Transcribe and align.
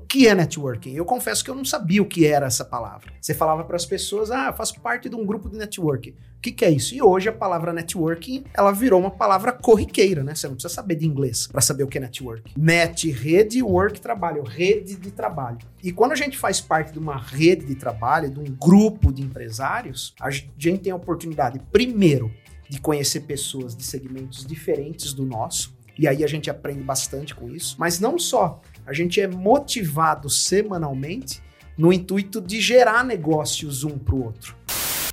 o 0.00 0.06
que 0.06 0.26
é 0.26 0.34
networking? 0.34 0.94
Eu 0.94 1.04
confesso 1.04 1.44
que 1.44 1.50
eu 1.50 1.54
não 1.54 1.64
sabia 1.64 2.00
o 2.02 2.06
que 2.06 2.26
era 2.26 2.46
essa 2.46 2.64
palavra. 2.64 3.12
Você 3.20 3.34
falava 3.34 3.64
para 3.64 3.76
as 3.76 3.84
pessoas, 3.84 4.30
ah, 4.30 4.46
eu 4.46 4.54
faço 4.54 4.80
parte 4.80 5.08
de 5.08 5.14
um 5.14 5.26
grupo 5.26 5.48
de 5.48 5.58
networking. 5.58 6.10
O 6.10 6.40
que, 6.40 6.52
que, 6.52 6.64
é 6.64 6.70
isso? 6.70 6.94
E 6.94 7.02
hoje 7.02 7.28
a 7.28 7.32
palavra 7.32 7.70
networking, 7.70 8.44
ela 8.54 8.72
virou 8.72 8.98
uma 8.98 9.10
palavra 9.10 9.52
corriqueira, 9.52 10.24
né? 10.24 10.34
Você 10.34 10.48
não 10.48 10.54
precisa 10.54 10.72
saber 10.72 10.94
de 10.94 11.06
inglês 11.06 11.46
para 11.46 11.60
saber 11.60 11.84
o 11.84 11.86
que 11.86 11.98
é 11.98 12.00
networking. 12.00 12.54
Net, 12.56 13.10
rede, 13.10 13.62
work, 13.62 14.00
trabalho, 14.00 14.42
rede 14.42 14.96
de 14.96 15.10
trabalho. 15.10 15.58
E 15.82 15.92
quando 15.92 16.12
a 16.12 16.16
gente 16.16 16.38
faz 16.38 16.58
parte 16.58 16.92
de 16.92 16.98
uma 16.98 17.18
rede 17.18 17.66
de 17.66 17.74
trabalho, 17.74 18.30
de 18.30 18.40
um 18.40 18.44
grupo 18.44 19.12
de 19.12 19.20
empresários, 19.20 20.14
a 20.18 20.30
gente 20.30 20.78
tem 20.78 20.92
a 20.92 20.96
oportunidade, 20.96 21.60
primeiro, 21.70 22.32
de 22.70 22.80
conhecer 22.80 23.20
pessoas 23.20 23.76
de 23.76 23.84
segmentos 23.84 24.46
diferentes 24.46 25.12
do 25.12 25.26
nosso. 25.26 25.78
E 25.98 26.08
aí 26.08 26.24
a 26.24 26.26
gente 26.26 26.48
aprende 26.48 26.82
bastante 26.82 27.34
com 27.34 27.50
isso. 27.50 27.76
Mas 27.78 28.00
não 28.00 28.18
só, 28.18 28.62
a 28.90 28.92
gente 28.92 29.20
é 29.20 29.28
motivado 29.28 30.28
semanalmente 30.28 31.40
no 31.78 31.92
intuito 31.92 32.40
de 32.40 32.60
gerar 32.60 33.04
negócios 33.04 33.84
um 33.84 33.96
para 33.96 34.16
o 34.16 34.24
outro. 34.24 34.56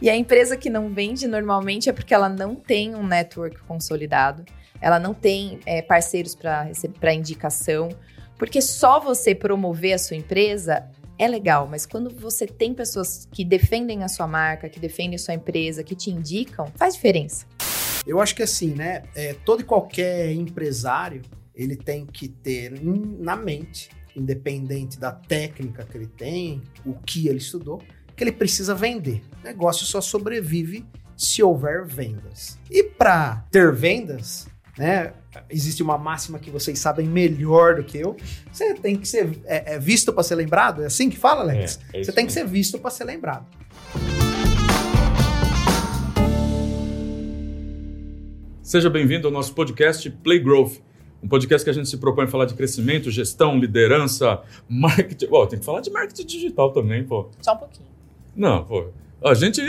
E 0.02 0.10
a 0.10 0.16
empresa 0.16 0.58
que 0.58 0.68
não 0.68 0.92
vende 0.92 1.28
normalmente 1.28 1.88
é 1.88 1.94
porque 1.94 2.12
ela 2.12 2.28
não 2.28 2.56
tem 2.56 2.96
um 2.96 3.06
network 3.06 3.60
consolidado, 3.68 4.44
ela 4.82 5.00
não 5.00 5.14
tem 5.14 5.60
é, 5.64 5.84
parceiros 5.84 6.34
para 6.34 7.14
indicação, 7.14 7.90
porque 8.36 8.64
só 8.64 9.00
você 9.00 9.36
promover 9.36 9.94
a 9.94 10.00
sua 10.00 10.18
empresa 10.18 10.90
é 11.20 11.28
legal, 11.28 11.68
mas 11.70 11.86
quando 11.86 12.10
você 12.10 12.48
tem 12.48 12.74
pessoas 12.74 13.28
que 13.32 13.46
defendem 13.46 14.04
a 14.04 14.08
sua 14.08 14.26
marca, 14.26 14.68
que 14.68 14.80
defendem 14.80 15.18
a 15.18 15.20
sua 15.20 15.36
empresa, 15.36 15.84
que 15.84 15.96
te 15.96 16.10
indicam, 16.10 16.66
faz 16.76 16.96
diferença. 16.96 17.46
Eu 18.08 18.20
acho 18.20 18.34
que 18.34 18.42
assim, 18.42 18.74
né? 18.74 19.04
É, 19.14 19.36
todo 19.46 19.62
e 19.62 19.64
qualquer 19.64 20.32
empresário 20.32 21.22
ele 21.58 21.76
tem 21.76 22.06
que 22.06 22.28
ter 22.28 22.72
na 23.20 23.36
mente, 23.36 23.90
independente 24.16 25.00
da 25.00 25.12
técnica 25.12 25.84
que 25.84 25.98
ele 25.98 26.06
tem, 26.06 26.62
o 26.86 26.94
que 26.94 27.28
ele 27.28 27.40
estudou, 27.40 27.82
que 28.16 28.24
ele 28.24 28.32
precisa 28.32 28.76
vender. 28.76 29.24
O 29.42 29.44
negócio 29.44 29.84
só 29.84 30.00
sobrevive 30.00 30.86
se 31.16 31.42
houver 31.42 31.84
vendas. 31.84 32.60
E 32.70 32.84
para 32.84 33.38
ter 33.50 33.74
vendas, 33.74 34.48
né, 34.78 35.14
existe 35.50 35.82
uma 35.82 35.98
máxima 35.98 36.38
que 36.38 36.52
vocês 36.52 36.78
sabem 36.78 37.08
melhor 37.08 37.78
do 37.78 37.84
que 37.84 37.98
eu. 37.98 38.16
Você 38.52 38.76
tem 38.76 38.96
que 38.96 39.08
ser 39.08 39.40
é, 39.46 39.74
é 39.74 39.80
visto 39.80 40.14
para 40.14 40.22
ser 40.22 40.36
lembrado. 40.36 40.84
É 40.84 40.86
assim 40.86 41.10
que 41.10 41.18
fala, 41.18 41.42
Alex? 41.42 41.80
É, 41.92 42.02
é 42.02 42.04
você 42.04 42.12
tem 42.12 42.28
que 42.28 42.34
ser 42.34 42.46
visto 42.46 42.78
para 42.78 42.92
ser 42.92 43.06
lembrado. 43.06 43.48
Seja 48.62 48.92
bem-vindo 48.92 49.28
ao 49.28 49.34
nosso 49.34 49.56
podcast 49.56 50.08
Play 50.24 50.40
Growth, 50.40 50.82
um 51.22 51.28
podcast 51.28 51.64
que 51.64 51.70
a 51.70 51.74
gente 51.74 51.90
se 51.90 51.98
propõe 51.98 52.26
a 52.26 52.28
falar 52.28 52.46
de 52.46 52.54
crescimento, 52.54 53.10
gestão, 53.10 53.58
liderança, 53.58 54.42
marketing. 54.70 55.28
Bom, 55.28 55.46
tem 55.46 55.60
que 55.60 55.66
falar 55.66 55.82
de 55.82 55.90
marketing 55.90 56.26
digital 56.26 56.72
também, 56.72 57.04
pô. 57.04 57.30
Só 57.42 57.54
um 57.54 57.58
pouquinho. 57.58 57.88
Não, 58.36 58.64
pô. 58.64 58.88
A 59.24 59.34
gente. 59.34 59.62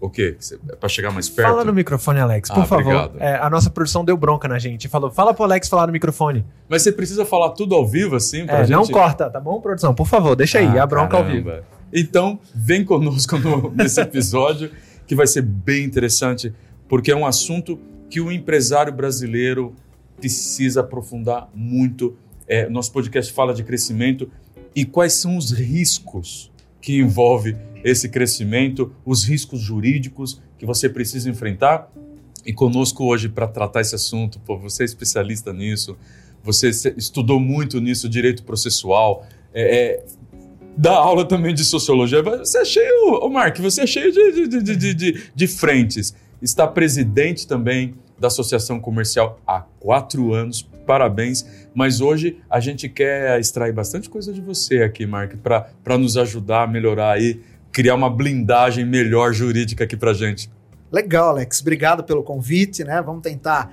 O 0.00 0.08
quê? 0.08 0.36
É 0.70 0.76
pra 0.76 0.88
chegar 0.88 1.12
mais 1.12 1.28
perto? 1.28 1.50
Fala 1.50 1.62
no 1.62 1.74
microfone, 1.74 2.20
Alex, 2.20 2.48
por 2.48 2.62
ah, 2.62 2.66
favor. 2.66 3.12
É, 3.18 3.36
a 3.36 3.50
nossa 3.50 3.68
produção 3.68 4.02
deu 4.02 4.16
bronca 4.16 4.48
na 4.48 4.58
gente. 4.58 4.88
Falou, 4.88 5.10
fala 5.10 5.34
pro 5.34 5.44
Alex 5.44 5.68
falar 5.68 5.86
no 5.86 5.92
microfone. 5.92 6.44
Mas 6.68 6.82
você 6.82 6.90
precisa 6.90 7.24
falar 7.26 7.50
tudo 7.50 7.74
ao 7.74 7.86
vivo, 7.86 8.16
assim, 8.16 8.46
pra 8.46 8.60
é, 8.60 8.64
gente... 8.64 8.72
Não 8.72 8.86
corta, 8.86 9.28
tá 9.28 9.38
bom, 9.38 9.60
produção? 9.60 9.94
Por 9.94 10.06
favor, 10.06 10.34
deixa 10.34 10.58
aí, 10.58 10.78
ah, 10.78 10.84
a 10.84 10.86
bronca 10.86 11.18
caramba. 11.18 11.28
ao 11.28 11.56
vivo. 11.56 11.66
Então, 11.92 12.40
vem 12.54 12.82
conosco 12.82 13.36
no, 13.38 13.70
nesse 13.76 14.00
episódio, 14.00 14.70
que 15.06 15.14
vai 15.14 15.26
ser 15.26 15.42
bem 15.42 15.84
interessante, 15.84 16.52
porque 16.88 17.12
é 17.12 17.16
um 17.16 17.26
assunto 17.26 17.78
que 18.08 18.22
o 18.22 18.32
empresário 18.32 18.92
brasileiro 18.92 19.74
precisa 20.20 20.80
aprofundar 20.80 21.48
muito. 21.54 22.16
É, 22.46 22.68
nosso 22.68 22.92
podcast 22.92 23.32
fala 23.32 23.54
de 23.54 23.64
crescimento 23.64 24.30
e 24.74 24.84
quais 24.84 25.14
são 25.14 25.36
os 25.36 25.50
riscos 25.50 26.50
que 26.80 26.98
envolve 26.98 27.56
esse 27.82 28.08
crescimento, 28.08 28.92
os 29.04 29.24
riscos 29.24 29.60
jurídicos 29.60 30.40
que 30.58 30.66
você 30.66 30.88
precisa 30.88 31.30
enfrentar. 31.30 31.90
E 32.44 32.52
conosco 32.52 33.04
hoje 33.04 33.28
para 33.28 33.46
tratar 33.46 33.80
esse 33.80 33.94
assunto, 33.94 34.38
pô, 34.40 34.58
você 34.58 34.82
é 34.82 34.86
especialista 34.86 35.52
nisso, 35.52 35.96
você 36.42 36.70
estudou 36.96 37.38
muito 37.38 37.80
nisso, 37.80 38.08
direito 38.08 38.42
processual, 38.44 39.26
é, 39.52 39.76
é, 39.76 40.04
dá 40.76 40.92
aula 40.92 41.24
também 41.24 41.54
de 41.54 41.64
sociologia. 41.64 42.22
Você 42.22 42.58
é 42.58 42.64
cheio, 42.64 43.14
ô 43.22 43.28
Mark, 43.28 43.58
você 43.58 43.82
é 43.82 43.86
cheio 43.86 44.10
de, 44.10 44.48
de, 44.48 44.62
de, 44.62 44.94
de, 44.94 45.22
de 45.34 45.46
frentes. 45.46 46.14
Está 46.40 46.66
presidente 46.66 47.46
também 47.46 47.94
da 48.20 48.28
Associação 48.28 48.78
Comercial 48.78 49.40
há 49.46 49.62
quatro 49.80 50.34
anos, 50.34 50.62
parabéns. 50.86 51.44
Mas 51.74 52.00
hoje 52.00 52.38
a 52.48 52.60
gente 52.60 52.88
quer 52.88 53.40
extrair 53.40 53.72
bastante 53.72 54.10
coisa 54.10 54.32
de 54.32 54.40
você 54.40 54.82
aqui, 54.82 55.06
Mark, 55.06 55.36
para 55.36 55.98
nos 55.98 56.16
ajudar 56.18 56.64
a 56.64 56.66
melhorar 56.66 57.12
aí, 57.12 57.40
criar 57.72 57.94
uma 57.94 58.10
blindagem 58.10 58.84
melhor 58.84 59.32
jurídica 59.32 59.84
aqui 59.84 59.96
para 59.96 60.12
gente. 60.12 60.50
Legal, 60.92 61.30
Alex. 61.30 61.60
Obrigado 61.60 62.04
pelo 62.04 62.22
convite, 62.22 62.84
né? 62.84 63.00
Vamos 63.00 63.22
tentar 63.22 63.72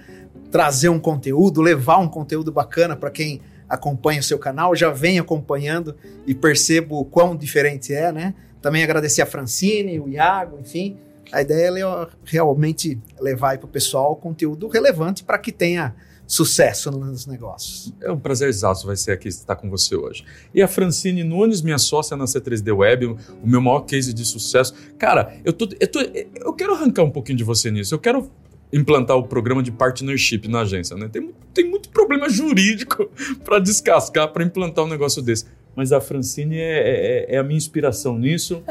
trazer 0.50 0.90
um 0.90 1.00
conteúdo, 1.00 1.62
levar 1.62 1.98
um 1.98 2.08
conteúdo 2.08 2.52
bacana 2.52 2.96
para 2.96 3.10
quem 3.10 3.42
acompanha 3.68 4.22
o 4.22 4.24
seu 4.24 4.40
canal, 4.40 4.74
já 4.74 4.90
vem 4.90 5.20
acompanhando 5.20 5.96
e 6.26 6.34
percebo 6.34 7.02
o 7.02 7.06
quão 7.06 7.36
diferente 7.36 7.94
é, 7.94 8.14
né? 8.14 8.34
Também 8.62 8.82
agradecer 8.82 9.22
a 9.22 9.26
Francine, 9.26 10.00
o 10.00 10.08
Iago, 10.08 10.58
enfim. 10.60 10.98
A 11.32 11.42
ideia 11.42 11.70
é 11.70 12.08
realmente 12.26 13.00
levar 13.20 13.58
para 13.58 13.66
o 13.66 13.70
pessoal 13.70 14.16
conteúdo 14.16 14.68
relevante 14.68 15.24
para 15.24 15.38
que 15.38 15.52
tenha 15.52 15.96
sucesso 16.28 16.92
nos 16.92 17.26
negócios. 17.26 17.94
É 18.02 18.12
um 18.12 18.20
prazer 18.20 18.50
exato 18.50 18.86
vai 18.86 18.98
ser 18.98 19.14
aqui 19.14 19.30
estar 19.30 19.56
com 19.56 19.70
você 19.70 19.96
hoje. 19.96 20.26
E 20.54 20.62
a 20.62 20.68
Francine 20.68 21.24
Nunes, 21.24 21.62
minha 21.62 21.78
sócia 21.78 22.18
na 22.18 22.26
C3D 22.26 22.76
Web, 22.76 23.06
o 23.06 23.48
meu 23.48 23.62
maior 23.62 23.82
case 23.82 24.14
de 24.14 24.26
sucesso. 24.26 24.74
Cara, 25.00 25.38
eu, 25.46 25.54
tô, 25.54 25.70
eu, 25.80 25.88
tô, 25.88 26.00
eu 26.02 26.54
quero 26.54 26.74
arrancar 26.74 27.04
um 27.04 27.12
pouquinho 27.12 27.38
de 27.38 27.46
você 27.46 27.72
nisso. 27.72 27.96
Eu 27.96 28.00
quero 28.00 28.30
implantar 28.72 29.16
o 29.16 29.24
programa 29.24 29.64
de 29.64 29.72
partnership 29.72 30.48
na 30.50 30.62
agência. 30.62 30.98
Né? 30.98 31.08
Tem, 31.08 31.34
tem 31.54 31.70
muito 31.70 31.90
problema 31.90 32.30
jurídico 32.30 33.10
para 33.46 33.60
descascar, 33.60 34.32
para 34.34 34.44
implantar 34.44 34.84
um 34.84 34.90
negócio 34.90 35.22
desse. 35.22 35.46
Mas 35.78 35.92
a 35.92 36.02
Francine 36.02 36.58
é, 36.58 37.28
é, 37.30 37.36
é 37.36 37.38
a 37.38 37.44
minha 37.44 37.56
inspiração 37.56 38.18
nisso 38.18 38.64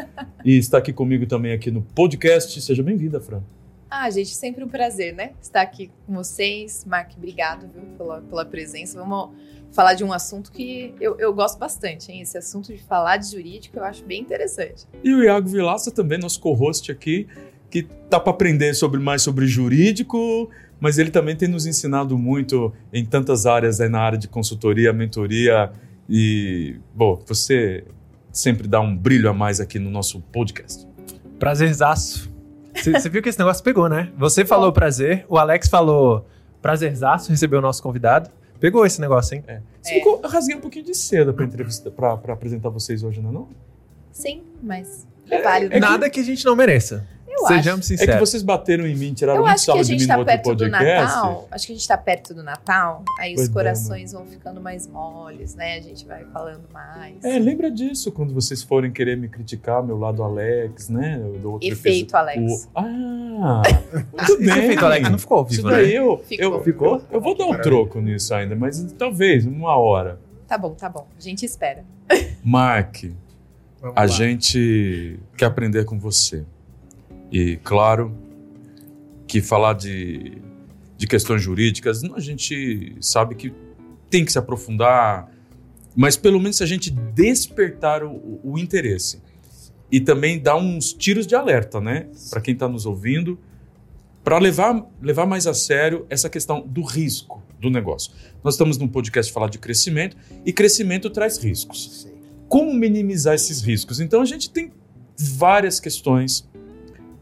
e 0.44 0.58
está 0.58 0.78
aqui 0.78 0.92
comigo 0.92 1.24
também 1.24 1.52
aqui 1.52 1.70
no 1.70 1.80
podcast. 1.80 2.60
Seja 2.60 2.82
bem-vinda, 2.82 3.20
Fran. 3.20 3.42
Ah, 3.88 4.10
gente, 4.10 4.34
sempre 4.34 4.64
um 4.64 4.68
prazer, 4.68 5.14
né? 5.14 5.30
Estar 5.40 5.60
aqui 5.60 5.88
com 6.04 6.14
vocês. 6.14 6.84
Mark, 6.84 7.12
obrigado 7.16 7.70
viu, 7.72 7.84
pela, 7.96 8.20
pela 8.22 8.44
presença. 8.44 8.98
Vamos 8.98 9.30
falar 9.70 9.94
de 9.94 10.02
um 10.02 10.12
assunto 10.12 10.50
que 10.50 10.94
eu, 11.00 11.16
eu 11.20 11.32
gosto 11.32 11.60
bastante, 11.60 12.10
hein? 12.10 12.22
Esse 12.22 12.38
assunto 12.38 12.74
de 12.74 12.82
falar 12.82 13.18
de 13.18 13.30
jurídico 13.30 13.78
eu 13.78 13.84
acho 13.84 14.04
bem 14.04 14.20
interessante. 14.20 14.84
E 15.04 15.14
o 15.14 15.22
Iago 15.22 15.48
Vilaça 15.48 15.92
também, 15.92 16.18
nosso 16.18 16.40
co-host 16.40 16.90
aqui, 16.90 17.28
que 17.70 17.84
tá 18.10 18.18
para 18.18 18.32
aprender 18.32 18.74
sobre 18.74 18.98
mais 18.98 19.22
sobre 19.22 19.46
jurídico, 19.46 20.50
mas 20.80 20.98
ele 20.98 21.12
também 21.12 21.36
tem 21.36 21.46
nos 21.46 21.66
ensinado 21.66 22.18
muito 22.18 22.74
em 22.92 23.04
tantas 23.04 23.46
áreas 23.46 23.80
aí 23.80 23.88
na 23.88 24.00
área 24.00 24.18
de 24.18 24.26
consultoria, 24.26 24.92
mentoria 24.92 25.72
e, 26.08 26.78
bom, 26.94 27.22
você 27.26 27.84
sempre 28.32 28.68
dá 28.68 28.80
um 28.80 28.96
brilho 28.96 29.28
a 29.28 29.32
mais 29.32 29.60
aqui 29.60 29.78
no 29.78 29.90
nosso 29.90 30.20
podcast. 30.20 30.86
Prazerzaço 31.38 32.34
você 32.82 33.08
viu 33.08 33.22
que 33.22 33.28
esse 33.28 33.38
negócio 33.38 33.64
pegou, 33.64 33.88
né? 33.88 34.10
Você 34.16 34.44
falou 34.44 34.72
prazer, 34.72 35.24
o 35.28 35.38
Alex 35.38 35.68
falou 35.68 36.26
prazerzaço, 36.60 37.30
recebeu 37.30 37.58
o 37.58 37.62
nosso 37.62 37.82
convidado. 37.82 38.30
Pegou 38.60 38.86
esse 38.86 39.00
negócio, 39.00 39.34
hein? 39.34 39.44
É. 39.46 39.54
é. 39.54 39.94
Ficou, 39.94 40.20
eu 40.22 40.28
rasguei 40.28 40.56
um 40.56 40.60
pouquinho 40.60 40.84
de 40.84 40.94
seda 40.94 41.32
pra, 41.32 41.44
entrevista, 41.44 41.90
pra, 41.90 42.16
pra 42.16 42.34
apresentar 42.34 42.70
vocês 42.70 43.02
hoje, 43.02 43.20
não 43.20 43.30
é 43.30 43.32
não? 43.32 43.48
Sim, 44.12 44.42
mas 44.62 45.06
é, 45.30 45.36
é 45.36 45.42
válido. 45.42 45.74
É 45.74 45.80
Nada 45.80 46.06
que... 46.06 46.14
que 46.14 46.20
a 46.20 46.24
gente 46.24 46.44
não 46.44 46.56
mereça. 46.56 47.06
Eu 47.38 47.46
Sejamos 47.46 47.80
acho. 47.80 47.88
sinceros. 47.88 48.14
É 48.14 48.18
que 48.18 48.20
vocês 48.20 48.42
bateram 48.42 48.86
em 48.86 48.96
mim, 48.96 49.12
tiraram 49.12 49.40
eu 49.40 49.46
muito 49.46 49.60
sarro 49.60 49.82
de 49.82 49.96
mim 49.96 50.06
tá 50.06 50.14
no 50.14 50.20
outro 50.20 50.42
podcast. 50.42 50.70
Natal, 50.70 51.48
acho 51.50 51.66
que 51.66 51.72
a 51.72 51.76
gente 51.76 51.88
tá 51.88 51.98
perto 51.98 52.34
do 52.34 52.42
Natal, 52.42 53.04
aí 53.18 53.34
pois 53.34 53.48
os 53.48 53.52
corações 53.52 54.12
vão 54.12 54.24
ficando 54.24 54.60
mais 54.60 54.86
moles, 54.86 55.54
né? 55.54 55.76
A 55.76 55.80
gente 55.80 56.06
vai 56.06 56.24
falando 56.24 56.64
mais. 56.72 57.22
É, 57.22 57.38
lembra 57.38 57.70
disso 57.70 58.10
quando 58.10 58.32
vocês 58.32 58.62
forem 58.62 58.90
querer 58.90 59.16
me 59.16 59.28
criticar, 59.28 59.82
meu 59.82 59.98
lado 59.98 60.22
Alex, 60.22 60.88
né? 60.88 61.18
Do 61.40 61.52
outro 61.52 61.68
Efeito 61.68 62.16
Alex. 62.16 62.64
O... 62.64 62.68
Ah, 62.74 63.62
muito 64.12 64.38
bem. 64.38 64.64
Efeito 64.64 64.84
Alex 64.84 65.10
não 65.10 65.18
ficou 65.18 65.44
vivo, 65.44 65.60
Isso 65.60 65.68
daí 65.68 65.92
né? 65.92 65.98
eu, 65.98 66.18
ficou. 66.18 66.54
Eu, 66.54 66.62
ficou? 66.62 67.02
Eu 67.10 67.20
vou 67.20 67.36
dar 67.36 67.46
um 67.46 67.60
troco 67.60 68.00
nisso 68.00 68.34
ainda, 68.34 68.56
mas 68.56 68.82
talvez, 68.98 69.44
uma 69.44 69.76
hora. 69.76 70.18
Tá 70.46 70.56
bom, 70.56 70.70
tá 70.74 70.88
bom. 70.88 71.06
A 71.16 71.20
gente 71.20 71.44
espera. 71.44 71.84
Mark, 72.42 73.04
Vamos 73.80 73.96
a 73.96 74.00
lá. 74.00 74.06
gente 74.06 75.18
quer 75.36 75.46
aprender 75.46 75.84
com 75.84 75.98
você. 75.98 76.44
E, 77.30 77.56
claro, 77.62 78.16
que 79.26 79.40
falar 79.40 79.74
de, 79.74 80.38
de 80.96 81.06
questões 81.06 81.42
jurídicas, 81.42 82.02
a 82.04 82.20
gente 82.20 82.96
sabe 83.00 83.34
que 83.34 83.52
tem 84.08 84.24
que 84.24 84.32
se 84.32 84.38
aprofundar, 84.38 85.30
mas 85.94 86.16
pelo 86.16 86.38
menos 86.38 86.56
se 86.56 86.62
a 86.62 86.66
gente 86.66 86.90
despertar 86.90 88.04
o, 88.04 88.40
o 88.44 88.58
interesse 88.58 89.20
e 89.90 90.00
também 90.00 90.38
dar 90.38 90.56
uns 90.56 90.92
tiros 90.92 91.26
de 91.26 91.34
alerta, 91.34 91.80
né? 91.80 92.08
Para 92.30 92.40
quem 92.40 92.54
está 92.54 92.68
nos 92.68 92.86
ouvindo, 92.86 93.38
para 94.22 94.38
levar, 94.38 94.84
levar 95.00 95.26
mais 95.26 95.46
a 95.46 95.54
sério 95.54 96.04
essa 96.10 96.28
questão 96.28 96.60
do 96.66 96.82
risco 96.82 97.42
do 97.60 97.70
negócio. 97.70 98.12
Nós 98.42 98.54
estamos 98.54 98.76
num 98.76 98.88
podcast 98.88 99.32
falar 99.32 99.48
de 99.48 99.58
crescimento 99.58 100.16
e 100.44 100.52
crescimento 100.52 101.08
traz 101.08 101.38
riscos. 101.38 102.08
Como 102.48 102.72
minimizar 102.72 103.34
esses 103.34 103.62
riscos? 103.62 104.00
Então 104.00 104.20
a 104.20 104.24
gente 104.24 104.50
tem 104.50 104.72
várias 105.16 105.80
questões, 105.80 106.48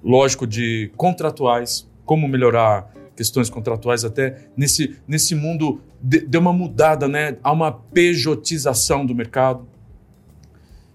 lógico, 0.04 0.46
de 0.46 0.92
contratuais, 0.96 1.88
como 2.04 2.28
melhorar 2.28 2.92
questões 3.16 3.48
contratuais 3.48 4.04
até 4.04 4.48
nesse, 4.56 4.96
nesse 5.08 5.34
mundo 5.34 5.80
de, 6.02 6.36
uma 6.36 6.52
mudada, 6.52 7.08
né? 7.08 7.38
Há 7.42 7.50
uma 7.50 7.72
pejotização 7.72 9.06
do 9.06 9.14
mercado. 9.14 9.66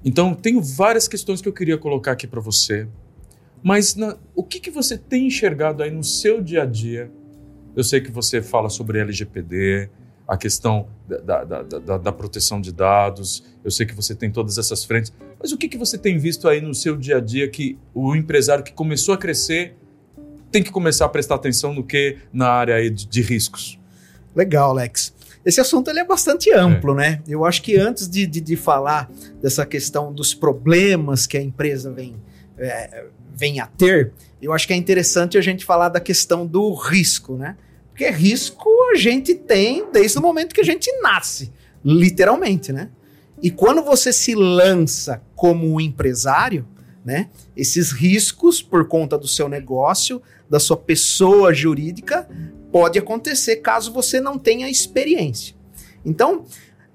Então, 0.06 0.34
tenho 0.34 0.62
várias 0.62 1.08
questões 1.08 1.42
que 1.42 1.48
eu 1.48 1.54
queria 1.54 1.78
colocar 1.78 2.12
aqui 2.12 2.28
para 2.28 2.40
você. 2.40 2.88
Mas 3.64 3.96
na, 3.96 4.16
o 4.36 4.44
que, 4.44 4.60
que 4.60 4.72
você 4.72 4.98
tem 4.98 5.28
enxergado 5.28 5.84
aí 5.84 5.92
no 5.92 6.04
seu 6.04 6.42
dia 6.42 6.64
a 6.64 6.66
dia? 6.66 7.12
Eu 7.76 7.84
sei 7.84 8.00
que 8.00 8.12
você 8.12 8.42
fala 8.42 8.70
sobre 8.70 9.00
LGPD, 9.00 9.90
a 10.30 10.38
questão 10.38 10.88
da, 11.08 11.44
da, 11.44 11.64
da, 11.64 11.98
da, 11.98 12.12
proteção 12.12 12.62
de 12.62 12.72
dados, 12.72 13.44
eu 13.66 13.72
sei 13.72 13.84
que 13.84 13.96
você 13.96 14.14
tem 14.14 14.30
todas 14.30 14.60
essas 14.60 14.86
frentes, 14.86 15.12
mas 15.40 15.52
o 15.52 15.58
que, 15.58 15.68
que 15.68 15.76
você 15.76 15.98
tem 15.98 16.20
visto 16.20 16.48
aí 16.48 16.62
no 16.62 16.76
seu 16.76 16.96
dia 16.96 17.18
a 17.18 17.20
dia 17.20 17.50
que 17.50 17.80
o 17.96 18.16
empresário 18.16 18.64
que 18.64 18.72
começou 18.72 19.16
a 19.16 19.18
crescer 19.18 19.76
tem 20.52 20.62
que 20.62 20.70
começar 20.70 21.06
a 21.06 21.10
prestar 21.10 21.34
atenção 21.34 21.74
no 21.74 21.84
que 21.84 22.18
na 22.32 22.48
área 22.48 22.92
de, 22.92 23.08
de 23.08 23.22
riscos? 23.24 23.80
Legal, 24.36 24.70
Alex. 24.70 25.16
Esse 25.44 25.60
assunto 25.60 25.90
ele 25.90 26.00
é 26.00 26.06
bastante 26.06 26.54
amplo, 26.54 26.94
é. 26.94 26.96
né? 26.98 27.24
Eu 27.28 27.44
acho 27.44 27.64
que 27.64 27.76
antes 27.76 28.08
de, 28.08 28.28
de, 28.28 28.40
de, 28.40 28.56
falar 28.56 29.10
dessa 29.42 29.66
questão 29.66 30.14
dos 30.14 30.36
problemas 30.36 31.26
que 31.26 31.40
a 31.40 31.42
empresa 31.42 31.92
vem, 31.92 32.16
é, 32.56 33.06
vem 33.36 33.60
a 33.60 33.66
ter, 33.66 34.14
eu 34.40 34.54
acho 34.54 34.68
que 34.68 34.74
é 34.74 34.76
interessante 34.76 35.40
a 35.40 35.42
gente 35.42 35.66
falar 35.66 35.90
da 35.90 36.00
questão 36.00 36.46
do 36.46 36.72
risco, 36.76 37.36
né? 37.36 37.58
Porque 38.00 38.12
risco 38.12 38.70
a 38.94 38.96
gente 38.96 39.36
tem 39.36 39.92
desde 39.92 40.18
o 40.18 40.22
momento 40.22 40.56
que 40.56 40.62
a 40.62 40.64
gente 40.64 40.90
nasce, 41.02 41.52
literalmente, 41.84 42.72
né? 42.72 42.92
E 43.42 43.52
quando 43.52 43.84
você 43.84 44.14
se 44.14 44.34
lança 44.34 45.22
como 45.36 45.82
empresário, 45.82 46.66
né? 47.04 47.30
Esses 47.58 47.92
riscos 47.92 48.62
por 48.62 48.88
conta 48.88 49.18
do 49.18 49.28
seu 49.28 49.50
negócio, 49.50 50.22
da 50.50 50.62
sua 50.62 50.78
pessoa 50.78 51.54
jurídica, 51.54 52.26
pode 52.72 52.98
acontecer 52.98 53.58
caso 53.58 53.92
você 53.92 54.22
não 54.22 54.40
tenha 54.40 54.70
experiência. 54.70 55.54
Então, 56.06 56.46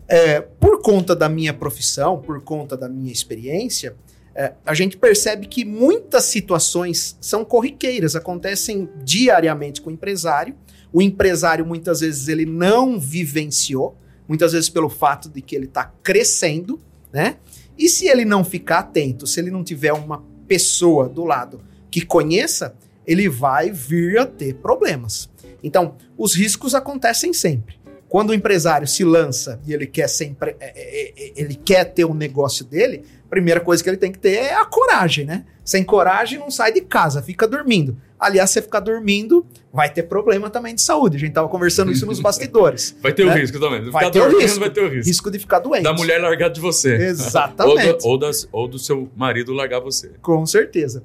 é, 0.08 0.40
por 0.40 0.80
conta 0.80 1.14
da 1.14 1.28
minha 1.28 1.52
profissão, 1.52 2.18
por 2.18 2.40
conta 2.40 2.78
da 2.78 2.88
minha 2.88 3.12
experiência, 3.12 3.94
é, 4.34 4.54
a 4.64 4.72
gente 4.72 4.96
percebe 4.96 5.48
que 5.48 5.66
muitas 5.66 6.24
situações 6.24 7.18
são 7.20 7.44
corriqueiras, 7.44 8.16
acontecem 8.16 8.88
diariamente 9.04 9.82
com 9.82 9.90
o 9.90 9.92
empresário. 9.92 10.54
O 10.94 11.02
empresário 11.02 11.66
muitas 11.66 11.98
vezes 11.98 12.28
ele 12.28 12.46
não 12.46 13.00
vivenciou, 13.00 13.98
muitas 14.28 14.52
vezes 14.52 14.70
pelo 14.70 14.88
fato 14.88 15.28
de 15.28 15.42
que 15.42 15.56
ele 15.56 15.64
está 15.64 15.92
crescendo, 16.04 16.78
né? 17.12 17.38
E 17.76 17.88
se 17.88 18.06
ele 18.06 18.24
não 18.24 18.44
ficar 18.44 18.78
atento, 18.78 19.26
se 19.26 19.40
ele 19.40 19.50
não 19.50 19.64
tiver 19.64 19.92
uma 19.92 20.22
pessoa 20.46 21.08
do 21.08 21.24
lado 21.24 21.60
que 21.90 22.06
conheça, 22.06 22.76
ele 23.04 23.28
vai 23.28 23.72
vir 23.72 24.18
a 24.18 24.24
ter 24.24 24.54
problemas. 24.54 25.28
Então, 25.64 25.96
os 26.16 26.32
riscos 26.32 26.76
acontecem 26.76 27.32
sempre. 27.32 27.76
Quando 28.14 28.30
o 28.30 28.34
empresário 28.34 28.86
se 28.86 29.02
lança 29.02 29.60
e 29.66 29.74
ele 29.74 29.88
quer 29.88 30.06
sempre, 30.06 30.54
é, 30.60 30.66
é, 30.66 31.12
é, 31.16 31.32
ele 31.34 31.56
quer 31.56 31.82
ter 31.82 32.04
o 32.04 32.12
um 32.12 32.14
negócio 32.14 32.64
dele, 32.64 33.02
a 33.26 33.28
primeira 33.28 33.58
coisa 33.58 33.82
que 33.82 33.90
ele 33.90 33.96
tem 33.96 34.12
que 34.12 34.20
ter 34.20 34.34
é 34.34 34.54
a 34.54 34.64
coragem, 34.64 35.24
né? 35.24 35.44
Sem 35.64 35.82
coragem 35.82 36.38
não 36.38 36.48
sai 36.48 36.72
de 36.72 36.80
casa, 36.82 37.20
fica 37.20 37.44
dormindo. 37.44 37.96
Aliás, 38.16 38.50
você 38.50 38.62
ficar 38.62 38.78
dormindo, 38.78 39.44
vai 39.72 39.92
ter 39.92 40.04
problema 40.04 40.48
também 40.48 40.76
de 40.76 40.80
saúde. 40.80 41.16
A 41.16 41.18
gente 41.18 41.32
tava 41.32 41.48
conversando 41.48 41.90
isso 41.90 42.06
nos 42.06 42.20
bastidores. 42.20 42.96
Vai 43.02 43.12
ter 43.12 43.26
né? 43.26 43.34
o 43.34 43.36
risco 43.36 43.58
também. 43.58 43.90
Vai 43.90 44.08
ter, 44.08 44.20
o 44.20 44.38
risco. 44.38 44.60
vai 44.60 44.70
ter 44.70 44.80
o 44.82 44.88
risco. 44.88 45.08
Risco 45.08 45.30
de 45.32 45.38
ficar 45.40 45.58
doente. 45.58 45.82
Da 45.82 45.92
mulher 45.92 46.20
largar 46.20 46.50
de 46.50 46.60
você. 46.60 46.94
Exatamente. 46.94 47.88
ou, 47.90 47.98
do, 47.98 48.06
ou, 48.06 48.18
das, 48.18 48.48
ou 48.52 48.68
do 48.68 48.78
seu 48.78 49.10
marido 49.16 49.52
largar 49.52 49.80
você. 49.80 50.12
Com 50.22 50.46
certeza. 50.46 51.02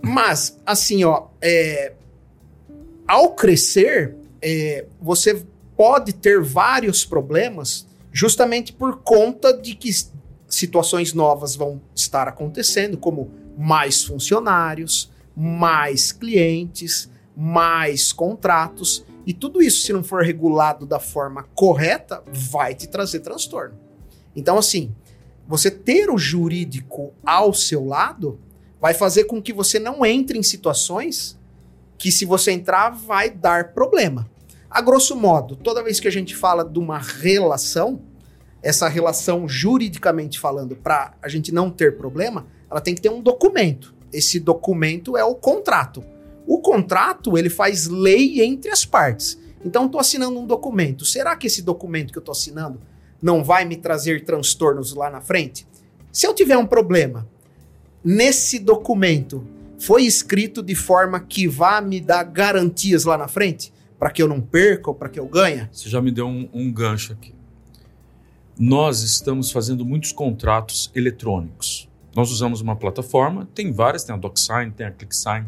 Mas, 0.00 0.56
assim, 0.64 1.02
ó, 1.02 1.24
é, 1.42 1.92
ao 3.04 3.34
crescer, 3.34 4.14
é, 4.40 4.84
você 5.02 5.44
pode 5.76 6.12
ter 6.12 6.42
vários 6.42 7.04
problemas 7.04 7.86
justamente 8.12 8.72
por 8.72 8.98
conta 9.02 9.52
de 9.52 9.74
que 9.74 9.90
situações 10.48 11.12
novas 11.12 11.56
vão 11.56 11.80
estar 11.94 12.28
acontecendo, 12.28 12.96
como 12.96 13.30
mais 13.58 14.04
funcionários, 14.04 15.10
mais 15.36 16.12
clientes, 16.12 17.10
mais 17.36 18.12
contratos, 18.12 19.04
e 19.26 19.32
tudo 19.32 19.62
isso, 19.62 19.84
se 19.84 19.92
não 19.92 20.04
for 20.04 20.22
regulado 20.22 20.84
da 20.84 21.00
forma 21.00 21.44
correta, 21.54 22.22
vai 22.26 22.74
te 22.74 22.86
trazer 22.86 23.20
transtorno. 23.20 23.74
Então, 24.36 24.58
assim, 24.58 24.94
você 25.48 25.70
ter 25.70 26.10
o 26.10 26.18
jurídico 26.18 27.12
ao 27.24 27.54
seu 27.54 27.84
lado 27.84 28.38
vai 28.80 28.92
fazer 28.92 29.24
com 29.24 29.40
que 29.40 29.52
você 29.52 29.78
não 29.78 30.04
entre 30.04 30.38
em 30.38 30.42
situações 30.42 31.38
que, 31.96 32.12
se 32.12 32.26
você 32.26 32.52
entrar, 32.52 32.90
vai 32.90 33.30
dar 33.30 33.72
problema. 33.72 34.30
A 34.74 34.80
grosso 34.80 35.14
modo, 35.14 35.54
toda 35.54 35.84
vez 35.84 36.00
que 36.00 36.08
a 36.08 36.10
gente 36.10 36.34
fala 36.34 36.64
de 36.64 36.80
uma 36.80 36.98
relação, 36.98 38.02
essa 38.60 38.88
relação 38.88 39.48
juridicamente 39.48 40.36
falando, 40.40 40.74
para 40.74 41.14
a 41.22 41.28
gente 41.28 41.52
não 41.52 41.70
ter 41.70 41.96
problema, 41.96 42.48
ela 42.68 42.80
tem 42.80 42.92
que 42.92 43.00
ter 43.00 43.08
um 43.08 43.22
documento. 43.22 43.94
Esse 44.12 44.40
documento 44.40 45.16
é 45.16 45.22
o 45.22 45.36
contrato. 45.36 46.02
O 46.44 46.58
contrato, 46.58 47.38
ele 47.38 47.48
faz 47.48 47.86
lei 47.86 48.42
entre 48.42 48.72
as 48.72 48.84
partes. 48.84 49.38
Então, 49.64 49.86
estou 49.86 50.00
assinando 50.00 50.40
um 50.40 50.44
documento. 50.44 51.04
Será 51.04 51.36
que 51.36 51.46
esse 51.46 51.62
documento 51.62 52.10
que 52.10 52.18
eu 52.18 52.22
estou 52.22 52.32
assinando 52.32 52.80
não 53.22 53.44
vai 53.44 53.64
me 53.64 53.76
trazer 53.76 54.24
transtornos 54.24 54.92
lá 54.92 55.08
na 55.08 55.20
frente? 55.20 55.68
Se 56.10 56.26
eu 56.26 56.34
tiver 56.34 56.56
um 56.56 56.66
problema, 56.66 57.28
nesse 58.02 58.58
documento 58.58 59.46
foi 59.78 60.02
escrito 60.02 60.64
de 60.64 60.74
forma 60.74 61.20
que 61.20 61.46
vá 61.46 61.80
me 61.80 62.00
dar 62.00 62.24
garantias 62.24 63.04
lá 63.04 63.16
na 63.16 63.28
frente? 63.28 63.72
Para 64.04 64.10
que 64.10 64.22
eu 64.22 64.28
não 64.28 64.38
perca 64.38 64.90
ou 64.90 64.94
para 64.94 65.08
que 65.08 65.18
eu 65.18 65.26
ganhe? 65.26 65.66
Você 65.72 65.88
já 65.88 65.98
me 65.98 66.12
deu 66.12 66.26
um, 66.26 66.46
um 66.52 66.70
gancho 66.70 67.14
aqui. 67.14 67.34
Nós 68.58 69.00
estamos 69.00 69.50
fazendo 69.50 69.82
muitos 69.82 70.12
contratos 70.12 70.90
eletrônicos. 70.94 71.88
Nós 72.14 72.30
usamos 72.30 72.60
uma 72.60 72.76
plataforma, 72.76 73.48
tem 73.54 73.72
várias, 73.72 74.04
tem 74.04 74.14
a 74.14 74.18
DocSign, 74.18 74.72
tem 74.72 74.84
a 74.86 74.90
ClickSign. 74.90 75.46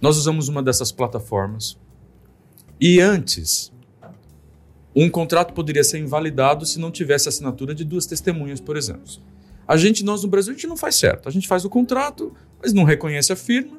Nós 0.00 0.16
usamos 0.16 0.48
uma 0.48 0.62
dessas 0.62 0.90
plataformas. 0.90 1.78
E 2.80 3.02
antes, 3.02 3.70
um 4.96 5.10
contrato 5.10 5.52
poderia 5.52 5.84
ser 5.84 5.98
invalidado 5.98 6.64
se 6.64 6.80
não 6.80 6.90
tivesse 6.90 7.28
assinatura 7.28 7.74
de 7.74 7.84
duas 7.84 8.06
testemunhas, 8.06 8.62
por 8.62 8.78
exemplo. 8.78 9.12
A 9.68 9.76
gente, 9.76 10.02
nós 10.02 10.22
no 10.22 10.30
Brasil, 10.30 10.54
a 10.54 10.56
gente 10.56 10.66
não 10.66 10.78
faz 10.78 10.94
certo. 10.94 11.28
A 11.28 11.30
gente 11.30 11.46
faz 11.46 11.66
o 11.66 11.68
contrato, 11.68 12.34
mas 12.62 12.72
não 12.72 12.84
reconhece 12.84 13.30
a 13.30 13.36
firma, 13.36 13.78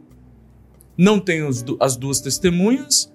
não 0.96 1.20
tem 1.20 1.42
as 1.80 1.98
duas 1.98 2.22
testemunhas, 2.22 3.12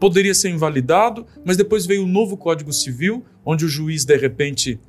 poderia 0.00 0.34
ser 0.34 0.48
invalidado, 0.48 1.26
mas 1.44 1.58
depois 1.58 1.84
veio 1.84 2.04
o 2.04 2.08
novo 2.08 2.36
Código 2.36 2.72
Civil, 2.72 3.22
onde 3.44 3.66
o 3.66 3.68
juiz, 3.68 4.04
de 4.04 4.16
repente, 4.16 4.80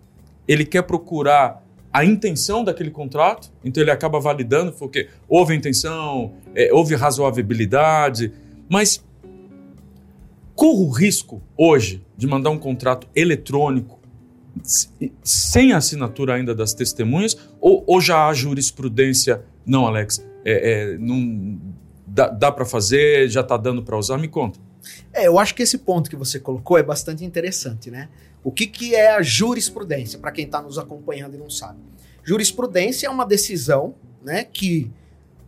ele 0.47 0.65
quer 0.65 0.83
procurar 0.83 1.61
a 1.91 2.05
intenção 2.05 2.63
daquele 2.63 2.89
contrato, 2.89 3.51
então 3.63 3.83
ele 3.83 3.91
acaba 3.91 4.17
validando, 4.21 4.71
porque 4.71 5.09
houve 5.27 5.53
intenção, 5.53 6.31
é, 6.55 6.73
houve 6.73 6.95
razoabilidade, 6.95 8.31
mas 8.69 9.03
corro 10.55 10.85
o 10.85 10.89
risco 10.89 11.41
hoje 11.57 12.01
de 12.15 12.25
mandar 12.25 12.49
um 12.49 12.57
contrato 12.57 13.05
eletrônico 13.13 13.99
sem 15.23 15.73
assinatura 15.73 16.35
ainda 16.35 16.55
das 16.55 16.73
testemunhas, 16.73 17.37
ou, 17.59 17.83
ou 17.85 17.99
já 17.99 18.27
há 18.27 18.33
jurisprudência? 18.33 19.41
Não, 19.65 19.85
Alex, 19.85 20.25
é, 20.45 20.93
é 20.93 20.97
não 20.97 21.59
dá, 22.07 22.29
dá 22.29 22.51
para 22.51 22.63
fazer, 22.63 23.29
já 23.29 23.41
está 23.41 23.57
dando 23.57 23.83
para 23.83 23.97
usar? 23.97 24.17
Me 24.17 24.29
conta. 24.29 24.70
É, 25.13 25.27
eu 25.27 25.37
acho 25.37 25.53
que 25.55 25.63
esse 25.63 25.77
ponto 25.77 26.09
que 26.09 26.15
você 26.15 26.39
colocou 26.39 26.77
é 26.77 26.83
bastante 26.83 27.23
interessante, 27.23 27.91
né? 27.91 28.09
O 28.43 28.51
que, 28.51 28.65
que 28.65 28.95
é 28.95 29.11
a 29.15 29.21
jurisprudência, 29.21 30.17
para 30.17 30.31
quem 30.31 30.45
está 30.45 30.61
nos 30.61 30.77
acompanhando 30.77 31.35
e 31.35 31.37
não 31.37 31.49
sabe? 31.49 31.79
Jurisprudência 32.23 33.07
é 33.07 33.09
uma 33.09 33.25
decisão 33.25 33.95
né, 34.23 34.43
que, 34.43 34.91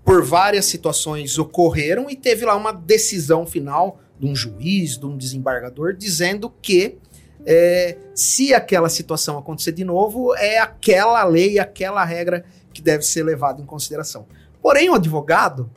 por 0.03 0.23
várias 0.23 0.65
situações, 0.65 1.37
ocorreram 1.37 2.09
e 2.09 2.15
teve 2.15 2.45
lá 2.45 2.55
uma 2.55 2.71
decisão 2.71 3.45
final 3.45 3.99
de 4.19 4.27
um 4.27 4.35
juiz, 4.35 4.97
de 4.97 5.05
um 5.05 5.17
desembargador, 5.17 5.93
dizendo 5.93 6.51
que 6.61 6.97
é, 7.45 7.97
se 8.15 8.53
aquela 8.53 8.89
situação 8.89 9.37
acontecer 9.37 9.71
de 9.71 9.83
novo, 9.83 10.35
é 10.35 10.59
aquela 10.59 11.23
lei, 11.23 11.59
aquela 11.59 12.03
regra 12.03 12.45
que 12.73 12.81
deve 12.81 13.03
ser 13.03 13.23
levada 13.23 13.61
em 13.61 13.65
consideração. 13.65 14.25
Porém, 14.61 14.89
o 14.89 14.93
advogado, 14.93 15.69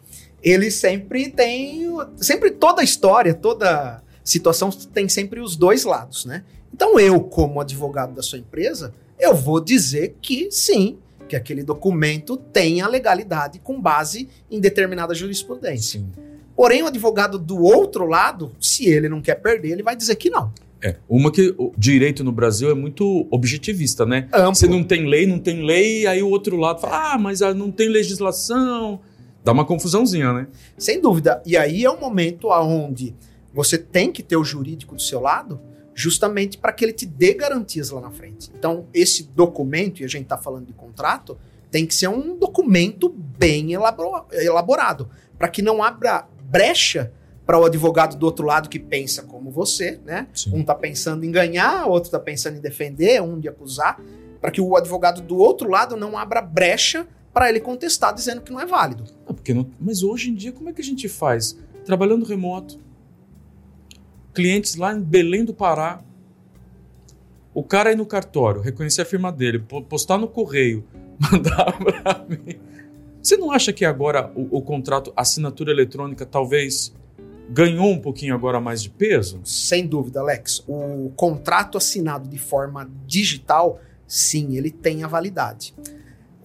ele 0.46 0.70
sempre 0.70 1.28
tem. 1.28 1.88
Sempre 2.16 2.52
toda 2.52 2.82
história, 2.82 3.34
toda 3.34 4.00
situação 4.22 4.70
tem 4.70 5.08
sempre 5.08 5.40
os 5.40 5.56
dois 5.56 5.84
lados, 5.84 6.24
né? 6.24 6.44
Então, 6.72 7.00
eu, 7.00 7.20
como 7.20 7.60
advogado 7.60 8.14
da 8.14 8.22
sua 8.22 8.38
empresa, 8.38 8.94
eu 9.18 9.34
vou 9.34 9.60
dizer 9.60 10.16
que 10.20 10.48
sim, 10.50 10.98
que 11.28 11.34
aquele 11.34 11.64
documento 11.64 12.36
tem 12.36 12.80
a 12.80 12.86
legalidade 12.86 13.58
com 13.58 13.80
base 13.80 14.28
em 14.50 14.60
determinada 14.60 15.14
jurisprudência. 15.14 16.00
Sim. 16.00 16.08
Porém, 16.54 16.82
o 16.82 16.86
advogado 16.86 17.38
do 17.38 17.62
outro 17.62 18.06
lado, 18.06 18.52
se 18.60 18.86
ele 18.88 19.08
não 19.08 19.20
quer 19.20 19.36
perder, 19.36 19.72
ele 19.72 19.82
vai 19.82 19.96
dizer 19.96 20.16
que 20.16 20.30
não. 20.30 20.52
É, 20.82 20.96
uma 21.08 21.32
que 21.32 21.54
o 21.58 21.72
direito 21.76 22.22
no 22.22 22.30
Brasil 22.30 22.70
é 22.70 22.74
muito 22.74 23.26
objetivista, 23.30 24.06
né? 24.06 24.28
Amplo. 24.32 24.54
Você 24.54 24.68
não 24.68 24.84
tem 24.84 25.06
lei, 25.06 25.26
não 25.26 25.38
tem 25.38 25.64
lei, 25.64 26.06
aí 26.06 26.22
o 26.22 26.28
outro 26.28 26.56
lado 26.56 26.80
fala, 26.80 27.14
ah, 27.14 27.18
mas 27.18 27.42
ah, 27.42 27.52
não 27.52 27.70
tem 27.70 27.88
legislação. 27.88 29.00
Dá 29.46 29.52
uma 29.52 29.64
confusãozinha, 29.64 30.32
né? 30.32 30.48
Sem 30.76 31.00
dúvida. 31.00 31.40
E 31.46 31.56
aí 31.56 31.84
é 31.84 31.88
o 31.88 32.00
momento 32.00 32.48
onde 32.48 33.14
você 33.54 33.78
tem 33.78 34.10
que 34.10 34.20
ter 34.20 34.36
o 34.36 34.42
jurídico 34.42 34.96
do 34.96 35.00
seu 35.00 35.20
lado, 35.20 35.60
justamente 35.94 36.58
para 36.58 36.72
que 36.72 36.84
ele 36.84 36.92
te 36.92 37.06
dê 37.06 37.32
garantias 37.32 37.90
lá 37.90 38.00
na 38.00 38.10
frente. 38.10 38.50
Então, 38.58 38.86
esse 38.92 39.22
documento, 39.22 40.02
e 40.02 40.04
a 40.04 40.08
gente 40.08 40.24
está 40.24 40.36
falando 40.36 40.66
de 40.66 40.72
contrato, 40.72 41.38
tem 41.70 41.86
que 41.86 41.94
ser 41.94 42.08
um 42.08 42.36
documento 42.36 43.08
bem 43.08 43.72
elabora- 43.72 44.24
elaborado, 44.32 45.08
para 45.38 45.46
que 45.46 45.62
não 45.62 45.80
abra 45.80 46.26
brecha 46.50 47.12
para 47.46 47.56
o 47.56 47.64
advogado 47.64 48.16
do 48.16 48.26
outro 48.26 48.44
lado 48.44 48.68
que 48.68 48.80
pensa 48.80 49.22
como 49.22 49.52
você, 49.52 50.00
né? 50.04 50.26
Sim. 50.34 50.56
Um 50.56 50.64
tá 50.64 50.74
pensando 50.74 51.24
em 51.24 51.30
ganhar, 51.30 51.86
outro 51.86 52.10
tá 52.10 52.18
pensando 52.18 52.56
em 52.56 52.60
defender, 52.60 53.22
um 53.22 53.38
de 53.38 53.48
acusar, 53.48 54.00
para 54.40 54.50
que 54.50 54.60
o 54.60 54.76
advogado 54.76 55.20
do 55.20 55.38
outro 55.38 55.70
lado 55.70 55.96
não 55.96 56.18
abra 56.18 56.42
brecha 56.42 57.06
para 57.36 57.50
ele 57.50 57.60
contestar 57.60 58.14
dizendo 58.14 58.40
que 58.40 58.50
não 58.50 58.58
é 58.58 58.64
válido. 58.64 59.04
Porque 59.26 59.52
não- 59.52 59.68
Mas 59.78 60.02
hoje 60.02 60.30
em 60.30 60.34
dia, 60.34 60.52
como 60.52 60.70
é 60.70 60.72
que 60.72 60.80
a 60.80 60.84
gente 60.84 61.06
faz? 61.06 61.54
Trabalhando 61.84 62.24
remoto. 62.24 62.80
Clientes 64.32 64.74
lá 64.76 64.94
em 64.94 65.02
Belém 65.02 65.44
do 65.44 65.52
Pará. 65.52 66.02
O 67.52 67.62
cara 67.62 67.92
ir 67.92 67.96
no 67.96 68.06
cartório, 68.06 68.62
reconhecer 68.62 69.02
a 69.02 69.04
firma 69.04 69.30
dele, 69.30 69.58
po- 69.58 69.82
postar 69.82 70.16
no 70.16 70.26
correio, 70.28 70.82
mandar 71.30 71.76
pra 71.76 72.24
mim. 72.26 72.58
Você 73.22 73.36
não 73.36 73.50
acha 73.52 73.70
que 73.70 73.84
agora 73.84 74.32
o, 74.34 74.56
o 74.56 74.62
contrato, 74.62 75.12
a 75.14 75.20
assinatura 75.20 75.70
eletrônica, 75.70 76.24
talvez 76.24 76.94
ganhou 77.50 77.90
um 77.92 78.00
pouquinho 78.00 78.34
agora 78.34 78.58
mais 78.62 78.82
de 78.82 78.88
peso? 78.88 79.42
Sem 79.44 79.86
dúvida, 79.86 80.20
Alex. 80.20 80.64
O 80.66 81.12
contrato 81.14 81.76
assinado 81.76 82.30
de 82.30 82.38
forma 82.38 82.90
digital, 83.06 83.78
sim, 84.06 84.56
ele 84.56 84.70
tem 84.70 85.04
a 85.04 85.06
validade. 85.06 85.74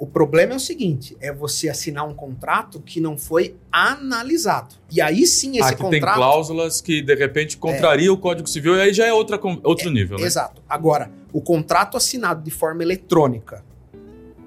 O 0.01 0.07
problema 0.07 0.53
é 0.53 0.55
o 0.55 0.59
seguinte: 0.59 1.15
é 1.21 1.31
você 1.31 1.69
assinar 1.69 2.07
um 2.07 2.13
contrato 2.15 2.81
que 2.81 2.99
não 2.99 3.19
foi 3.19 3.55
analisado. 3.71 4.73
E 4.89 4.99
aí 4.99 5.27
sim 5.27 5.59
esse 5.59 5.61
ah, 5.61 5.75
que 5.75 5.83
tem 5.83 5.99
contrato. 5.99 6.15
cláusulas 6.15 6.81
que 6.81 7.03
de 7.03 7.13
repente 7.13 7.55
contraria 7.55 8.11
o 8.11 8.17
Código 8.17 8.49
Civil 8.49 8.77
e 8.77 8.81
aí 8.81 8.93
já 8.93 9.05
é 9.05 9.13
outra, 9.13 9.39
outro 9.63 9.91
nível, 9.91 10.17
né? 10.17 10.25
Exato. 10.25 10.59
Agora, 10.67 11.11
o 11.31 11.39
contrato 11.39 11.97
assinado 11.97 12.41
de 12.41 12.49
forma 12.49 12.81
eletrônica, 12.81 13.63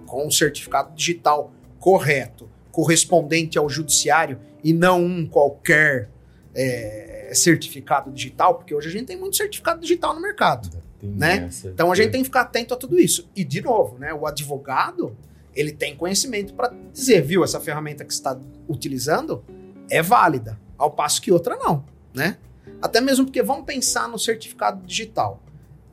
com 0.07 0.27
um 0.27 0.31
certificado 0.31 0.93
digital 0.93 1.53
correto, 1.79 2.51
correspondente 2.73 3.57
ao 3.57 3.71
judiciário 3.71 4.41
e 4.65 4.73
não 4.73 5.05
um 5.05 5.25
qualquer 5.25 6.11
é, 6.53 7.31
certificado 7.33 8.11
digital, 8.11 8.57
porque 8.57 8.75
hoje 8.75 8.89
a 8.89 8.91
gente 8.91 9.07
tem 9.07 9.17
muito 9.17 9.37
certificado 9.37 9.81
digital 9.81 10.17
no 10.17 10.21
mercado. 10.21 10.69
Né? 11.01 11.49
Então 11.65 11.93
a 11.93 11.95
gente 11.95 12.11
tem 12.11 12.23
que 12.23 12.27
ficar 12.27 12.41
atento 12.41 12.75
a 12.75 12.77
tudo 12.77 12.99
isso. 12.99 13.31
E 13.37 13.45
de 13.45 13.61
novo, 13.61 13.99
né, 13.99 14.13
o 14.13 14.27
advogado, 14.27 15.17
ele 15.55 15.73
tem 15.73 15.97
conhecimento 15.97 16.55
para 16.55 16.73
dizer, 16.93 17.23
viu, 17.23 17.45
essa 17.45 17.61
ferramenta 17.61 18.05
que 18.05 18.13
está 18.13 18.39
utilizando 18.69 19.45
é 19.91 20.03
válida, 20.03 20.59
ao 20.77 20.91
passo 20.91 21.21
que 21.21 21.33
outra 21.33 21.57
não, 21.57 21.85
né? 22.13 22.39
Até 22.81 23.01
mesmo 23.01 23.25
porque 23.25 23.43
vamos 23.43 23.65
pensar 23.65 24.09
no 24.09 24.19
certificado 24.19 24.85
digital. 24.87 25.43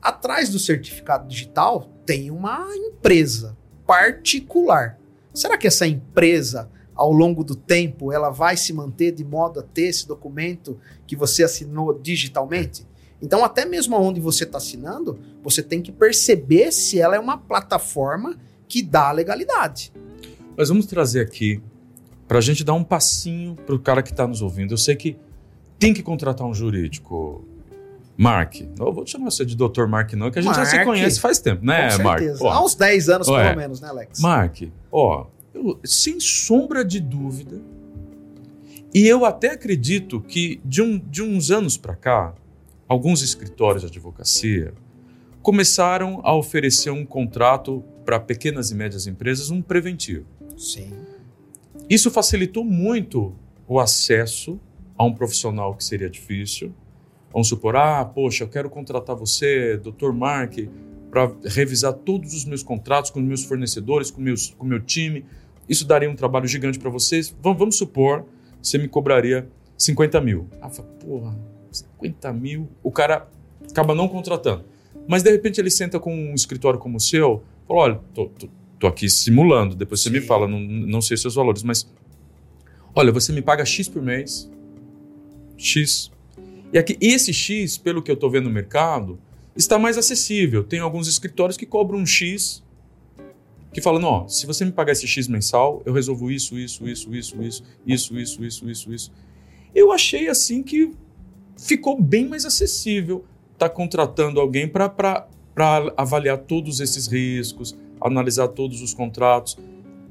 Atrás 0.00 0.48
do 0.48 0.58
certificado 0.58 1.28
digital 1.28 1.88
tem 2.04 2.30
uma 2.30 2.66
empresa 2.74 3.56
particular. 3.86 4.98
Será 5.32 5.56
que 5.56 5.66
essa 5.66 5.86
empresa, 5.86 6.70
ao 6.94 7.12
longo 7.12 7.44
do 7.44 7.54
tempo, 7.54 8.12
ela 8.12 8.30
vai 8.30 8.56
se 8.56 8.72
manter 8.72 9.12
de 9.12 9.24
modo 9.24 9.60
a 9.60 9.62
ter 9.62 9.82
esse 9.82 10.06
documento 10.06 10.78
que 11.06 11.14
você 11.14 11.44
assinou 11.44 11.98
digitalmente? 11.98 12.86
Então, 13.22 13.44
até 13.44 13.64
mesmo 13.64 13.96
onde 13.96 14.20
você 14.20 14.42
está 14.42 14.58
assinando, 14.58 15.18
você 15.42 15.62
tem 15.62 15.80
que 15.80 15.92
perceber 15.92 16.72
se 16.72 17.00
ela 17.00 17.14
é 17.14 17.20
uma 17.20 17.38
plataforma 17.38 18.36
que 18.72 18.82
dá 18.82 19.12
legalidade. 19.12 19.92
Mas 20.56 20.70
vamos 20.70 20.86
trazer 20.86 21.20
aqui 21.20 21.60
para 22.26 22.38
a 22.38 22.40
gente 22.40 22.64
dar 22.64 22.72
um 22.72 22.82
passinho 22.82 23.54
para 23.54 23.74
o 23.74 23.78
cara 23.78 24.02
que 24.02 24.10
está 24.12 24.26
nos 24.26 24.40
ouvindo. 24.40 24.72
Eu 24.72 24.78
sei 24.78 24.96
que 24.96 25.18
tem 25.78 25.92
que 25.92 26.02
contratar 26.02 26.46
um 26.46 26.54
jurídico. 26.54 27.44
Mark, 28.16 28.60
eu 28.78 28.92
vou 28.94 29.04
te 29.04 29.10
chamar 29.10 29.30
você 29.30 29.44
de 29.44 29.54
Dr. 29.54 29.86
Mark, 29.86 30.12
não, 30.14 30.30
que 30.30 30.38
a 30.38 30.42
gente 30.42 30.54
já 30.54 30.64
se 30.64 30.76
Mark. 30.76 30.86
conhece 30.88 31.20
faz 31.20 31.38
tempo, 31.38 31.64
né, 31.66 31.94
Com 31.96 32.02
Mark? 32.02 32.18
certeza. 32.20 32.44
Ó, 32.44 32.48
Há 32.50 32.64
uns 32.64 32.74
10 32.74 33.08
anos, 33.10 33.26
pelo 33.26 33.56
menos, 33.56 33.80
né, 33.82 33.88
Alex? 33.88 34.20
Mark, 34.20 34.56
ó, 34.90 35.26
eu- 35.52 35.78
sem 35.84 36.18
sombra 36.20 36.82
de 36.84 36.98
dúvida, 37.00 37.60
e 38.94 39.06
eu 39.06 39.24
até 39.26 39.50
acredito 39.52 40.18
que 40.20 40.60
de, 40.64 40.80
um- 40.80 40.98
de 40.98 41.22
uns 41.22 41.50
anos 41.50 41.76
para 41.76 41.94
cá, 41.96 42.34
alguns 42.88 43.22
escritórios 43.22 43.82
de 43.82 43.88
advocacia 43.88 44.72
começaram 45.42 46.20
a 46.22 46.34
oferecer 46.34 46.90
um 46.90 47.04
contrato 47.04 47.82
para 48.04 48.18
pequenas 48.20 48.70
e 48.70 48.74
médias 48.74 49.06
empresas, 49.06 49.50
um 49.50 49.62
preventivo. 49.62 50.26
Sim. 50.56 50.92
Isso 51.88 52.10
facilitou 52.10 52.64
muito 52.64 53.34
o 53.66 53.78
acesso 53.78 54.60
a 54.96 55.04
um 55.04 55.12
profissional 55.12 55.74
que 55.74 55.84
seria 55.84 56.08
difícil. 56.08 56.72
Vamos 57.32 57.48
supor, 57.48 57.76
ah, 57.76 58.04
poxa, 58.04 58.44
eu 58.44 58.48
quero 58.48 58.68
contratar 58.68 59.16
você, 59.16 59.76
Dr. 59.78 60.12
Mark, 60.12 60.54
para 61.10 61.32
revisar 61.44 61.92
todos 61.92 62.34
os 62.34 62.44
meus 62.44 62.62
contratos 62.62 63.10
com 63.10 63.20
os 63.20 63.26
meus 63.26 63.44
fornecedores, 63.44 64.10
com 64.10 64.20
meus, 64.20 64.50
com 64.50 64.64
o 64.64 64.68
meu 64.68 64.80
time. 64.80 65.24
Isso 65.68 65.86
daria 65.86 66.10
um 66.10 66.14
trabalho 66.14 66.46
gigante 66.46 66.78
para 66.78 66.90
vocês. 66.90 67.34
Vamos, 67.42 67.58
vamos 67.58 67.76
supor, 67.76 68.24
você 68.62 68.78
me 68.78 68.88
cobraria 68.88 69.48
50 69.76 70.20
mil. 70.20 70.48
Ah, 70.60 70.68
porra, 70.68 71.36
50 71.70 72.32
mil. 72.32 72.68
O 72.82 72.90
cara 72.90 73.28
acaba 73.68 73.94
não 73.94 74.08
contratando. 74.08 74.64
Mas 75.08 75.22
de 75.22 75.30
repente 75.30 75.60
ele 75.60 75.70
senta 75.70 75.98
com 75.98 76.14
um 76.14 76.34
escritório 76.34 76.78
como 76.78 76.96
o 76.98 77.00
seu, 77.00 77.42
fala: 77.72 77.84
olha, 77.84 78.00
tô, 78.14 78.26
tô, 78.26 78.48
tô 78.78 78.86
aqui 78.86 79.08
simulando, 79.08 79.74
depois 79.74 80.00
você 80.00 80.10
me 80.10 80.20
Sim. 80.20 80.26
fala, 80.26 80.46
não, 80.46 80.60
não 80.60 81.00
sei 81.00 81.16
seus 81.16 81.34
valores, 81.34 81.62
mas 81.62 81.88
olha, 82.94 83.12
você 83.12 83.32
me 83.32 83.42
paga 83.42 83.64
X 83.64 83.88
por 83.88 84.02
mês. 84.02 84.50
X. 85.56 86.10
E 86.72 86.78
aqui, 86.78 86.96
esse 87.00 87.32
X, 87.32 87.76
pelo 87.78 88.02
que 88.02 88.10
eu 88.10 88.14
estou 88.14 88.30
vendo 88.30 88.44
no 88.44 88.50
mercado, 88.50 89.18
está 89.54 89.78
mais 89.78 89.98
acessível. 89.98 90.64
Tem 90.64 90.80
alguns 90.80 91.06
escritórios 91.06 91.56
que 91.56 91.66
cobram 91.66 91.98
um 91.98 92.06
X, 92.06 92.62
que 93.72 93.80
falam, 93.80 94.02
ó, 94.04 94.28
se 94.28 94.46
você 94.46 94.64
me 94.64 94.72
pagar 94.72 94.92
esse 94.92 95.06
X 95.06 95.28
mensal, 95.28 95.82
eu 95.86 95.92
resolvo 95.92 96.30
isso, 96.30 96.58
isso, 96.58 96.86
isso, 96.88 97.14
isso, 97.14 97.42
isso, 97.42 97.64
isso, 97.86 98.18
isso, 98.18 98.44
isso, 98.44 98.70
isso, 98.70 98.92
isso. 98.92 99.12
Eu 99.74 99.92
achei 99.92 100.28
assim 100.28 100.62
que 100.62 100.92
ficou 101.56 102.00
bem 102.00 102.28
mais 102.28 102.44
acessível 102.44 103.24
estar 103.52 103.70
contratando 103.70 104.40
alguém 104.40 104.66
para 104.66 105.28
avaliar 105.96 106.38
todos 106.38 106.80
esses 106.80 107.06
riscos, 107.06 107.76
analisar 108.00 108.48
todos 108.48 108.80
os 108.82 108.94
contratos. 108.94 109.58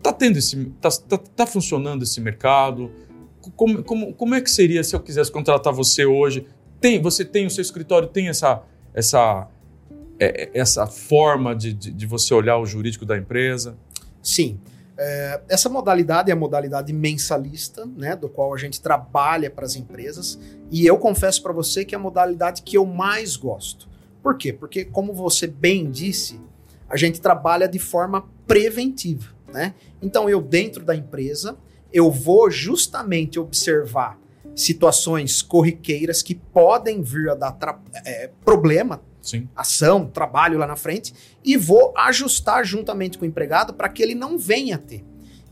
Tá 0.01 0.11
tendo 0.11 0.37
esse, 0.37 0.65
tá, 0.81 0.89
tá, 0.89 1.17
tá 1.17 1.45
funcionando 1.45 2.03
esse 2.03 2.19
mercado? 2.19 2.91
Como, 3.55 3.83
como, 3.83 4.13
como 4.13 4.35
é 4.35 4.41
que 4.41 4.49
seria 4.49 4.83
se 4.83 4.95
eu 4.95 4.99
quisesse 4.99 5.31
contratar 5.31 5.73
você 5.73 6.05
hoje? 6.05 6.45
Tem, 6.79 7.01
você 7.01 7.23
tem 7.25 7.45
o 7.45 7.49
seu 7.49 7.61
escritório 7.61 8.07
tem 8.07 8.27
essa 8.27 8.63
essa 8.93 9.47
é, 10.19 10.51
essa 10.53 10.85
forma 10.85 11.55
de, 11.55 11.73
de, 11.73 11.91
de 11.91 12.05
você 12.05 12.33
olhar 12.33 12.57
o 12.57 12.65
jurídico 12.65 13.05
da 13.05 13.17
empresa? 13.17 13.75
Sim. 14.21 14.59
É, 14.97 15.41
essa 15.49 15.67
modalidade 15.67 16.29
é 16.29 16.33
a 16.33 16.35
modalidade 16.35 16.93
mensalista, 16.93 17.87
né, 17.87 18.15
do 18.15 18.29
qual 18.29 18.53
a 18.53 18.57
gente 18.57 18.79
trabalha 18.79 19.49
para 19.49 19.65
as 19.65 19.75
empresas, 19.75 20.39
e 20.69 20.85
eu 20.85 20.97
confesso 20.99 21.41
para 21.41 21.51
você 21.51 21.83
que 21.83 21.95
é 21.95 21.97
a 21.97 22.01
modalidade 22.01 22.61
que 22.61 22.77
eu 22.77 22.85
mais 22.85 23.35
gosto. 23.35 23.89
Por 24.21 24.37
quê? 24.37 24.53
Porque, 24.53 24.85
como 24.85 25.13
você 25.13 25.47
bem 25.47 25.89
disse, 25.89 26.39
a 26.89 26.97
gente 26.97 27.21
trabalha 27.21 27.67
de 27.67 27.79
forma 27.79 28.29
preventiva, 28.45 29.29
né? 29.51 29.73
Então, 30.01 30.29
eu 30.29 30.41
dentro 30.41 30.83
da 30.83 30.95
empresa, 30.95 31.57
eu 31.91 32.11
vou 32.11 32.49
justamente 32.49 33.39
observar 33.39 34.19
situações 34.55 35.41
corriqueiras 35.41 36.21
que 36.21 36.35
podem 36.35 37.01
vir 37.01 37.29
a 37.29 37.35
dar 37.35 37.81
é, 38.05 38.29
problema 38.43 39.01
Sim. 39.21 39.47
ação, 39.55 40.07
trabalho 40.07 40.57
lá 40.57 40.67
na 40.67 40.75
frente 40.75 41.13
e 41.43 41.55
vou 41.55 41.93
ajustar 41.97 42.65
juntamente 42.65 43.17
com 43.17 43.25
o 43.25 43.27
empregado 43.27 43.73
para 43.73 43.87
que 43.87 44.01
ele 44.01 44.15
não 44.15 44.37
venha 44.37 44.77
ter. 44.77 45.03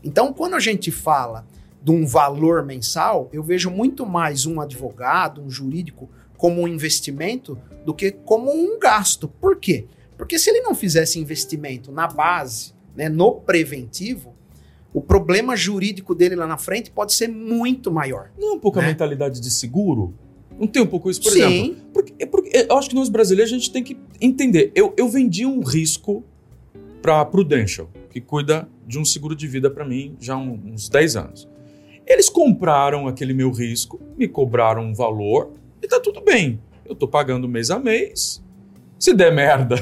Então, 0.02 0.32
quando 0.32 0.54
a 0.54 0.60
gente 0.60 0.90
fala 0.90 1.46
de 1.82 1.90
um 1.90 2.06
valor 2.06 2.64
mensal, 2.64 3.28
eu 3.32 3.42
vejo 3.42 3.70
muito 3.70 4.04
mais 4.04 4.44
um 4.44 4.60
advogado, 4.60 5.42
um 5.42 5.50
jurídico, 5.50 6.10
como 6.36 6.62
um 6.62 6.68
investimento 6.68 7.58
do 7.84 7.94
que 7.94 8.10
como 8.12 8.50
um 8.50 8.78
gasto. 8.78 9.28
Por 9.28 9.56
quê? 9.56 9.86
Porque 10.16 10.38
se 10.38 10.50
ele 10.50 10.60
não 10.60 10.74
fizesse 10.74 11.18
investimento 11.18 11.90
na 11.90 12.06
base, 12.06 12.74
né, 12.94 13.08
no 13.08 13.32
preventivo, 13.32 14.34
o 14.92 15.00
problema 15.00 15.56
jurídico 15.56 16.14
dele 16.14 16.34
lá 16.34 16.46
na 16.46 16.56
frente 16.58 16.90
pode 16.90 17.12
ser 17.12 17.28
muito 17.28 17.90
maior. 17.90 18.30
Não 18.38 18.50
é 18.50 18.52
um 18.54 18.58
pouco 18.58 18.78
a 18.78 18.82
Né? 18.82 18.88
mentalidade 18.88 19.40
de 19.40 19.50
seguro? 19.50 20.12
Não 20.58 20.66
tem 20.66 20.82
um 20.82 20.86
pouco 20.86 21.10
isso, 21.10 21.22
por 21.22 21.32
Sim. 21.32 21.40
exemplo? 21.42 21.82
Porque, 21.94 22.14
é 22.18 22.26
porque 22.26 22.66
eu 22.68 22.76
acho 22.76 22.88
que 22.90 22.94
nós 22.94 23.08
brasileiros 23.08 23.52
a 23.52 23.56
gente 23.56 23.72
tem 23.72 23.82
que 23.82 23.96
entender. 24.20 24.72
Eu, 24.74 24.92
eu 24.96 25.08
vendi 25.08 25.46
um 25.46 25.60
risco 25.62 26.22
para 27.00 27.20
a 27.20 27.24
Prudential, 27.24 27.88
que 28.10 28.20
cuida 28.20 28.68
de 28.86 28.98
um 28.98 29.04
seguro 29.04 29.34
de 29.34 29.46
vida 29.46 29.70
para 29.70 29.86
mim 29.86 30.16
já 30.20 30.34
há 30.34 30.38
uns 30.38 30.88
10 30.90 31.16
anos. 31.16 31.48
Eles 32.06 32.28
compraram 32.28 33.06
aquele 33.08 33.32
meu 33.32 33.50
risco, 33.52 33.98
me 34.18 34.26
cobraram 34.28 34.82
um 34.84 34.92
valor 34.92 35.52
e 35.80 35.86
tá 35.86 35.98
tudo 36.00 36.20
bem. 36.20 36.60
Eu 36.90 36.96
tô 36.96 37.06
pagando 37.08 37.48
mês 37.48 37.70
a 37.70 37.78
mês. 37.78 38.42
Se 38.98 39.14
der 39.14 39.32
merda, 39.32 39.76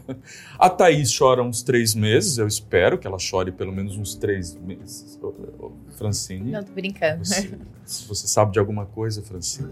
a 0.58 0.70
Thaís 0.70 1.14
chora 1.14 1.42
uns 1.42 1.62
três 1.62 1.94
meses, 1.94 2.38
eu 2.38 2.46
espero 2.46 2.96
que 2.96 3.06
ela 3.06 3.18
chore 3.18 3.52
pelo 3.52 3.70
menos 3.72 3.96
uns 3.98 4.14
três 4.14 4.54
meses. 4.56 5.18
Ô, 5.22 5.26
ô, 5.58 5.72
Francine, 5.98 6.50
Não, 6.52 6.62
tô 6.62 6.72
brincando. 6.72 7.22
você, 7.24 7.50
se 7.84 8.08
você 8.08 8.26
sabe 8.26 8.52
de 8.52 8.58
alguma 8.58 8.86
coisa, 8.86 9.20
Francine, 9.22 9.68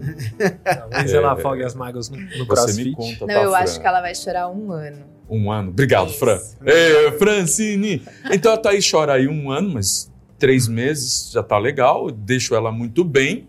Talvez 0.63 1.11
É, 1.11 1.17
ela 1.17 1.31
afogue 1.33 1.63
as 1.63 1.73
mágoas 1.73 2.07
no, 2.09 2.17
no 2.17 2.27
você 2.29 2.45
crossfit. 2.45 2.83
me 2.89 2.95
conta, 2.95 3.25
Não, 3.25 3.27
tá, 3.33 3.41
eu 3.43 3.49
Fran? 3.51 3.57
acho 3.59 3.81
que 3.81 3.87
ela 3.87 4.01
vai 4.01 4.13
chorar 4.13 4.49
um 4.49 4.71
ano. 4.71 5.03
Um 5.27 5.51
ano. 5.51 5.69
Obrigado, 5.69 6.09
Isso. 6.09 6.19
Fran. 6.19 6.37
Ê, 6.63 7.11
Francine. 7.17 8.03
Então 8.31 8.53
a 8.53 8.57
Thaís 8.57 8.87
chora 8.87 9.13
aí 9.13 9.27
um 9.27 9.49
ano, 9.49 9.71
mas 9.73 10.11
três 10.37 10.67
meses 10.67 11.31
já 11.31 11.41
tá 11.41 11.57
legal. 11.57 12.09
Eu 12.09 12.11
deixo 12.13 12.53
ela 12.53 12.71
muito 12.71 13.03
bem, 13.03 13.47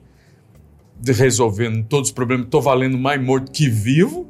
resolvendo 1.12 1.84
todos 1.86 2.10
os 2.10 2.14
problemas. 2.14 2.48
Tô 2.50 2.60
valendo 2.60 2.98
mais 2.98 3.22
morto 3.22 3.50
que 3.50 3.68
vivo. 3.68 4.26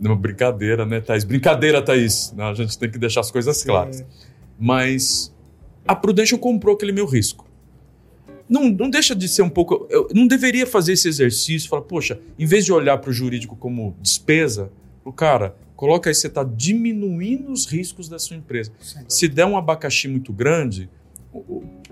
Não, 0.00 0.16
brincadeira, 0.16 0.86
né, 0.86 1.00
Thaís? 1.00 1.24
Brincadeira, 1.24 1.82
Thaís. 1.82 2.32
Não, 2.36 2.46
a 2.46 2.54
gente 2.54 2.78
tem 2.78 2.90
que 2.90 2.98
deixar 2.98 3.20
as 3.20 3.30
coisas 3.30 3.62
claras. 3.62 4.04
Mas 4.58 5.34
a 5.86 5.94
Prudential 5.94 6.38
comprou 6.38 6.74
aquele 6.74 6.92
meu 6.92 7.06
risco. 7.06 7.46
Não, 8.48 8.68
não 8.68 8.90
deixa 8.90 9.14
de 9.14 9.28
ser 9.28 9.42
um 9.42 9.48
pouco. 9.48 9.86
Eu 9.90 10.08
não 10.12 10.26
deveria 10.26 10.66
fazer 10.66 10.94
esse 10.94 11.06
exercício, 11.06 11.68
falar, 11.68 11.82
poxa, 11.82 12.18
em 12.38 12.46
vez 12.46 12.64
de 12.64 12.72
olhar 12.72 12.98
para 12.98 13.10
o 13.10 13.12
jurídico 13.12 13.54
como 13.54 13.94
despesa, 14.00 14.72
o 15.04 15.12
cara, 15.12 15.54
coloca 15.76 16.10
aí, 16.10 16.14
você 16.14 16.26
está 16.26 16.42
diminuindo 16.42 17.52
os 17.52 17.66
riscos 17.66 18.08
da 18.08 18.18
sua 18.18 18.36
empresa. 18.36 18.72
Se 19.08 19.28
der 19.28 19.46
um 19.46 19.56
abacaxi 19.56 20.08
muito 20.08 20.32
grande, 20.32 20.90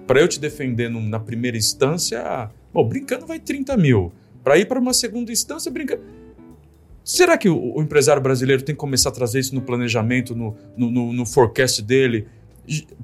para 0.08 0.20
eu 0.20 0.26
te 0.26 0.40
defender 0.40 0.88
na 0.90 1.20
primeira 1.20 1.56
instância, 1.56 2.50
bom, 2.72 2.82
brincando 2.88 3.26
vai 3.26 3.38
30 3.38 3.76
mil. 3.76 4.10
Para 4.42 4.56
ir 4.58 4.66
para 4.66 4.80
uma 4.80 4.94
segunda 4.94 5.30
instância, 5.30 5.70
brincando. 5.70 6.00
Será 7.04 7.38
que 7.38 7.48
o, 7.48 7.76
o 7.76 7.82
empresário 7.82 8.20
brasileiro 8.22 8.62
tem 8.62 8.74
que 8.74 8.78
começar 8.78 9.10
a 9.10 9.12
trazer 9.12 9.38
isso 9.40 9.54
no 9.54 9.60
planejamento, 9.62 10.34
no, 10.34 10.56
no, 10.76 10.90
no- 10.90 11.12
no 11.12 11.26
forecast 11.26 11.82
dele? 11.82 12.26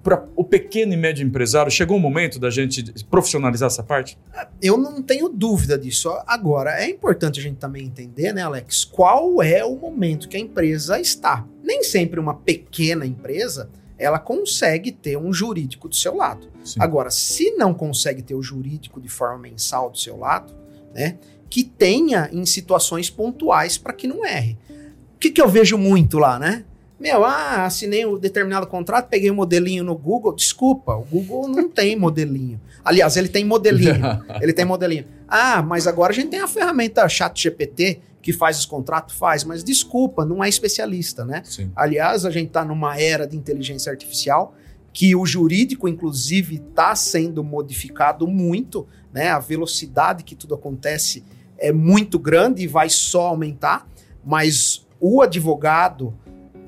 Para 0.03 0.27
o 0.37 0.45
pequeno 0.45 0.93
e 0.93 0.97
médio 0.97 1.27
empresário, 1.27 1.71
chegou 1.73 1.97
o 1.97 2.01
momento 2.01 2.39
da 2.39 2.51
gente 2.51 2.85
profissionalizar 3.05 3.67
essa 3.67 3.83
parte? 3.83 4.19
Eu 4.61 4.77
não 4.77 5.03
tenho 5.03 5.29
dúvida 5.29 5.79
disso. 5.79 6.11
Agora, 6.27 6.71
é 6.83 6.89
importante 6.91 7.41
a 7.41 7.43
gente 7.43 7.57
também 7.57 7.85
entender, 7.87 8.33
né, 8.35 8.43
Alex, 8.43 8.85
qual 8.85 9.43
é 9.43 9.65
o 9.65 9.75
momento 9.77 10.29
que 10.29 10.37
a 10.37 10.41
empresa 10.41 11.01
está. 11.01 11.47
Nem 11.63 11.83
sempre 11.83 12.21
uma 12.21 12.35
pequena 12.35 13.07
empresa 13.07 13.71
ela 13.99 14.19
consegue 14.19 14.91
ter 14.91 15.17
um 15.17 15.33
jurídico 15.33 15.89
do 15.89 15.95
seu 15.95 16.17
lado. 16.17 16.49
Sim. 16.65 16.81
Agora, 16.81 17.11
se 17.11 17.53
não 17.53 17.73
consegue 17.73 18.23
ter 18.23 18.35
o 18.35 18.43
jurídico 18.43 19.01
de 19.01 19.09
forma 19.09 19.39
mensal 19.39 19.91
do 19.91 19.99
seu 19.99 20.17
lado, 20.19 20.53
né, 20.93 21.19
que 21.49 21.63
tenha 21.63 22.29
em 22.33 22.45
situações 22.45 23.09
pontuais 23.09 23.79
para 23.79 23.93
que 23.93 24.07
não 24.07 24.25
erre. 24.25 24.59
O 25.15 25.19
que, 25.19 25.31
que 25.31 25.41
eu 25.41 25.49
vejo 25.49 25.79
muito 25.79 26.19
lá, 26.19 26.39
né? 26.39 26.65
Meu, 26.99 27.25
ah, 27.25 27.65
assinei 27.65 28.07
um 28.07 28.19
determinado 28.19 28.67
contrato, 28.67 29.09
peguei 29.09 29.31
um 29.31 29.35
modelinho 29.35 29.85
no 29.85 29.97
Google. 29.97 30.35
Desculpa, 30.35 30.95
o 30.95 31.03
Google 31.03 31.49
não 31.49 31.69
tem 31.69 31.95
modelinho. 31.99 32.61
Aliás, 32.85 33.17
ele 33.17 33.29
tem 33.29 33.45
modelinho. 33.45 34.03
ele 34.41 34.53
tem 34.53 34.65
modelinho. 34.65 35.05
Ah, 35.29 35.63
mas 35.63 35.87
agora 35.87 36.13
a 36.13 36.15
gente 36.15 36.29
tem 36.29 36.41
a 36.41 36.49
ferramenta 36.49 37.09
ChatGPT 37.09 38.01
que 38.25 38.33
faz 38.33 38.59
os 38.59 38.65
contratos, 38.65 39.15
faz, 39.15 39.45
mas 39.45 39.63
desculpa, 39.63 40.25
não 40.25 40.43
é 40.43 40.49
especialista, 40.49 41.27
né? 41.27 41.43
Sim. 41.45 41.71
Aliás, 41.77 42.25
a 42.25 42.31
gente 42.31 42.47
está 42.47 42.65
numa 42.65 42.99
era 42.99 43.27
de 43.27 43.37
inteligência 43.37 43.93
artificial 43.93 44.55
que 44.95 45.15
o 45.15 45.27
jurídico, 45.27 45.87
inclusive, 45.87 46.55
está 46.55 46.97
sendo 46.97 47.45
modificado 47.45 48.27
muito, 48.27 48.89
né? 49.13 49.29
A 49.29 49.39
velocidade 49.39 50.25
que 50.25 50.35
tudo 50.35 50.55
acontece 50.55 51.23
é 51.59 51.71
muito 51.71 52.19
grande 52.19 52.63
e 52.63 52.67
vai 52.67 52.89
só 52.89 53.27
aumentar, 53.27 53.87
mas 54.25 54.87
o 54.99 55.21
advogado, 55.21 56.15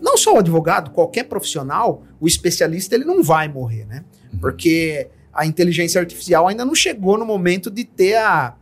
não 0.02 0.18
só 0.18 0.34
o 0.34 0.38
advogado, 0.38 0.90
qualquer 0.90 1.24
profissional, 1.24 2.02
o 2.20 2.28
especialista, 2.28 2.94
ele 2.94 3.06
não 3.06 3.22
vai 3.22 3.48
morrer, 3.48 3.86
né? 3.86 4.04
Uhum. 4.30 4.40
Porque 4.40 5.08
a 5.32 5.46
inteligência 5.46 5.98
artificial 5.98 6.48
ainda 6.48 6.66
não 6.66 6.74
chegou 6.74 7.16
no 7.16 7.24
momento 7.24 7.70
de 7.70 7.82
ter 7.82 8.16
a 8.16 8.54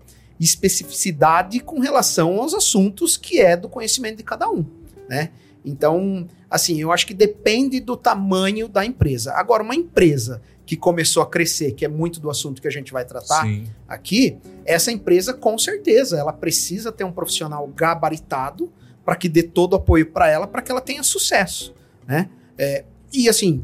especificidade 0.45 1.61
com 1.61 1.81
relação 1.81 2.41
aos 2.41 2.55
assuntos 2.55 3.17
que 3.17 3.41
é 3.41 3.57
do 3.57 3.69
conhecimento 3.69 4.19
de 4.19 4.23
cada 4.23 4.49
um, 4.49 4.65
né? 5.09 5.31
Então, 5.65 6.29
assim, 6.51 6.81
eu 6.81 6.93
acho 6.93 7.07
que 7.07 7.15
depende 7.15 7.81
do 7.81 7.97
tamanho 7.97 8.69
da 8.69 8.85
empresa. 8.85 9.33
Agora, 9.33 9.63
uma 9.63 9.75
empresa 9.75 10.43
que 10.67 10.77
começou 10.77 11.23
a 11.23 11.27
crescer, 11.27 11.73
que 11.73 11.85
é 11.85 11.89
muito 11.89 12.21
do 12.21 12.31
assunto 12.31 12.61
que 12.61 12.69
a 12.69 12.71
gente 12.71 12.93
vai 12.93 13.05
tratar 13.05 13.43
Sim. 13.43 13.67
aqui, 13.89 14.37
essa 14.65 14.93
empresa, 14.93 15.33
com 15.33 15.57
certeza, 15.59 16.19
ela 16.19 16.33
precisa 16.33 16.93
ter 16.93 17.05
um 17.05 17.13
profissional 17.13 17.67
gabaritado 17.69 18.71
para 19.05 19.17
que 19.17 19.29
dê 19.29 19.43
todo 19.43 19.75
o 19.75 19.77
apoio 19.77 20.07
para 20.07 20.29
ela, 20.29 20.47
para 20.47 20.63
que 20.63 20.71
ela 20.71 20.81
tenha 20.81 21.03
sucesso, 21.03 21.75
né? 22.07 22.29
É, 22.57 22.85
e 23.13 23.29
assim, 23.29 23.63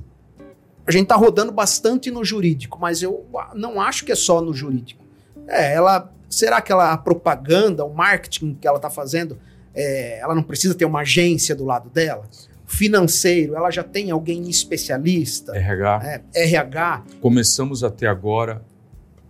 a 0.86 0.90
gente 0.90 1.06
tá 1.06 1.16
rodando 1.16 1.52
bastante 1.52 2.10
no 2.10 2.24
jurídico, 2.24 2.78
mas 2.78 3.02
eu 3.02 3.26
não 3.54 3.80
acho 3.80 4.04
que 4.04 4.12
é 4.12 4.16
só 4.16 4.40
no 4.40 4.52
jurídico. 4.52 5.04
É, 5.46 5.74
ela, 5.74 6.12
será 6.30 6.62
que 6.62 6.70
ela 6.70 6.92
a 6.92 6.96
propaganda, 6.96 7.84
o 7.84 7.92
marketing 7.92 8.54
que 8.54 8.66
ela 8.66 8.78
tá 8.78 8.88
fazendo, 8.88 9.36
é, 9.74 10.20
ela 10.20 10.34
não 10.34 10.42
precisa 10.42 10.74
ter 10.74 10.84
uma 10.84 11.00
agência 11.00 11.54
do 11.54 11.64
lado 11.64 11.90
dela? 11.90 12.22
Financeiro, 12.66 13.56
ela 13.56 13.70
já 13.70 13.82
tem 13.82 14.12
alguém 14.12 14.48
especialista? 14.48 15.56
RH. 15.56 15.98
né? 15.98 16.22
RH, 16.32 17.02
Começamos 17.20 17.82
a 17.82 17.90
ter 17.90 18.06
agora 18.06 18.62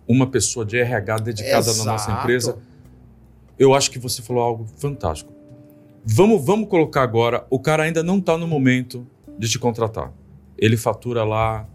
uma 0.07 0.27
pessoa 0.27 0.63
de 0.63 0.77
RH 0.77 1.17
dedicada 1.17 1.73
na 1.73 1.83
nossa 1.83 2.11
Exato. 2.11 2.21
empresa. 2.21 2.57
Eu 3.57 3.73
acho 3.73 3.89
que 3.89 3.97
você 3.97 4.21
falou 4.21 4.43
algo 4.43 4.67
fantástico. 4.77 5.31
Vamos, 6.05 6.43
vamos 6.45 6.67
colocar 6.67 7.01
agora, 7.01 7.45
o 7.49 7.59
cara 7.59 7.83
ainda 7.83 8.03
não 8.03 8.17
está 8.17 8.37
no 8.37 8.47
momento 8.47 9.07
de 9.37 9.49
te 9.49 9.57
contratar. 9.57 10.11
Ele 10.57 10.77
fatura 10.77 11.23
lá 11.23 11.67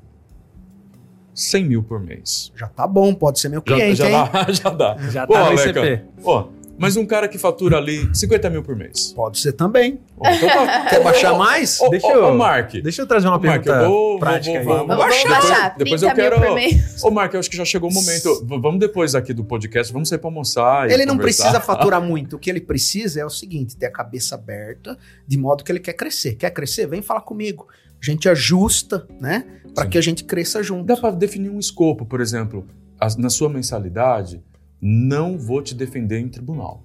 100 1.37 1.65
mil 1.67 1.83
por 1.83 2.01
mês. 2.01 2.51
já 2.57 2.67
tá 2.67 2.87
bom, 2.87 3.15
pode 3.15 3.39
ser 3.39 3.49
meu 3.51 3.61
Já, 3.67 3.75
cliente, 3.75 3.97
já 3.97 4.07
hein? 4.09 4.31
dá, 4.33 4.47
já 4.53 4.71
dá. 4.71 4.97
Já 5.11 5.25
Ô, 5.25 5.27
tá 5.29 5.39
no 5.41 5.47
Aleca, 5.47 5.81
ICP. 5.87 6.03
Ó, 6.25 6.49
mas 6.79 6.95
um 6.97 7.07
cara 7.07 7.27
que 7.29 7.39
fatura 7.39 7.77
ali 7.79 8.09
50 8.15 8.51
mil 8.51 8.63
por 8.63 8.77
mês. 8.77 9.13
Pode 9.15 9.39
ser 9.39 9.53
também. 9.53 9.99
Ó, 10.19 10.29
então 10.29 10.47
tá- 10.49 10.87
Quer 10.91 11.03
baixar 11.03 11.33
mais? 11.39 11.81
Ô, 11.81 11.89
Deixa 11.89 12.07
eu- 12.13 12.25
ô, 12.27 12.35
Mark. 12.37 12.73
Deixa 12.83 13.01
eu 13.03 13.07
trazer 13.07 13.29
uma 13.29 13.37
Ô, 13.37 13.41
Mark, 13.43 13.63
pergunta 13.65 13.85
eu 13.85 13.89
vou- 13.91 14.19
prática 14.19 14.51
vou- 14.53 14.59
aí. 14.61 14.65
vou- 14.67 14.87
Vamos 14.87 14.97
Vamos 14.97 15.25
baixar. 15.31 15.75
depois 15.79 16.01
30 16.03 16.07
eu 16.07 16.15
quero- 16.15 16.41
mil 16.41 16.49
por 16.49 16.55
mês. 16.55 17.03
Ô, 17.05 17.11
Mark, 17.11 17.33
eu 17.35 17.41
acho 17.41 17.51
que 17.51 17.57
já 17.57 17.65
chegou 17.65 17.89
o 17.91 17.93
momento. 17.95 18.45
Vamos 18.47 18.79
depois 18.79 19.15
aqui 19.15 19.33
do 19.33 19.43
podcast, 19.45 19.91
vamos 19.93 20.09
sair 20.11 20.19
pra 20.19 20.29
almoçar. 20.29 20.91
Ele 20.91 21.07
não 21.07 21.17
conversar. 21.17 21.45
precisa 21.45 21.61
faturar 21.65 22.01
muito. 22.03 22.37
O 22.37 22.39
que 22.39 22.51
ele 22.51 22.61
precisa 22.61 23.21
é 23.21 23.25
o 23.25 23.31
seguinte: 23.31 23.75
ter 23.77 23.87
a 23.87 23.91
cabeça 23.93 24.35
aberta, 24.35 24.99
de 25.27 25.39
modo 25.39 25.65
que 25.65 25.73
ele 25.73 25.81
quer 25.81 25.95
crescer. 25.95 26.35
Quer 26.35 26.51
crescer? 26.51 26.87
Vem 26.87 27.01
falar 27.01 27.23
comigo. 27.23 27.67
A 28.03 28.05
gente 28.05 28.29
ajusta, 28.29 29.07
né? 29.21 29.61
Para 29.75 29.87
que 29.87 29.99
a 29.99 30.01
gente 30.01 30.25
cresça 30.25 30.63
junto. 30.63 30.85
Dá 30.87 30.97
para 30.97 31.15
definir 31.15 31.51
um 31.51 31.59
escopo, 31.59 32.07
por 32.07 32.21
exemplo, 32.21 32.67
as- 32.99 33.17
na 33.17 33.29
sua 33.31 33.49
mensalidade, 33.49 34.43
não 34.81 35.39
vou 35.39 35.63
te 35.63 35.75
defender 35.75 36.19
em 36.19 36.29
tribunal. 36.29 36.83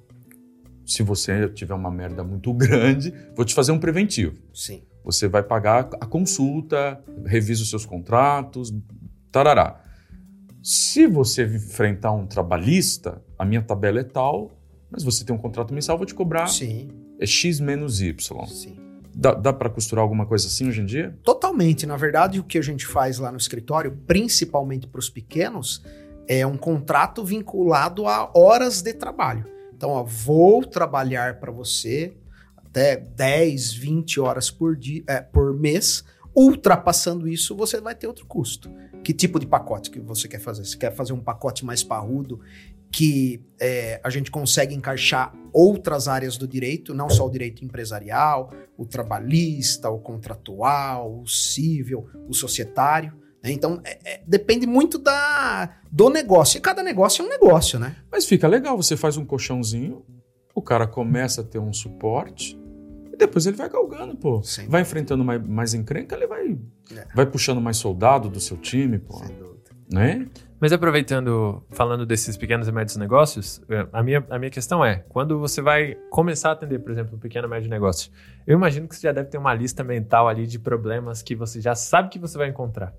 Se 0.85 1.03
você 1.03 1.47
tiver 1.49 1.73
uma 1.73 1.91
merda 1.91 2.23
muito 2.23 2.53
grande, 2.55 3.13
vou 3.35 3.45
te 3.45 3.53
fazer 3.53 3.71
um 3.71 3.79
preventivo. 3.79 4.37
Sim. 4.53 4.81
Você 5.03 5.27
vai 5.27 5.41
pagar 5.43 5.89
a 5.99 6.05
consulta, 6.05 7.01
revisa 7.25 7.63
os 7.63 7.69
seus 7.69 7.85
contratos, 7.85 8.73
tarará. 9.31 9.81
Se 10.63 11.07
você 11.07 11.43
enfrentar 11.45 12.11
um 12.11 12.27
trabalhista, 12.27 13.21
a 13.37 13.43
minha 13.45 13.61
tabela 13.61 13.99
é 13.99 14.03
tal, 14.03 14.51
mas 14.91 15.03
você 15.03 15.23
tem 15.25 15.35
um 15.35 15.39
contrato 15.39 15.73
mensal, 15.73 15.97
vou 15.97 16.05
te 16.05 16.13
cobrar 16.13 16.47
Sim, 16.47 16.89
é 17.19 17.25
X 17.25 17.59
menos 17.59 17.99
Y. 18.01 18.45
sim. 18.47 18.75
Dá, 19.13 19.33
dá 19.33 19.53
para 19.53 19.69
costurar 19.69 20.03
alguma 20.03 20.25
coisa 20.25 20.47
assim 20.47 20.67
hoje 20.67 20.81
em 20.81 20.85
dia? 20.85 21.17
Totalmente. 21.23 21.85
Na 21.85 21.97
verdade, 21.97 22.39
o 22.39 22.43
que 22.43 22.57
a 22.57 22.61
gente 22.61 22.85
faz 22.85 23.19
lá 23.19 23.31
no 23.31 23.37
escritório, 23.37 23.97
principalmente 24.07 24.87
para 24.87 24.99
os 24.99 25.09
pequenos, 25.09 25.83
é 26.27 26.45
um 26.45 26.57
contrato 26.57 27.23
vinculado 27.23 28.07
a 28.07 28.31
horas 28.33 28.81
de 28.81 28.93
trabalho. 28.93 29.45
Então, 29.75 29.89
ó, 29.89 30.03
vou 30.03 30.63
trabalhar 30.63 31.39
para 31.39 31.51
você 31.51 32.13
até 32.55 32.95
10, 32.95 33.73
20 33.73 34.19
horas 34.19 34.49
por, 34.49 34.75
dia, 34.75 35.03
é, 35.07 35.21
por 35.21 35.53
mês. 35.53 36.05
Ultrapassando 36.33 37.27
isso, 37.27 37.53
você 37.55 37.81
vai 37.81 37.93
ter 37.93 38.07
outro 38.07 38.25
custo. 38.25 38.71
Que 39.03 39.13
tipo 39.13 39.39
de 39.39 39.45
pacote 39.45 39.89
que 39.89 39.99
você 39.99 40.27
quer 40.27 40.39
fazer? 40.39 40.63
Você 40.63 40.77
quer 40.77 40.95
fazer 40.95 41.11
um 41.11 41.19
pacote 41.19 41.65
mais 41.65 41.83
parrudo 41.83 42.39
que 42.91 43.41
é, 43.59 44.01
a 44.03 44.09
gente 44.09 44.29
consegue 44.29 44.75
encaixar 44.75 45.33
outras 45.53 46.07
áreas 46.07 46.35
do 46.37 46.47
direito, 46.47 46.93
não 46.93 47.09
só 47.09 47.25
o 47.25 47.29
direito 47.29 47.63
empresarial, 47.63 48.51
o 48.77 48.85
trabalhista, 48.85 49.89
o 49.89 49.99
contratual, 49.99 51.21
o 51.21 51.27
civil, 51.27 52.07
o 52.27 52.33
societário. 52.33 53.13
né? 53.43 53.51
Então, 53.51 53.81
é- 53.83 53.99
é- 54.15 54.23
depende 54.27 54.67
muito 54.67 54.97
da, 54.99 55.77
do 55.91 56.09
negócio. 56.09 56.57
E 56.57 56.61
cada 56.61 56.83
negócio 56.83 57.23
é 57.23 57.25
um 57.25 57.29
negócio, 57.29 57.79
né? 57.79 57.95
Mas 58.11 58.25
fica 58.25 58.47
legal, 58.47 58.77
você 58.77 58.95
faz 58.95 59.17
um 59.17 59.25
colchãozinho, 59.25 60.05
o 60.53 60.61
cara 60.61 60.85
começa 60.85 61.41
a 61.41 61.43
ter 61.43 61.57
um 61.57 61.73
suporte 61.73 62.59
e 63.11 63.17
depois 63.17 63.47
ele 63.47 63.57
vai 63.57 63.67
galgando, 63.69 64.15
pô. 64.15 64.43
Sim. 64.43 64.67
Vai 64.67 64.81
enfrentando 64.81 65.23
mais, 65.23 65.41
mais 65.47 65.73
encrenca, 65.73 66.15
ele 66.15 66.27
vai, 66.27 66.55
É. 66.95 67.07
vai 67.15 67.25
puxando 67.25 67.59
mais 67.59 67.77
soldado 67.77 68.29
do 68.29 68.39
seu 68.39 68.57
time, 68.57 68.99
pô. 68.99 69.17
Sem 69.17 69.35
dúvida. 69.35 69.71
Né? 69.91 70.27
Mas 70.61 70.71
aproveitando, 70.71 71.65
falando 71.71 72.05
desses 72.05 72.37
pequenos 72.37 72.67
e 72.67 72.71
médios 72.71 72.95
negócios, 72.95 73.59
eh, 73.67 73.87
a 73.91 74.03
minha, 74.03 74.23
a 74.29 74.37
minha 74.37 74.51
questão 74.51 74.85
é, 74.85 74.97
quando 75.09 75.39
você 75.39 75.59
vai 75.59 75.95
começar 76.11 76.49
a 76.49 76.51
atender, 76.51 76.77
por 76.77 76.91
exemplo, 76.91 77.15
um 77.15 77.19
pequeno 77.19 77.47
e 77.47 77.49
médio 77.49 77.67
negócio, 77.67 78.11
eu 78.45 78.57
imagino 78.57 78.87
que 78.87 78.95
você 78.95 79.07
já 79.07 79.11
deve 79.11 79.27
ter 79.27 79.39
uma 79.39 79.55
lista 79.55 79.83
mental 79.83 80.27
ali 80.27 80.45
de 80.45 80.59
problemas 80.59 81.23
que 81.23 81.35
você 81.35 81.59
já 81.59 81.73
sabe 81.73 82.09
que 82.09 82.19
você 82.19 82.37
vai 82.37 82.47
encontrar. 82.47 82.93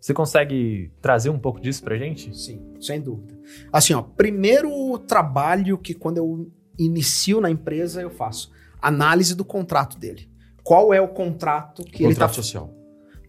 Você 0.00 0.14
consegue 0.14 0.92
trazer 1.02 1.30
um 1.30 1.38
pouco 1.38 1.60
disso 1.60 1.82
pra 1.82 1.98
gente? 1.98 2.32
Sim, 2.38 2.74
sem 2.80 3.00
dúvida. 3.00 3.36
Assim, 3.72 3.92
ó, 3.92 4.02
primeiro 4.02 4.96
trabalho 5.00 5.76
que 5.78 5.94
quando 5.94 6.18
eu 6.18 6.48
inicio 6.78 7.40
na 7.40 7.50
empresa 7.50 8.00
eu 8.00 8.10
faço, 8.10 8.52
análise 8.80 9.34
do 9.34 9.44
contrato 9.44 9.98
dele. 9.98 10.30
Qual 10.62 10.94
é 10.94 11.00
o 11.00 11.08
contrato 11.08 11.82
que 11.82 12.04
ele 12.04 12.14
tá 12.14 12.20
Contrato 12.20 12.34
social. 12.36 12.79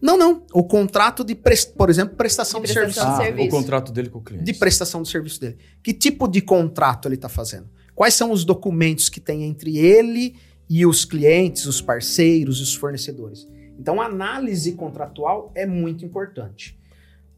Não, 0.02 0.18
não. 0.18 0.44
O 0.52 0.64
contrato 0.64 1.22
de, 1.24 1.34
por 1.34 1.88
exemplo, 1.88 2.16
prestação 2.16 2.60
De 2.60 2.66
de, 2.66 2.74
prestação 2.74 3.16
serviço. 3.16 3.16
de 3.16 3.22
Ah, 3.22 3.24
serviço. 3.36 3.48
o 3.56 3.60
contrato 3.60 3.92
dele 3.92 4.08
com 4.10 4.18
o 4.18 4.22
cliente. 4.22 4.44
De 4.44 4.52
prestação 4.52 5.00
de 5.02 5.08
serviço 5.08 5.40
dele. 5.40 5.58
Que 5.82 5.94
tipo 5.94 6.26
de 6.26 6.40
contrato 6.40 7.06
ele 7.06 7.14
está 7.14 7.28
fazendo? 7.28 7.70
Quais 7.94 8.14
são 8.14 8.32
os 8.32 8.44
documentos 8.44 9.08
que 9.08 9.20
tem 9.20 9.44
entre 9.44 9.78
ele 9.78 10.34
e 10.68 10.84
os 10.84 11.04
clientes, 11.04 11.66
os 11.66 11.80
parceiros 11.80 12.58
e 12.58 12.62
os 12.62 12.74
fornecedores? 12.74 13.46
Então, 13.78 14.00
a 14.00 14.06
análise 14.06 14.72
contratual 14.72 15.52
é 15.54 15.66
muito 15.66 16.04
importante. 16.04 16.76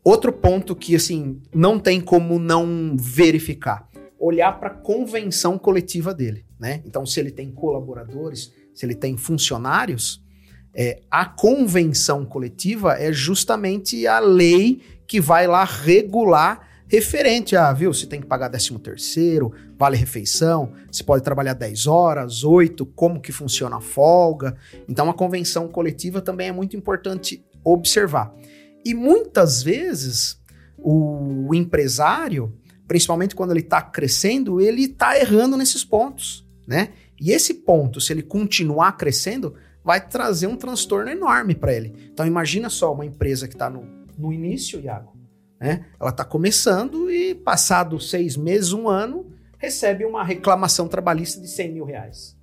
Outro 0.03 0.33
ponto 0.33 0.75
que, 0.75 0.97
assim, 0.97 1.41
não 1.55 1.79
tem 1.79 2.01
como 2.01 2.39
não 2.39 2.97
verificar. 2.99 3.89
Olhar 4.19 4.59
para 4.59 4.69
a 4.71 4.75
convenção 4.75 5.59
coletiva 5.59 6.15
dele, 6.15 6.47
né? 6.59 6.83
Então, 6.87 7.05
se 7.05 7.21
ele 7.21 7.31
tem 7.31 7.51
colaboradores, 7.51 8.53
se 8.75 8.87
ele 8.87 8.95
tem 8.95 9.17
funcionários, 9.19 10.24
é, 10.75 11.01
a 11.11 11.25
convenção 11.25 12.25
coletiva 12.25 12.95
é 12.95 13.13
justamente 13.13 14.07
a 14.07 14.19
lei 14.19 14.81
que 15.07 15.21
vai 15.21 15.47
lá 15.47 15.65
regular 15.65 16.69
referente 16.87 17.57
a, 17.57 17.73
viu, 17.73 17.93
se 17.93 18.07
tem 18.07 18.21
que 18.21 18.27
pagar 18.27 18.49
13 18.49 18.79
terceiro, 18.79 19.53
vale 19.77 19.97
refeição, 19.97 20.73
se 20.93 21.03
pode 21.03 21.25
trabalhar 21.25 21.55
10 21.55 21.87
horas, 21.87 22.45
8, 22.45 22.85
como 22.87 23.21
que 23.21 23.33
funciona 23.33 23.77
a 23.77 23.81
folga. 23.81 24.57
Então 24.89 25.09
a 25.09 25.15
convenção 25.15 25.69
coletiva 25.69 26.21
também 26.21 26.49
é 26.49 26.53
muito 26.53 26.77
importante 26.77 27.45
observar. 27.65 28.35
E 28.85 28.95
muitas 28.95 29.63
vezes 29.63 30.41
o 30.79 31.55
empresário, 31.55 32.55
principalmente 32.87 33.35
quando 33.35 33.53
ele 33.53 33.61
está 33.61 33.81
crescendo, 33.81 34.61
ele 34.61 34.83
está 34.83 35.19
errando 35.19 35.57
nesses 35.57 35.85
pontos, 35.85 36.47
né? 36.67 36.91
E 37.21 37.31
esse 37.31 37.55
ponto, 37.55 38.01
se 38.01 38.13
ele 38.13 38.23
continuar 38.23 38.93
crescendo, 38.93 39.55
vai 39.85 40.01
trazer 40.09 40.47
um 40.47 40.57
transtorno 40.57 41.11
enorme 41.11 41.55
para 41.55 41.73
ele. 41.73 41.95
Então 42.11 42.27
imagina 42.27 42.71
só 42.71 42.93
uma 42.93 43.05
empresa 43.05 43.47
que 43.47 43.55
está 43.55 43.69
no, 43.69 43.87
no 44.17 44.33
início, 44.33 44.81
Iago, 44.81 45.15
né? 45.61 45.85
Ela 46.01 46.11
está 46.11 46.25
começando 46.25 47.11
e 47.11 47.35
passado 47.35 48.01
seis 48.01 48.37
meses, 48.37 48.73
um 48.73 48.89
ano, 48.89 49.31
recebe 49.59 50.05
uma 50.05 50.25
reclamação 50.25 50.89
trabalhista 50.89 51.41
de 51.41 51.49
100 51.49 51.73
mil 51.73 51.85
reais. 51.85 52.37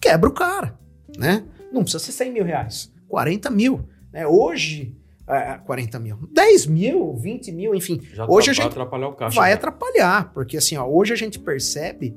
Quebra 0.00 0.28
o 0.28 0.32
cara, 0.32 0.78
né? 1.18 1.44
Não 1.72 1.82
precisa 1.82 2.02
ser 2.02 2.12
100 2.12 2.32
mil 2.32 2.44
reais, 2.44 2.92
40 3.08 3.50
mil. 3.50 3.88
Né? 4.12 4.26
Hoje, 4.26 4.96
é, 5.26 5.58
40 5.64 5.98
mil, 5.98 6.18
10 6.32 6.66
mil, 6.66 7.16
20 7.16 7.50
mil, 7.52 7.74
enfim, 7.74 8.00
Já 8.12 8.26
Hoje 8.26 8.50
a 8.50 8.52
vai 8.52 8.62
gente 8.62 8.72
atrapalhar 8.72 9.08
o 9.08 9.14
caixa. 9.14 9.34
vai 9.34 9.50
né? 9.50 9.54
atrapalhar, 9.54 10.32
porque 10.32 10.56
assim, 10.56 10.76
ó, 10.76 10.86
hoje 10.86 11.12
a 11.12 11.16
gente 11.16 11.38
percebe, 11.38 12.16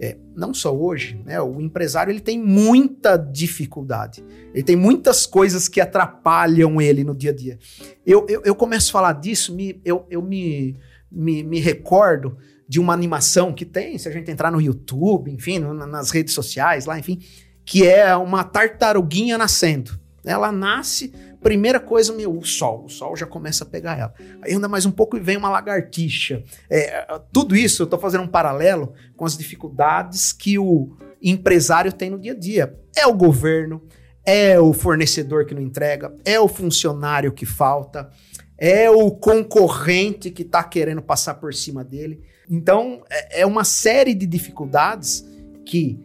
é, 0.00 0.16
não 0.34 0.54
só 0.54 0.74
hoje, 0.74 1.20
né, 1.24 1.40
o 1.40 1.60
empresário 1.60 2.10
ele 2.10 2.20
tem 2.20 2.38
muita 2.42 3.16
dificuldade, 3.16 4.24
ele 4.54 4.62
tem 4.62 4.76
muitas 4.76 5.26
coisas 5.26 5.68
que 5.68 5.80
atrapalham 5.80 6.80
ele 6.80 7.02
no 7.02 7.14
dia 7.14 7.30
a 7.30 7.34
dia. 7.34 7.58
Eu, 8.06 8.26
eu, 8.28 8.42
eu 8.44 8.54
começo 8.54 8.90
a 8.90 8.92
falar 8.92 9.12
disso, 9.14 9.54
me, 9.54 9.80
eu, 9.84 10.06
eu 10.08 10.22
me, 10.22 10.76
me, 11.10 11.42
me 11.42 11.58
recordo 11.58 12.36
de 12.68 12.78
uma 12.78 12.92
animação 12.92 13.52
que 13.52 13.64
tem, 13.64 13.96
se 13.98 14.08
a 14.08 14.12
gente 14.12 14.30
entrar 14.30 14.52
no 14.52 14.60
YouTube, 14.60 15.32
enfim, 15.32 15.58
nas 15.58 16.10
redes 16.10 16.34
sociais 16.34 16.84
lá, 16.84 16.98
enfim, 16.98 17.18
que 17.64 17.86
é 17.86 18.14
uma 18.14 18.44
tartaruguinha 18.44 19.38
nascendo. 19.38 19.98
Ela 20.24 20.52
nasce, 20.52 21.12
primeira 21.42 21.80
coisa, 21.80 22.12
meu, 22.12 22.36
o 22.36 22.44
sol. 22.44 22.84
O 22.84 22.88
sol 22.88 23.16
já 23.16 23.26
começa 23.26 23.64
a 23.64 23.66
pegar 23.66 23.98
ela. 23.98 24.14
Aí 24.42 24.54
anda 24.54 24.68
mais 24.68 24.86
um 24.86 24.90
pouco 24.90 25.16
e 25.16 25.20
vem 25.20 25.36
uma 25.36 25.50
lagartixa. 25.50 26.42
É, 26.70 27.06
tudo 27.32 27.56
isso 27.56 27.82
eu 27.82 27.84
estou 27.84 27.98
fazendo 27.98 28.24
um 28.24 28.28
paralelo 28.28 28.92
com 29.16 29.24
as 29.24 29.36
dificuldades 29.36 30.32
que 30.32 30.58
o 30.58 30.96
empresário 31.22 31.92
tem 31.92 32.10
no 32.10 32.18
dia 32.18 32.32
a 32.32 32.38
dia. 32.38 32.78
É 32.96 33.06
o 33.06 33.14
governo, 33.14 33.82
é 34.24 34.58
o 34.58 34.72
fornecedor 34.72 35.46
que 35.46 35.54
não 35.54 35.62
entrega, 35.62 36.14
é 36.24 36.38
o 36.38 36.48
funcionário 36.48 37.32
que 37.32 37.46
falta, 37.46 38.10
é 38.56 38.90
o 38.90 39.10
concorrente 39.10 40.30
que 40.30 40.42
está 40.42 40.62
querendo 40.64 41.00
passar 41.00 41.34
por 41.34 41.54
cima 41.54 41.84
dele. 41.84 42.22
Então, 42.50 43.02
é 43.08 43.40
é 43.40 43.46
uma 43.46 43.62
série 43.62 44.14
de 44.14 44.26
dificuldades 44.26 45.24
que, 45.64 46.00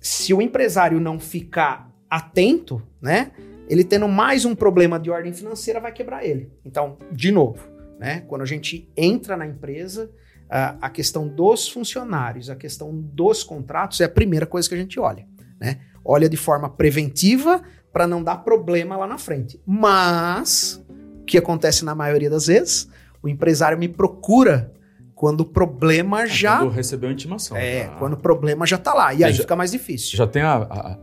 se 0.00 0.32
o 0.32 0.40
empresário 0.40 0.98
não 0.98 1.20
ficar 1.20 1.92
atento, 2.10 2.82
né, 3.00 3.32
ele 3.68 3.84
tendo 3.84 4.08
mais 4.08 4.44
um 4.44 4.54
problema 4.54 4.98
de 4.98 5.10
ordem 5.10 5.32
financeira 5.32 5.80
vai 5.80 5.92
quebrar 5.92 6.24
ele. 6.24 6.50
Então, 6.64 6.98
de 7.12 7.30
novo, 7.30 7.68
né, 7.98 8.24
quando 8.26 8.42
a 8.42 8.46
gente 8.46 8.90
entra 8.96 9.36
na 9.36 9.46
empresa, 9.46 10.10
a, 10.48 10.88
questão 10.88 11.28
dos 11.28 11.68
funcionários, 11.68 12.48
a 12.48 12.56
questão 12.56 12.90
dos 12.92 13.44
contratos 13.44 14.00
é 14.00 14.04
a 14.04 14.08
primeira 14.08 14.46
coisa 14.46 14.68
que 14.68 14.74
a 14.74 14.78
gente 14.78 14.98
olha, 14.98 15.26
né? 15.60 15.80
Olha 16.04 16.28
de 16.28 16.36
forma 16.36 16.70
preventiva 16.70 17.62
para 17.92 18.06
não 18.06 18.22
dar 18.22 18.38
problema 18.38 18.96
lá 18.96 19.06
na 19.06 19.18
frente. 19.18 19.60
Mas 19.66 20.82
o 21.20 21.24
que 21.24 21.36
acontece 21.36 21.84
na 21.84 21.94
maioria 21.94 22.30
das 22.30 22.46
vezes, 22.46 22.88
o 23.22 23.28
empresário 23.28 23.76
me 23.76 23.88
procura 23.88 24.72
quando 25.18 25.40
o 25.40 25.44
problema 25.44 26.26
já 26.28 26.58
Quando 26.60 26.70
recebeu 26.70 27.10
a 27.10 27.12
intimação. 27.12 27.56
é, 27.56 27.86
já, 27.86 27.88
quando 27.96 28.12
o 28.12 28.16
problema 28.16 28.64
já 28.64 28.78
tá 28.78 28.94
lá. 28.94 29.12
E 29.12 29.24
aí 29.24 29.32
Já- 29.32 29.42
fica 29.42 29.56
mais 29.56 29.72
difícil. 29.72 30.16
já 30.16 30.28
tem 30.28 30.42
a. 30.42 30.54
a- 30.58 30.96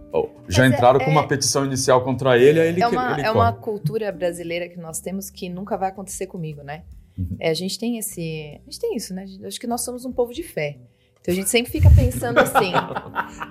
já 0.48 0.64
Mas 0.64 0.72
é- 0.72 0.74
entraram 0.74 1.00
com 1.02 1.06
é- 1.08 1.10
uma 1.10 1.28
petição 1.28 1.66
inicial 1.66 2.02
contra 2.02 2.38
ele, 2.38 2.58
aí 2.62 2.70
ele 2.70 2.82
é 2.82 2.88
que- 2.90 2.96
uma, 2.96 3.12
ele 3.20 3.28
é 3.28 3.32
uma 3.32 3.52
cultura 3.52 4.10
brasileira 4.14 4.70
que 4.70 4.80
nós 4.80 5.02
temos 5.02 5.30
que 5.30 5.50
nunca 5.50 5.76
vai 5.76 5.90
acontecer 5.90 6.28
comigo, 6.28 6.64
né? 6.64 6.84
Uhum. 7.18 7.36
É, 7.42 7.50
a 7.50 7.54
gente 7.54 7.78
tem 7.78 7.98
esse. 7.98 8.58
A 8.66 8.72
gente 8.72 8.80
tem 8.80 8.96
isso, 8.96 9.14
né? 9.14 9.26
Acho 9.46 9.60
que 9.60 9.68
nós 9.68 9.82
somos 9.84 10.06
um 10.06 10.14
povo 10.14 10.34
de 10.34 10.44
fé. 10.44 10.78
Então 11.20 11.34
a 11.34 11.36
gente 11.36 11.50
sempre 11.50 11.70
fica 11.74 11.90
pensando 11.90 12.40
assim. 12.40 12.72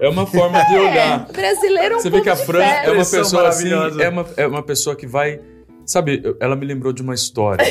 É 0.01 0.09
uma 0.09 0.27
forma 0.27 0.65
de 0.65 0.77
olhar. 0.79 1.29
é, 1.29 1.33
brasileiro 1.33 1.95
é 1.95 1.97
um 1.99 2.01
Você 2.01 2.09
vê 2.09 2.23
que 2.23 2.31
a 2.31 2.37
Fran 2.37 2.63
é 2.63 2.91
uma 2.91 3.05
pessoa 3.05 3.49
assim, 3.49 3.69
é 4.01 4.09
uma, 4.09 4.27
é 4.39 4.47
uma 4.47 4.63
pessoa 4.63 4.97
que 4.97 5.07
vai. 5.07 5.41
Sabe, 5.85 6.23
ela 6.41 6.57
me 6.57 6.65
lembrou 6.65 6.91
de 6.91 7.03
uma 7.03 7.13
história 7.15 7.67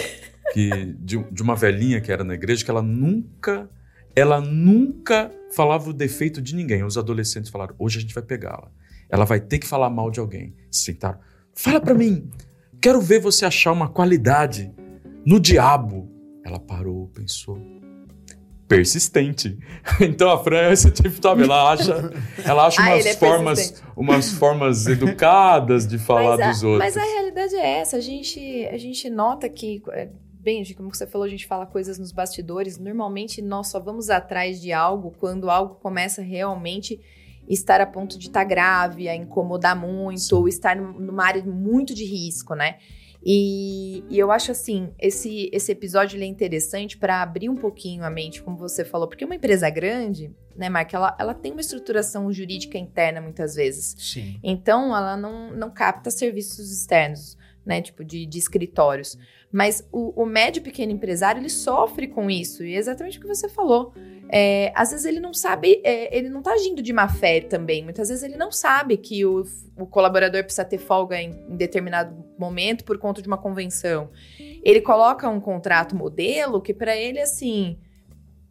que 0.52 0.96
de, 1.00 1.18
de 1.32 1.42
uma 1.42 1.56
velhinha 1.56 2.02
que 2.02 2.12
era 2.12 2.24
na 2.24 2.34
igreja 2.34 2.64
que 2.64 2.72
ela 2.72 2.82
nunca. 2.82 3.70
Ela 4.16 4.40
nunca 4.40 5.32
falava 5.56 5.90
o 5.90 5.94
defeito 5.94 6.40
de 6.42 6.56
ninguém. 6.56 6.84
Os 6.84 6.98
adolescentes 6.98 7.50
falaram: 7.50 7.76
hoje 7.80 7.98
a 7.98 8.02
gente 8.02 8.14
vai 8.14 8.24
pegá-la. 8.24 8.70
Ela 9.10 9.26
vai 9.26 9.40
ter 9.40 9.60
que 9.60 9.68
falar 9.68 9.90
mal 9.90 10.12
de 10.12 10.20
alguém. 10.20 10.56
Sentaram. 10.72 11.20
Fala 11.54 11.80
pra 11.80 11.94
mim. 11.94 12.30
Quero 12.82 13.00
ver 13.00 13.20
você 13.20 13.46
achar 13.46 13.72
uma 13.72 13.88
qualidade 13.88 14.74
no 15.26 15.40
diabo. 15.40 16.12
Ela 16.44 16.60
parou, 16.60 17.08
pensou. 17.14 17.58
Persistente. 18.68 19.58
Então 20.02 20.32
a 20.32 20.44
Fran 20.44 20.58
é 20.58 20.74
esse 20.74 20.90
tipo, 20.90 21.22
sabe? 21.22 21.44
Ela 21.44 21.72
acha, 21.72 22.12
ela 22.44 22.68
acha 22.68 22.82
Ah, 22.84 22.90
umas 22.96 23.06
é 23.06 23.14
formas, 23.14 23.84
umas 23.96 24.32
formas 24.32 24.88
educadas 24.88 25.88
de 25.88 25.98
falar 26.00 26.42
a, 26.42 26.50
dos 26.50 26.64
outros. 26.64 26.80
mas 26.80 26.98
a 26.98 27.04
realidade 27.04 27.56
é 27.56 27.80
essa. 27.80 27.98
A 27.98 28.02
gente, 28.02 28.40
a 28.72 28.78
gente 28.78 29.10
nota 29.10 29.48
que, 29.48 29.82
bem, 30.44 30.62
de 30.62 30.74
como 30.76 30.94
você 30.94 31.08
falou, 31.08 31.26
a 31.26 31.30
gente 31.30 31.48
fala 31.48 31.66
coisas 31.66 31.98
nos 31.98 32.12
bastidores. 32.12 32.78
Normalmente 32.78 33.42
nós 33.42 33.68
só 33.68 33.80
vamos 33.80 34.10
atrás 34.10 34.62
de 34.62 34.72
algo 34.74 35.12
quando 35.18 35.50
algo 35.50 35.76
começa 35.76 36.22
realmente 36.22 37.00
estar 37.48 37.82
a 37.82 37.86
ponto 37.86 38.18
de 38.20 38.28
estar 38.28 38.44
grave, 38.44 39.10
a 39.10 39.16
incomodar 39.16 39.76
muito, 39.76 40.20
Sim. 40.22 40.36
ou 40.36 40.48
estar 40.48 40.76
num- 40.76 41.00
numa 41.00 41.26
área 41.26 41.44
muito 41.44 41.94
de 41.94 42.06
risco, 42.06 42.54
né? 42.56 42.78
E, 43.26 44.04
e 44.10 44.20
eu 44.20 44.32
acho 44.32 44.52
assim, 44.52 44.90
esse, 45.00 45.50
esse 45.54 45.72
episódio 45.72 46.18
ele 46.18 46.26
é 46.26 46.28
interessante 46.28 46.98
para 46.98 47.22
abrir 47.22 47.50
um 47.50 47.56
pouquinho 47.56 48.04
a 48.04 48.10
mente, 48.10 48.44
como 48.44 48.58
você 48.58 48.84
falou, 48.84 49.08
porque 49.08 49.24
uma 49.24 49.36
empresa 49.36 49.70
grande, 49.70 50.30
né, 50.58 50.68
Mark, 50.68 50.94
ela, 50.94 51.16
ela 51.18 51.34
tem 51.34 51.54
uma 51.54 51.62
estruturação 51.62 52.32
jurídica 52.34 52.78
interna 52.78 53.22
muitas 53.22 53.56
vezes. 53.56 53.96
Sim. 53.98 54.38
Então, 54.44 54.96
ela 54.96 55.16
não, 55.16 55.52
não 55.56 55.70
capta 55.72 56.12
serviços 56.12 56.70
externos, 56.70 57.38
né? 57.66 57.82
Tipo, 57.82 58.04
de, 58.04 58.26
de 58.26 58.38
escritórios. 58.38 59.18
Mas 59.54 59.88
o, 59.92 60.24
o 60.24 60.26
médio 60.26 60.62
e 60.62 60.63
pequeno 60.63 60.92
empresário, 60.92 61.39
ele 61.39 61.48
sofre 61.48 62.08
com 62.08 62.28
isso. 62.28 62.63
E 62.63 62.74
é 62.74 62.78
exatamente 62.80 63.20
o 63.20 63.22
que 63.22 63.28
você 63.28 63.48
falou. 63.48 63.94
É, 64.28 64.72
às 64.74 64.89
vezes 64.89 65.06
ele 65.06 65.20
não 65.20 65.32
sabe, 65.32 65.80
é, 65.84 66.18
ele 66.18 66.28
não 66.28 66.42
tá 66.42 66.54
agindo 66.54 66.82
de 66.82 66.92
má 66.92 67.08
fé 67.08 67.39
também. 67.39 67.84
Muitas 67.84 68.10
vezes 68.10 68.24
ele 68.24 68.36
não 68.36 68.52
sabe 68.52 68.98
que 68.98 69.24
o, 69.24 69.44
o 69.78 69.86
colaborador 69.86 70.44
precisa 70.44 70.66
ter 70.66 70.80
folga 70.80 71.22
em, 71.22 71.46
em 71.48 71.56
determinado 71.56 72.26
momento 72.36 72.84
por 72.84 72.98
conta 72.98 73.22
de 73.22 73.28
uma 73.28 73.38
convenção. 73.38 74.10
Ele 74.63 74.82
coloca 74.82 75.30
um 75.30 75.39
contrato 75.39 75.96
modelo 75.96 76.60
que 76.60 76.74
para 76.74 76.98
ele, 76.98 77.20
assim... 77.20 77.78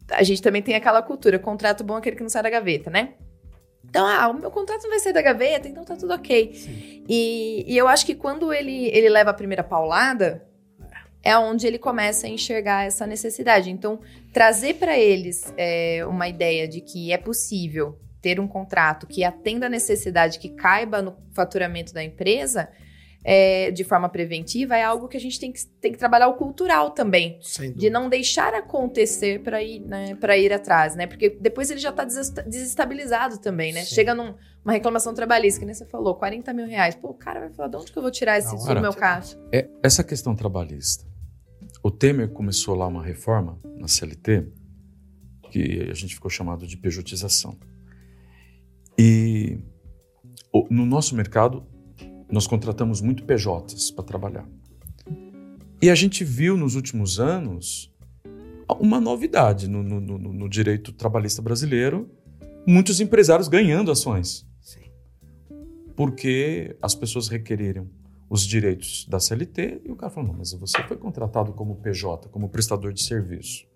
A 0.09 0.23
gente 0.23 0.41
também 0.41 0.61
tem 0.61 0.75
aquela 0.75 1.01
cultura, 1.01 1.37
contrato 1.37 1.83
bom 1.83 1.95
é 1.95 1.97
aquele 1.97 2.15
que 2.15 2.21
não 2.21 2.29
sai 2.29 2.43
da 2.43 2.49
gaveta, 2.49 2.89
né? 2.89 3.15
Então, 3.83 4.05
ah, 4.05 4.29
o 4.29 4.33
meu 4.33 4.51
contrato 4.51 4.83
não 4.83 4.89
vai 4.89 4.99
sair 4.99 5.13
da 5.13 5.21
gaveta, 5.21 5.67
então 5.67 5.83
tá 5.83 5.95
tudo 5.95 6.13
ok. 6.13 7.03
E, 7.09 7.65
e 7.67 7.77
eu 7.77 7.87
acho 7.87 8.05
que 8.05 8.15
quando 8.15 8.53
ele, 8.53 8.87
ele 8.87 9.09
leva 9.09 9.31
a 9.31 9.33
primeira 9.33 9.63
paulada, 9.63 10.45
é 11.23 11.37
onde 11.37 11.65
ele 11.65 11.79
começa 11.79 12.27
a 12.27 12.29
enxergar 12.29 12.85
essa 12.85 13.07
necessidade. 13.07 13.71
Então, 13.71 13.99
trazer 14.33 14.73
para 14.75 14.99
eles 14.99 15.53
é, 15.57 16.05
uma 16.05 16.27
ideia 16.27 16.67
de 16.67 16.81
que 16.81 17.13
é 17.13 17.17
possível 17.17 17.97
ter 18.21 18.39
um 18.39 18.47
contrato 18.47 19.07
que 19.07 19.23
atenda 19.23 19.67
a 19.67 19.69
necessidade, 19.69 20.37
que 20.37 20.49
caiba 20.49 21.01
no 21.01 21.15
faturamento 21.33 21.93
da 21.93 22.03
empresa, 22.03 22.69
é, 23.23 23.71
de 23.71 23.85
forma 23.85 24.09
preventiva, 24.09 24.75
é 24.75 24.83
algo 24.83 25.07
que 25.07 25.15
a 25.15 25.19
gente 25.19 25.39
tem 25.39 25.51
que, 25.51 25.65
tem 25.79 25.91
que 25.93 25.97
trabalhar 25.97 26.27
o 26.27 26.33
cultural 26.33 26.91
também. 26.91 27.39
De 27.75 27.89
não 27.89 28.09
deixar 28.09 28.53
acontecer 28.53 29.39
para 29.41 29.63
ir, 29.63 29.79
né, 29.79 30.17
ir 30.37 30.51
atrás, 30.51 30.95
né? 30.95 31.07
Porque 31.07 31.29
depois 31.29 31.71
ele 31.71 31.79
já 31.79 31.89
está 31.89 32.03
desestabilizado 32.03 33.37
também, 33.39 33.71
né? 33.71 33.83
Sim. 33.85 33.95
Chega 33.95 34.13
numa 34.13 34.35
num, 34.65 34.71
reclamação 34.71 35.13
trabalhista, 35.13 35.59
que 35.59 35.65
nem 35.65 35.73
você 35.73 35.85
falou, 35.85 36.15
40 36.15 36.51
mil 36.53 36.67
reais. 36.67 36.95
Pô, 36.95 37.09
o 37.09 37.13
cara 37.13 37.39
vai 37.39 37.49
falar, 37.49 37.69
de 37.69 37.77
onde 37.77 37.91
que 37.93 37.97
eu 37.97 38.01
vou 38.01 38.11
tirar 38.11 38.37
esse 38.37 38.53
do 38.55 38.81
meu 38.81 38.93
caixa? 38.93 39.37
É, 39.53 39.69
essa 39.81 40.03
questão 40.03 40.35
trabalhista. 40.35 41.12
O 41.83 41.91
Temer 41.91 42.29
começou 42.29 42.75
lá 42.75 42.87
uma 42.87 43.03
reforma 43.03 43.59
na 43.77 43.89
CLT, 43.89 44.47
que 45.51 45.89
a 45.91 45.93
gente 45.93 46.15
ficou 46.15 46.31
chamado 46.31 46.65
de 46.65 46.77
pejotização. 46.77 47.59
E 48.97 49.59
no 50.69 50.85
nosso 50.85 51.13
mercado, 51.13 51.67
nós 52.31 52.47
contratamos 52.47 53.01
muito 53.01 53.25
PJs 53.25 53.91
para 53.91 54.05
trabalhar. 54.05 54.47
E 55.81 55.89
a 55.89 55.95
gente 55.95 56.23
viu 56.23 56.55
nos 56.55 56.75
últimos 56.75 57.19
anos 57.19 57.93
uma 58.79 59.01
novidade 59.01 59.67
no, 59.67 59.83
no, 59.83 59.99
no, 59.99 60.17
no 60.17 60.49
direito 60.49 60.93
trabalhista 60.93 61.41
brasileiro, 61.41 62.09
muitos 62.65 63.01
empresários 63.01 63.49
ganhando 63.49 63.91
ações. 63.91 64.47
Sim. 64.61 64.89
Porque 65.97 66.77
as 66.81 66.95
pessoas 66.95 67.27
requeriram 67.27 67.89
os 68.33 68.47
direitos 68.47 69.05
da 69.07 69.19
CLT 69.19 69.81
e 69.85 69.91
o 69.91 69.95
cara 69.95 70.09
falou: 70.09 70.31
não, 70.31 70.39
mas 70.39 70.51
você 70.53 70.81
foi 70.87 70.97
contratado 70.97 71.53
como 71.53 71.75
PJ, 71.75 72.29
como 72.29 72.49
prestador 72.49 72.91
de 72.91 73.03
serviço. 73.03 73.67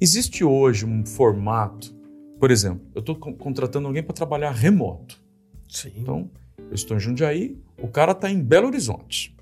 Existe 0.00 0.42
hoje 0.42 0.84
um 0.84 1.06
formato, 1.06 1.94
por 2.40 2.50
exemplo, 2.50 2.84
eu 2.92 2.98
estou 2.98 3.14
contratando 3.14 3.86
alguém 3.86 4.02
para 4.02 4.12
trabalhar 4.12 4.50
remoto. 4.50 5.22
Sim. 5.68 5.92
Então, 5.96 6.28
eu 6.58 6.74
estou 6.74 6.96
em 6.96 7.00
Jundiaí, 7.00 7.56
o 7.80 7.86
cara 7.86 8.10
está 8.10 8.28
em 8.28 8.42
Belo 8.42 8.66
Horizonte. 8.66 9.36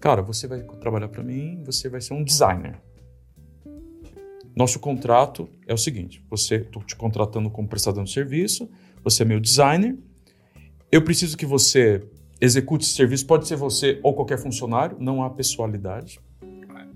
Cara, 0.00 0.22
você 0.22 0.46
vai 0.46 0.62
trabalhar 0.62 1.08
para 1.08 1.22
mim, 1.22 1.62
você 1.66 1.90
vai 1.90 2.00
ser 2.00 2.14
um 2.14 2.24
designer. 2.24 2.80
Nosso 4.56 4.80
contrato 4.80 5.50
é 5.66 5.74
o 5.74 5.78
seguinte: 5.78 6.24
você 6.30 6.56
estou 6.56 6.82
te 6.82 6.96
contratando 6.96 7.50
como 7.50 7.68
prestador 7.68 8.04
de 8.04 8.10
serviço, 8.10 8.70
você 9.04 9.22
é 9.22 9.26
meu 9.26 9.38
designer. 9.38 9.98
Eu 10.90 11.04
preciso 11.04 11.36
que 11.36 11.44
você 11.44 12.02
execute 12.40 12.84
esse 12.84 12.94
serviço. 12.94 13.26
Pode 13.26 13.46
ser 13.46 13.56
você 13.56 14.00
ou 14.02 14.14
qualquer 14.14 14.38
funcionário, 14.38 14.96
não 15.00 15.22
há 15.22 15.30
pessoalidade. 15.30 16.20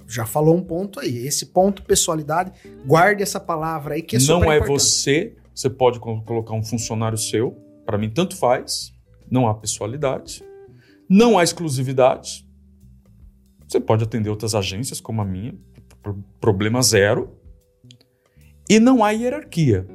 Já 0.09 0.27
falou 0.27 0.57
um 0.57 0.63
ponto 0.63 1.01
aí. 1.01 1.27
Esse 1.27 1.47
ponto 1.47 1.83
pessoalidade, 1.83 2.53
guarde 2.85 3.23
essa 3.23 3.41
palavra 3.41 3.95
aí 3.95 4.03
que 4.03 4.17
é 4.17 4.19
Não 4.21 4.51
é 4.51 4.61
você. 4.61 5.37
Você 5.55 5.71
pode 5.71 5.99
colocar 6.01 6.55
um 6.55 6.63
funcionário 6.63 7.17
seu. 7.17 7.57
Para 7.85 7.99
mim, 7.99 8.11
tanto 8.11 8.37
faz 8.37 8.93
não 9.33 9.49
há 9.49 9.55
pessoalidade, 9.55 10.45
não 11.09 11.39
há 11.39 11.43
exclusividade. 11.43 12.47
Você 13.67 13.81
pode 13.81 14.05
atender 14.05 14.29
outras 14.29 14.55
agências 14.55 15.01
como 15.01 15.23
a 15.23 15.25
minha, 15.25 15.55
problema 16.39 16.83
zero. 16.83 17.35
E 18.69 18.79
não 18.79 19.03
há 19.03 19.11
hierarquia. 19.11 19.87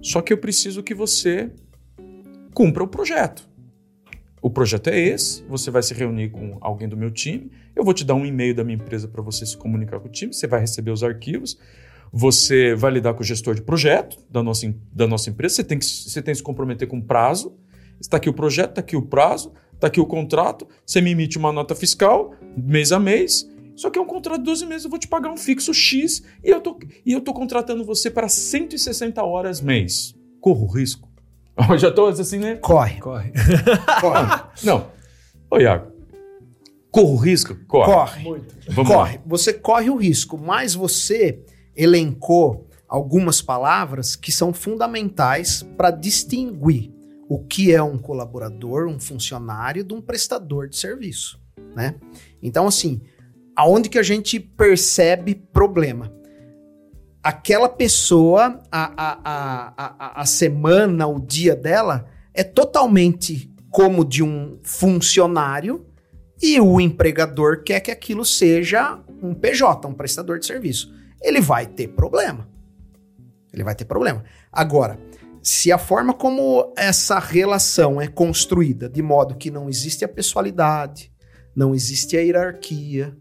Só 0.00 0.22
que 0.22 0.32
eu 0.32 0.38
preciso 0.38 0.82
que 0.82 0.94
você 0.94 1.52
cumpra 2.54 2.82
o 2.82 2.88
projeto. 2.88 3.46
O 4.44 4.50
projeto 4.50 4.88
é 4.88 5.00
esse, 5.00 5.42
você 5.48 5.70
vai 5.70 5.82
se 5.82 5.94
reunir 5.94 6.28
com 6.28 6.58
alguém 6.60 6.86
do 6.86 6.98
meu 6.98 7.10
time, 7.10 7.50
eu 7.74 7.82
vou 7.82 7.94
te 7.94 8.04
dar 8.04 8.14
um 8.14 8.26
e-mail 8.26 8.54
da 8.54 8.62
minha 8.62 8.76
empresa 8.76 9.08
para 9.08 9.22
você 9.22 9.46
se 9.46 9.56
comunicar 9.56 9.98
com 10.00 10.08
o 10.08 10.10
time, 10.10 10.34
você 10.34 10.46
vai 10.46 10.60
receber 10.60 10.90
os 10.90 11.02
arquivos, 11.02 11.58
você 12.12 12.74
vai 12.74 12.90
lidar 12.90 13.14
com 13.14 13.22
o 13.22 13.24
gestor 13.24 13.54
de 13.54 13.62
projeto 13.62 14.18
da 14.30 14.42
nossa, 14.42 14.74
da 14.92 15.06
nossa 15.06 15.30
empresa, 15.30 15.54
você 15.54 15.64
tem, 15.64 15.78
que, 15.78 15.86
você 15.86 16.20
tem 16.20 16.32
que 16.32 16.38
se 16.38 16.42
comprometer 16.42 16.86
com 16.86 17.00
prazo, 17.00 17.56
Está 18.00 18.16
aqui 18.16 18.28
o 18.28 18.32
projeto, 18.32 18.70
está 18.70 18.80
aqui 18.80 18.96
o 18.96 19.02
prazo, 19.02 19.52
está 19.72 19.86
aqui 19.86 20.00
o 20.00 20.06
contrato. 20.06 20.66
Você 20.84 21.00
me 21.00 21.10
emite 21.10 21.38
uma 21.38 21.52
nota 21.52 21.74
fiscal 21.74 22.34
mês 22.56 22.92
a 22.92 22.98
mês. 22.98 23.48
Só 23.76 23.90
que 23.90 23.98
é 23.98 24.02
um 24.02 24.06
contrato 24.06 24.38
de 24.38 24.44
12 24.44 24.66
meses, 24.66 24.84
eu 24.84 24.90
vou 24.90 24.98
te 24.98 25.08
pagar 25.08 25.30
um 25.30 25.36
fixo 25.36 25.74
X 25.74 26.22
e 26.44 26.50
eu 26.50 26.60
tô, 26.60 26.78
e 27.04 27.12
eu 27.12 27.20
tô 27.20 27.32
contratando 27.32 27.84
você 27.84 28.08
para 28.08 28.28
160 28.28 29.22
horas 29.24 29.60
mês. 29.60 30.14
Corro 30.40 30.66
risco. 30.66 31.13
Eu 31.70 31.78
já 31.78 31.88
estou 31.88 32.08
assim, 32.08 32.38
né? 32.38 32.56
Corre. 32.56 33.00
Corre. 33.00 33.32
Corre. 34.00 34.42
Não. 34.64 34.88
Ô, 35.50 35.58
Iago. 35.58 35.92
Corro 36.90 37.16
risco? 37.16 37.56
Corre. 37.66 37.92
Corre. 37.92 38.22
Muito. 38.22 38.54
Vamos 38.68 38.92
corre. 38.92 39.16
Lá. 39.16 39.22
Você 39.26 39.52
corre 39.52 39.90
o 39.90 39.96
risco, 39.96 40.38
mas 40.38 40.74
você 40.74 41.40
elencou 41.76 42.68
algumas 42.88 43.42
palavras 43.42 44.14
que 44.14 44.30
são 44.30 44.52
fundamentais 44.52 45.62
para 45.76 45.90
distinguir 45.90 46.92
o 47.28 47.38
que 47.38 47.72
é 47.72 47.82
um 47.82 47.98
colaborador, 47.98 48.86
um 48.86 49.00
funcionário 49.00 49.82
de 49.82 49.94
um 49.94 50.00
prestador 50.00 50.68
de 50.68 50.76
serviço, 50.76 51.40
né? 51.74 51.96
Então, 52.42 52.66
assim, 52.66 53.00
aonde 53.56 53.88
que 53.88 53.98
a 53.98 54.02
gente 54.02 54.38
percebe 54.38 55.34
problema? 55.34 56.12
Aquela 57.24 57.70
pessoa, 57.70 58.60
a, 58.70 58.92
a, 59.02 59.72
a, 59.78 60.20
a, 60.20 60.26
semana, 60.26 61.06
o 61.06 61.18
dia 61.18 61.56
dela 61.56 62.04
é 62.34 62.44
totalmente 62.44 63.50
como 63.70 64.04
de 64.04 64.22
um 64.22 64.58
funcionário 64.62 65.86
e 66.42 66.60
o 66.60 66.78
empregador 66.78 67.62
quer 67.62 67.80
que 67.80 67.90
aquilo 67.90 68.26
seja 68.26 69.00
um 69.22 69.32
PJ, 69.32 69.88
um 69.88 69.94
prestador 69.94 70.38
de 70.38 70.44
serviço. 70.44 70.92
Ele 71.22 71.40
vai 71.40 71.64
ter 71.64 71.88
problema. 71.88 72.46
Ele 73.54 73.64
vai 73.64 73.74
ter 73.74 73.86
problema. 73.86 74.22
Agora, 74.52 75.00
se 75.42 75.72
a 75.72 75.78
forma 75.78 76.12
como 76.12 76.74
essa 76.76 77.18
relação 77.18 78.02
é 78.02 78.06
construída, 78.06 78.86
de 78.86 79.00
modo 79.00 79.34
que 79.34 79.50
não 79.50 79.70
existe 79.70 80.04
a 80.04 80.08
pessoalidade, 80.08 81.10
não 81.56 81.74
existe 81.74 82.18
a 82.18 82.20
hierarquia, 82.20 83.16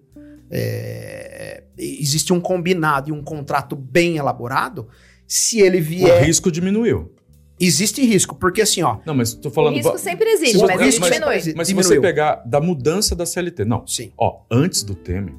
é, 0.52 1.64
existe 1.78 2.34
um 2.34 2.40
combinado 2.40 3.10
e 3.10 3.12
um 3.12 3.24
contrato 3.24 3.76
bem 3.76 4.18
elaborado, 4.18 4.88
se 5.28 5.60
ele 5.60 5.80
vier. 5.82 6.22
O 6.22 6.26
risco 6.26 6.52
diminuiu. 6.52 7.14
Existe 7.60 8.04
risco, 8.04 8.36
porque 8.36 8.62
assim, 8.62 8.82
ó. 8.82 9.00
Não, 9.06 9.14
mas 9.14 9.34
tô 9.34 9.50
falando. 9.50 9.74
O 9.74 9.78
risco 9.78 9.98
sempre 9.98 10.30
existe, 10.30 10.58
mas, 10.58 10.96
diminui. 10.96 11.20
Mas, 11.20 11.54
mas 11.54 11.68
se 11.68 11.74
você 11.74 12.02
pegar 12.02 12.44
da 12.46 12.60
mudança 12.60 13.16
da 13.16 13.26
CLT, 13.26 13.64
não. 13.64 13.86
Sim. 13.88 14.12
Ó, 14.18 14.42
antes 14.52 14.84
do 14.84 14.96
Temer, 14.96 15.36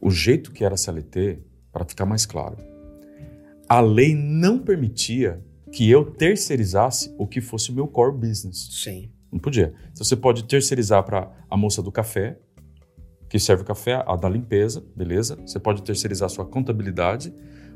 o 0.00 0.10
jeito 0.10 0.52
que 0.52 0.64
era 0.64 0.74
a 0.74 0.76
CLT, 0.78 1.38
para 1.72 1.84
ficar 1.84 2.06
mais 2.06 2.24
claro, 2.24 2.56
a 3.68 3.80
lei 3.80 4.14
não 4.14 4.58
permitia 4.58 5.42
que 5.70 5.90
eu 5.90 6.04
terceirizasse 6.04 7.14
o 7.18 7.26
que 7.26 7.40
fosse 7.40 7.70
o 7.70 7.74
meu 7.74 7.86
core 7.86 8.16
business. 8.16 8.68
Sim. 8.82 9.10
Não 9.30 9.38
podia. 9.38 9.74
Então 9.92 10.04
você 10.04 10.16
pode 10.16 10.44
terceirizar 10.44 11.02
para 11.02 11.30
a 11.50 11.56
moça 11.56 11.82
do 11.82 11.92
café, 11.92 12.38
que 13.28 13.38
serve 13.38 13.62
o 13.62 13.66
café, 13.66 14.02
a 14.06 14.16
da 14.16 14.28
limpeza, 14.28 14.82
beleza? 14.96 15.36
Você 15.46 15.58
pode 15.58 15.82
terceirizar 15.82 16.26
a 16.26 16.30
sua 16.30 16.46
contabilidade, 16.46 17.32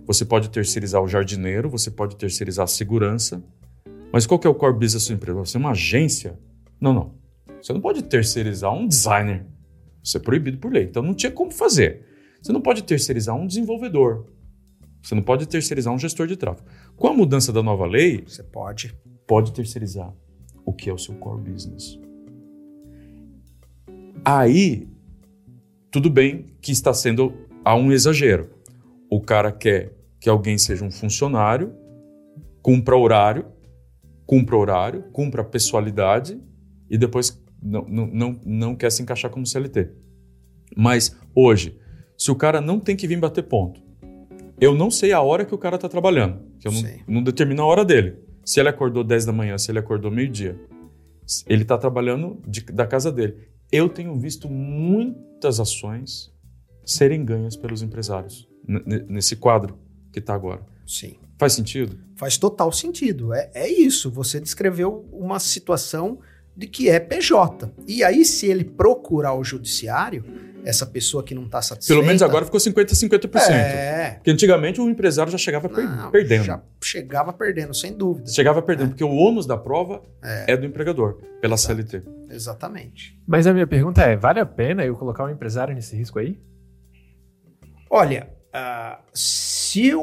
você 0.06 0.24
pode 0.24 0.50
terceirizar 0.50 1.02
o 1.02 1.08
jardineiro, 1.08 1.68
você 1.68 1.90
pode 1.90 2.16
terceirizar 2.16 2.64
a 2.64 2.66
segurança. 2.66 3.42
Mas 4.12 4.26
qual 4.26 4.38
que 4.38 4.46
é 4.46 4.50
o 4.50 4.54
core 4.54 4.74
business 4.74 4.94
da 4.94 5.00
sua 5.00 5.14
empresa? 5.14 5.38
Você 5.38 5.56
é 5.56 5.60
uma 5.60 5.70
agência? 5.70 6.38
Não, 6.80 6.92
não. 6.92 7.14
Você 7.62 7.72
não 7.72 7.80
pode 7.80 8.02
terceirizar 8.02 8.72
um 8.74 8.86
designer. 8.86 9.46
Isso 10.02 10.16
é 10.16 10.20
proibido 10.20 10.58
por 10.58 10.72
lei. 10.72 10.84
Então 10.84 11.02
não 11.02 11.14
tinha 11.14 11.30
como 11.30 11.52
fazer. 11.52 12.04
Você 12.42 12.52
não 12.52 12.60
pode 12.60 12.82
terceirizar 12.82 13.36
um 13.36 13.46
desenvolvedor. 13.46 14.26
Você 15.02 15.14
não 15.14 15.22
pode 15.22 15.46
terceirizar 15.46 15.92
um 15.92 15.98
gestor 15.98 16.26
de 16.26 16.36
tráfego. 16.36 16.68
Com 16.96 17.08
a 17.08 17.14
mudança 17.14 17.52
da 17.52 17.62
nova 17.62 17.86
lei, 17.86 18.24
você 18.26 18.42
pode. 18.42 18.96
Pode 19.26 19.52
terceirizar 19.52 20.12
o 20.64 20.72
que 20.72 20.90
é 20.90 20.92
o 20.92 20.98
seu 20.98 21.14
core 21.14 21.50
business. 21.50 21.98
Aí, 24.24 24.88
tudo 25.92 26.08
bem 26.08 26.46
que 26.62 26.72
está 26.72 26.92
sendo 26.94 27.34
a 27.62 27.76
um 27.76 27.92
exagero. 27.92 28.48
O 29.10 29.20
cara 29.20 29.52
quer 29.52 29.94
que 30.18 30.28
alguém 30.28 30.56
seja 30.56 30.82
um 30.82 30.90
funcionário, 30.90 31.74
cumpra 32.62 32.96
horário, 32.96 33.44
cumpra 34.24 34.56
horário, 34.56 35.02
cumpra 35.12 35.44
pessoalidade 35.44 36.40
e 36.88 36.96
depois 36.96 37.38
não, 37.62 37.84
não, 37.86 38.06
não, 38.06 38.40
não 38.44 38.74
quer 38.74 38.90
se 38.90 39.02
encaixar 39.02 39.30
como 39.30 39.46
CLT. 39.46 39.90
Mas 40.74 41.14
hoje, 41.34 41.78
se 42.16 42.30
o 42.30 42.34
cara 42.34 42.60
não 42.60 42.80
tem 42.80 42.96
que 42.96 43.06
vir 43.06 43.20
bater 43.20 43.42
ponto, 43.42 43.82
eu 44.58 44.74
não 44.74 44.90
sei 44.90 45.12
a 45.12 45.20
hora 45.20 45.44
que 45.44 45.54
o 45.54 45.58
cara 45.58 45.76
está 45.76 45.90
trabalhando, 45.90 46.40
que 46.58 46.66
eu 46.66 46.72
não, 46.72 46.82
não, 47.06 47.22
determino 47.22 47.62
a 47.62 47.66
hora 47.66 47.84
dele. 47.84 48.16
Se 48.44 48.60
ele 48.60 48.70
acordou 48.70 49.04
10 49.04 49.26
da 49.26 49.32
manhã, 49.32 49.58
se 49.58 49.70
ele 49.70 49.78
acordou 49.78 50.10
meio-dia. 50.10 50.58
Ele 51.46 51.62
está 51.62 51.76
trabalhando 51.76 52.40
de, 52.46 52.62
da 52.62 52.86
casa 52.86 53.12
dele. 53.12 53.51
Eu 53.72 53.88
tenho 53.88 54.14
visto 54.14 54.50
muitas 54.50 55.58
ações 55.58 56.30
serem 56.84 57.24
ganhas 57.24 57.56
pelos 57.56 57.80
empresários 57.80 58.46
nesse 59.08 59.34
quadro 59.34 59.78
que 60.12 60.18
está 60.18 60.34
agora. 60.34 60.60
Sim. 60.86 61.16
Faz 61.38 61.54
sentido? 61.54 61.98
Faz 62.14 62.36
total 62.36 62.70
sentido. 62.70 63.32
É, 63.32 63.50
é 63.54 63.68
isso. 63.68 64.10
Você 64.10 64.38
descreveu 64.38 65.08
uma 65.10 65.40
situação 65.40 66.20
de 66.56 66.66
que 66.66 66.88
é 66.88 66.98
PJ. 67.00 67.70
E 67.86 68.02
aí, 68.04 68.24
se 68.24 68.46
ele 68.46 68.64
procurar 68.64 69.34
o 69.34 69.42
judiciário, 69.44 70.24
essa 70.64 70.86
pessoa 70.86 71.24
que 71.24 71.34
não 71.34 71.46
está 71.46 71.60
satisfeita. 71.60 71.98
Pelo 71.98 72.06
menos 72.06 72.22
agora 72.22 72.44
ficou 72.44 72.60
50% 72.60 72.86
50%. 72.92 73.50
É. 73.50 74.10
Porque 74.14 74.30
antigamente 74.30 74.80
o 74.80 74.88
empresário 74.88 75.32
já 75.32 75.38
chegava 75.38 75.68
per 75.68 75.84
Não, 75.84 76.10
perdendo. 76.10 76.44
Já 76.44 76.62
chegava 76.82 77.32
perdendo, 77.32 77.74
sem 77.74 77.92
dúvida. 77.92 78.30
Chegava 78.30 78.62
perdendo, 78.62 78.90
porque 78.90 79.02
o 79.02 79.10
ônus 79.10 79.44
da 79.44 79.56
prova 79.56 80.02
É. 80.22 80.52
é, 80.52 80.56
do 80.56 80.64
empregador, 80.64 81.14
pela 81.40 81.54
Exato. 81.54 81.74
CLT. 81.74 82.02
Exatamente. 82.30 83.18
Mas 83.26 83.46
a 83.48 83.52
minha 83.52 83.66
pergunta 83.66 84.02
é: 84.02 84.14
vale 84.14 84.38
a 84.38 84.46
pena 84.46 84.84
eu 84.84 84.94
colocar 84.94 85.24
um 85.24 85.30
empresário 85.30 85.74
nesse 85.74 85.96
risco 85.96 86.18
aí? 86.20 86.38
Olha, 87.90 88.28
ah, 88.52 89.00
se 89.12 89.94
o, 89.94 90.00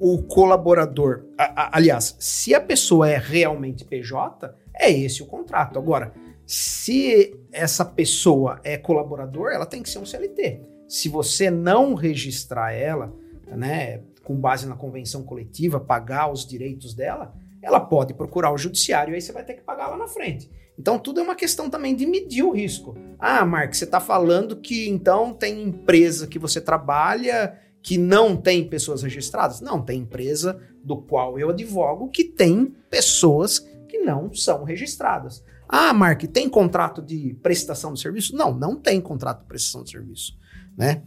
o 0.00 0.22
colaborador. 0.28 1.24
a- 1.36 1.62
a- 1.64 1.70
aliás, 1.76 2.16
se 2.18 2.54
a 2.54 2.60
pessoa 2.60 3.08
é 3.10 3.18
realmente 3.18 3.84
PJ, 3.84 4.54
é 4.78 4.90
esse 4.90 5.22
o 5.22 5.26
contrato. 5.26 5.78
Agora, 5.78 6.12
se 6.44 7.36
essa 7.52 7.84
pessoa 7.84 8.60
é 8.62 8.76
colaborador, 8.76 9.50
ela 9.50 9.66
tem 9.66 9.82
que 9.82 9.90
ser 9.90 9.98
um 9.98 10.06
CLT. 10.06 10.60
Se 10.88 11.08
você 11.08 11.50
não 11.50 11.94
registrar 11.94 12.72
ela, 12.72 13.12
né, 13.48 14.02
com 14.22 14.36
base 14.36 14.66
na 14.66 14.76
convenção 14.76 15.22
coletiva, 15.22 15.80
pagar 15.80 16.30
os 16.30 16.46
direitos 16.46 16.94
dela, 16.94 17.34
ela 17.62 17.80
pode 17.80 18.14
procurar 18.14 18.52
o 18.52 18.58
judiciário 18.58 19.12
e 19.12 19.16
aí 19.16 19.20
você 19.20 19.32
vai 19.32 19.44
ter 19.44 19.54
que 19.54 19.62
pagar 19.62 19.88
lá 19.88 19.96
na 19.96 20.06
frente. 20.06 20.48
Então 20.78 20.98
tudo 20.98 21.20
é 21.20 21.22
uma 21.22 21.34
questão 21.34 21.70
também 21.70 21.96
de 21.96 22.06
medir 22.06 22.44
o 22.44 22.52
risco. 22.52 22.96
Ah, 23.18 23.44
Mark, 23.44 23.74
você 23.74 23.84
está 23.84 23.98
falando 23.98 24.56
que 24.56 24.88
então 24.88 25.32
tem 25.32 25.62
empresa 25.62 26.26
que 26.26 26.38
você 26.38 26.60
trabalha 26.60 27.58
que 27.82 27.96
não 27.96 28.36
tem 28.36 28.68
pessoas 28.68 29.02
registradas? 29.02 29.60
Não, 29.60 29.80
tem 29.80 30.00
empresa 30.00 30.60
do 30.82 30.96
qual 30.96 31.38
eu 31.38 31.50
advogo 31.50 32.08
que 32.08 32.24
tem 32.24 32.74
pessoas 32.90 33.64
que 33.96 34.04
não 34.04 34.32
são 34.32 34.64
registradas. 34.64 35.42
Ah, 35.68 35.92
Mark, 35.92 36.22
tem 36.24 36.48
contrato 36.48 37.00
de 37.00 37.34
prestação 37.42 37.92
de 37.92 38.00
serviço? 38.00 38.36
Não, 38.36 38.54
não 38.54 38.76
tem 38.76 39.00
contrato 39.00 39.40
de 39.40 39.46
prestação 39.46 39.82
de 39.82 39.90
serviço, 39.90 40.36
né? 40.76 41.02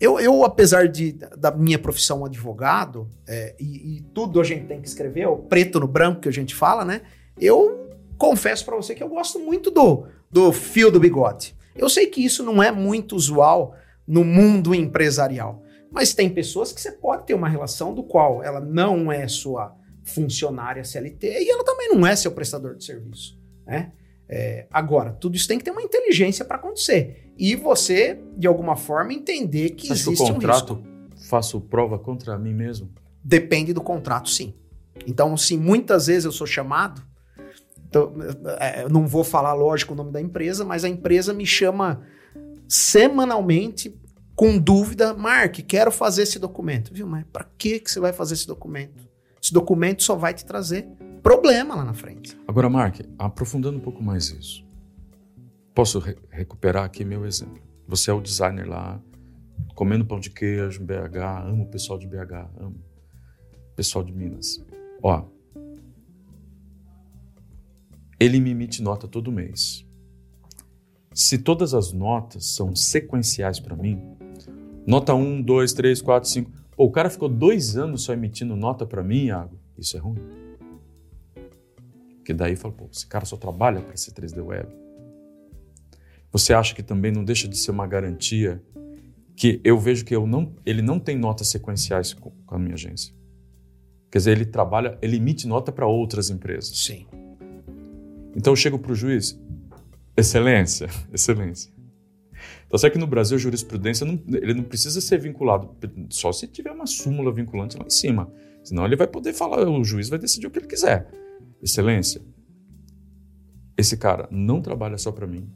Eu, 0.00 0.18
eu 0.18 0.44
apesar 0.44 0.88
de, 0.88 1.12
da 1.36 1.50
minha 1.50 1.78
profissão 1.78 2.24
advogado, 2.24 3.06
é, 3.28 3.54
e, 3.60 3.98
e 3.98 4.00
tudo 4.14 4.40
a 4.40 4.44
gente 4.44 4.66
tem 4.66 4.80
que 4.80 4.88
escrever, 4.88 5.26
o 5.26 5.36
preto 5.36 5.78
no 5.78 5.86
branco 5.86 6.22
que 6.22 6.28
a 6.28 6.32
gente 6.32 6.54
fala, 6.54 6.84
né? 6.84 7.02
Eu 7.38 7.90
confesso 8.16 8.64
para 8.64 8.76
você 8.76 8.94
que 8.94 9.02
eu 9.02 9.08
gosto 9.08 9.38
muito 9.38 9.70
do, 9.70 10.06
do 10.30 10.52
fio 10.52 10.90
do 10.90 10.98
bigode. 10.98 11.54
Eu 11.76 11.88
sei 11.88 12.06
que 12.06 12.24
isso 12.24 12.42
não 12.42 12.62
é 12.62 12.72
muito 12.72 13.14
usual 13.14 13.76
no 14.06 14.24
mundo 14.24 14.74
empresarial, 14.74 15.62
mas 15.92 16.14
tem 16.14 16.30
pessoas 16.30 16.72
que 16.72 16.80
você 16.80 16.92
pode 16.92 17.26
ter 17.26 17.34
uma 17.34 17.48
relação 17.48 17.94
do 17.94 18.02
qual 18.02 18.42
ela 18.42 18.60
não 18.60 19.12
é 19.12 19.28
sua 19.28 19.76
funcionária 20.14 20.84
CLT 20.84 21.26
e 21.42 21.50
ela 21.50 21.64
também 21.64 21.88
não 21.88 22.06
é 22.06 22.14
seu 22.14 22.32
prestador 22.32 22.76
de 22.76 22.84
serviço, 22.84 23.38
né? 23.66 23.92
É, 24.32 24.66
agora, 24.70 25.12
tudo 25.12 25.36
isso 25.36 25.48
tem 25.48 25.58
que 25.58 25.64
ter 25.64 25.72
uma 25.72 25.82
inteligência 25.82 26.44
para 26.44 26.56
acontecer. 26.56 27.32
E 27.36 27.56
você, 27.56 28.20
de 28.36 28.46
alguma 28.46 28.76
forma, 28.76 29.12
entender 29.12 29.70
que 29.70 29.90
acha 29.90 30.04
que 30.04 30.10
o 30.10 30.12
existe 30.12 30.30
um 30.30 30.34
contrato 30.34 30.74
risco. 30.74 31.28
faço 31.28 31.60
prova 31.60 31.98
contra 31.98 32.38
mim 32.38 32.54
mesmo? 32.54 32.88
Depende 33.24 33.72
do 33.72 33.80
contrato, 33.80 34.30
sim. 34.30 34.54
Então, 35.04 35.36
se 35.36 35.56
muitas 35.56 36.06
vezes 36.06 36.26
eu 36.26 36.32
sou 36.32 36.46
chamado, 36.46 37.02
então, 37.88 38.14
é, 38.60 38.84
eu 38.84 38.88
não 38.88 39.04
vou 39.04 39.24
falar, 39.24 39.52
lógico, 39.52 39.94
o 39.94 39.96
nome 39.96 40.12
da 40.12 40.20
empresa, 40.20 40.64
mas 40.64 40.84
a 40.84 40.88
empresa 40.88 41.34
me 41.34 41.44
chama 41.44 42.02
semanalmente 42.68 43.98
com 44.36 44.56
dúvida, 44.56 45.12
Mark, 45.12 45.56
quero 45.66 45.90
fazer 45.90 46.22
esse 46.22 46.38
documento. 46.38 46.94
Viu, 46.94 47.06
mas 47.06 47.26
para 47.32 47.44
que 47.58 47.80
que 47.80 47.90
você 47.90 47.98
vai 47.98 48.12
fazer 48.12 48.34
esse 48.34 48.46
documento? 48.46 49.09
Esse 49.50 49.54
documento 49.54 50.04
só 50.04 50.14
vai 50.14 50.32
te 50.32 50.44
trazer 50.44 50.86
problema 51.24 51.74
lá 51.74 51.84
na 51.84 51.92
frente. 51.92 52.38
Agora, 52.46 52.70
Mark, 52.70 53.00
aprofundando 53.18 53.78
um 53.78 53.80
pouco 53.80 54.00
mais 54.00 54.30
isso. 54.30 54.64
Posso 55.74 55.98
re- 55.98 56.16
recuperar 56.30 56.84
aqui 56.84 57.04
meu 57.04 57.26
exemplo. 57.26 57.60
Você 57.88 58.12
é 58.12 58.14
o 58.14 58.20
designer 58.20 58.68
lá, 58.68 59.02
comendo 59.74 60.06
pão 60.06 60.20
de 60.20 60.30
queijo, 60.30 60.84
BH, 60.84 61.48
amo 61.48 61.64
o 61.64 61.66
pessoal 61.66 61.98
de 61.98 62.06
BH, 62.06 62.32
amo 62.60 62.76
o 63.72 63.74
pessoal 63.74 64.04
de 64.04 64.12
Minas. 64.12 64.64
Ó, 65.02 65.24
ele 68.20 68.38
me 68.38 68.50
emite 68.50 68.80
nota 68.84 69.08
todo 69.08 69.32
mês. 69.32 69.84
Se 71.12 71.38
todas 71.38 71.74
as 71.74 71.92
notas 71.92 72.54
são 72.54 72.76
sequenciais 72.76 73.58
para 73.58 73.74
mim, 73.74 74.00
nota 74.86 75.12
1, 75.12 75.42
2, 75.42 75.72
3, 75.72 76.00
4, 76.00 76.28
5. 76.30 76.59
Pô, 76.80 76.86
o 76.86 76.90
cara 76.90 77.10
ficou 77.10 77.28
dois 77.28 77.76
anos 77.76 78.04
só 78.04 78.14
emitindo 78.14 78.56
nota 78.56 78.86
para 78.86 79.04
mim, 79.04 79.26
Iago. 79.26 79.54
Isso 79.76 79.98
é 79.98 80.00
ruim. 80.00 80.16
Porque 82.16 82.32
daí 82.32 82.56
fala, 82.56 82.72
pô, 82.72 82.88
esse 82.90 83.06
cara 83.06 83.26
só 83.26 83.36
trabalha 83.36 83.82
para 83.82 83.94
ser 83.98 84.12
3D 84.12 84.42
Web. 84.42 84.66
Você 86.32 86.54
acha 86.54 86.74
que 86.74 86.82
também 86.82 87.12
não 87.12 87.22
deixa 87.22 87.46
de 87.46 87.58
ser 87.58 87.70
uma 87.70 87.86
garantia 87.86 88.62
que 89.36 89.60
eu 89.62 89.78
vejo 89.78 90.06
que 90.06 90.16
eu 90.16 90.26
não, 90.26 90.54
ele 90.64 90.80
não 90.80 90.98
tem 90.98 91.18
notas 91.18 91.48
sequenciais 91.48 92.14
com, 92.14 92.30
com 92.30 92.54
a 92.54 92.58
minha 92.58 92.72
agência. 92.72 93.14
Quer 94.10 94.16
dizer, 94.16 94.30
ele 94.30 94.46
trabalha, 94.46 94.96
ele 95.02 95.18
emite 95.18 95.46
nota 95.46 95.70
para 95.70 95.86
outras 95.86 96.30
empresas. 96.30 96.78
Sim. 96.78 97.06
Então 98.34 98.54
eu 98.54 98.56
chego 98.56 98.78
para 98.78 98.92
o 98.92 98.94
juiz, 98.94 99.38
excelência, 100.16 100.88
excelência. 101.12 101.70
Então, 102.70 102.78
sabe 102.78 102.92
que 102.92 102.98
no 103.00 103.06
Brasil 103.08 103.36
a 103.36 103.40
jurisprudência 103.40 104.06
não, 104.06 104.22
ele 104.28 104.54
não 104.54 104.62
precisa 104.62 105.00
ser 105.00 105.18
vinculado, 105.18 105.74
só 106.08 106.30
se 106.30 106.46
tiver 106.46 106.70
uma 106.70 106.86
súmula 106.86 107.32
vinculante 107.34 107.76
lá 107.76 107.84
em 107.84 107.90
cima. 107.90 108.32
Senão 108.62 108.84
ele 108.84 108.94
vai 108.94 109.08
poder 109.08 109.32
falar, 109.32 109.68
o 109.68 109.82
juiz 109.82 110.08
vai 110.08 110.20
decidir 110.20 110.46
o 110.46 110.50
que 110.52 110.60
ele 110.60 110.68
quiser. 110.68 111.10
Excelência, 111.60 112.22
esse 113.76 113.96
cara 113.96 114.28
não 114.30 114.62
trabalha 114.62 114.96
só 114.98 115.10
para 115.10 115.26
mim. 115.26 115.50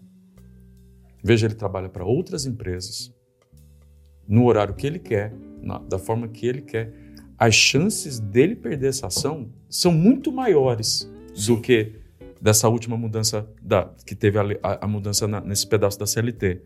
Veja, 1.23 1.47
ele 1.47 1.55
trabalha 1.55 1.89
para 1.89 2.05
outras 2.05 2.47
empresas, 2.47 3.15
no 4.27 4.45
horário 4.47 4.75
que 4.75 4.85
ele 4.85 4.99
quer, 4.99 5.33
na- 5.63 5.79
da 5.79 6.01
forma 6.01 6.27
que 6.27 6.45
ele 6.47 6.63
quer. 6.63 6.93
As 7.39 7.55
chances 7.55 8.19
dele 8.19 8.57
perder 8.57 8.89
essa 8.89 9.07
ação 9.07 9.53
são 9.69 9.93
muito 9.93 10.33
maiores 10.33 11.09
Sim. 11.33 11.55
do 11.55 11.61
que 11.61 11.93
dessa 12.41 12.69
última 12.69 12.97
mudança 12.97 13.49
da, 13.63 13.89
que 14.05 14.17
teve 14.17 14.37
a, 14.37 14.43
a- 14.63 14.85
a 14.85 14.89
mudança 14.89 15.29
na- 15.29 15.41
nesse 15.41 15.65
pedaço 15.67 15.97
da 15.99 16.07
CLT. 16.07 16.61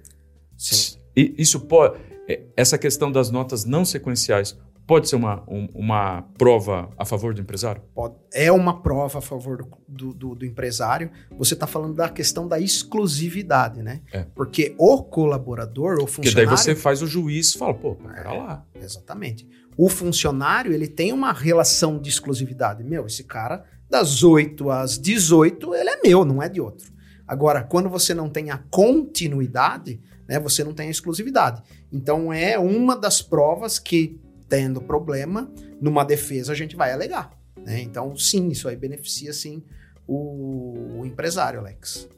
Sim. 0.58 0.98
E 1.16 1.34
isso 1.38 1.60
pode, 1.60 1.98
é, 2.28 2.42
essa 2.56 2.76
questão 2.76 3.10
das 3.10 3.30
notas 3.30 3.64
não 3.64 3.84
sequenciais 3.84 4.58
pode 4.86 5.06
ser 5.08 5.16
uma, 5.16 5.42
um- 5.46 5.68
uma 5.74 6.22
prova 6.38 6.88
a 6.96 7.04
favor 7.04 7.34
do 7.34 7.40
empresário? 7.42 7.82
Pode- 7.94 8.14
é 8.32 8.50
uma 8.50 8.80
prova 8.82 9.18
a 9.18 9.20
favor 9.20 9.58
do, 9.86 10.14
do, 10.14 10.34
do- 10.34 10.46
empresário. 10.46 11.10
Você 11.38 11.52
está 11.54 11.66
falando 11.66 11.94
da 11.94 12.08
questão 12.08 12.48
da 12.48 12.58
exclusividade, 12.58 13.82
né? 13.82 14.00
É. 14.12 14.24
Porque 14.34 14.74
o 14.78 15.02
colaborador, 15.02 15.94
o 16.00 16.06
Porque 16.06 16.30
daí 16.30 16.46
funcionário... 16.46 16.56
você 16.58 16.74
faz 16.74 17.02
o 17.02 17.06
juiz 17.06 17.54
e 17.54 17.58
fala, 17.58 17.74
pô, 17.74 17.94
pera 17.96 18.32
lá. 18.32 18.66
Exatamente. 18.74 19.46
O 19.76 19.88
funcionário, 19.90 20.72
ele 20.72 20.88
tem 20.88 21.12
uma 21.12 21.32
relação 21.32 21.98
de 22.00 22.08
exclusividade. 22.08 22.82
Meu, 22.82 23.06
esse 23.06 23.22
cara, 23.24 23.64
das 23.90 24.22
8 24.24 24.70
às 24.70 24.98
18, 24.98 25.74
ele 25.74 25.90
é 25.90 26.00
meu, 26.02 26.24
não 26.24 26.42
é 26.42 26.48
de 26.48 26.60
outro. 26.62 26.90
Agora, 27.26 27.62
quando 27.62 27.90
você 27.90 28.14
não 28.14 28.28
tem 28.30 28.50
a 28.50 28.56
continuidade, 28.70 30.00
né, 30.28 30.38
você 30.38 30.62
não 30.62 30.74
tem 30.74 30.88
a 30.88 30.90
exclusividade. 30.90 31.62
Então, 31.90 32.32
é 32.32 32.58
uma 32.58 32.94
das 32.94 33.22
provas 33.22 33.78
que, 33.78 34.20
tendo 34.48 34.80
problema, 34.80 35.50
numa 35.80 36.04
defesa, 36.04 36.52
a 36.52 36.54
gente 36.54 36.76
vai 36.76 36.92
alegar. 36.92 37.30
né? 37.64 37.80
Então, 37.80 38.14
sim, 38.16 38.48
isso 38.48 38.68
aí 38.68 38.76
beneficia, 38.76 39.32
sim, 39.32 39.62
o, 40.06 41.00
o 41.00 41.06
empresário, 41.06 41.60
Alex. 41.60 42.08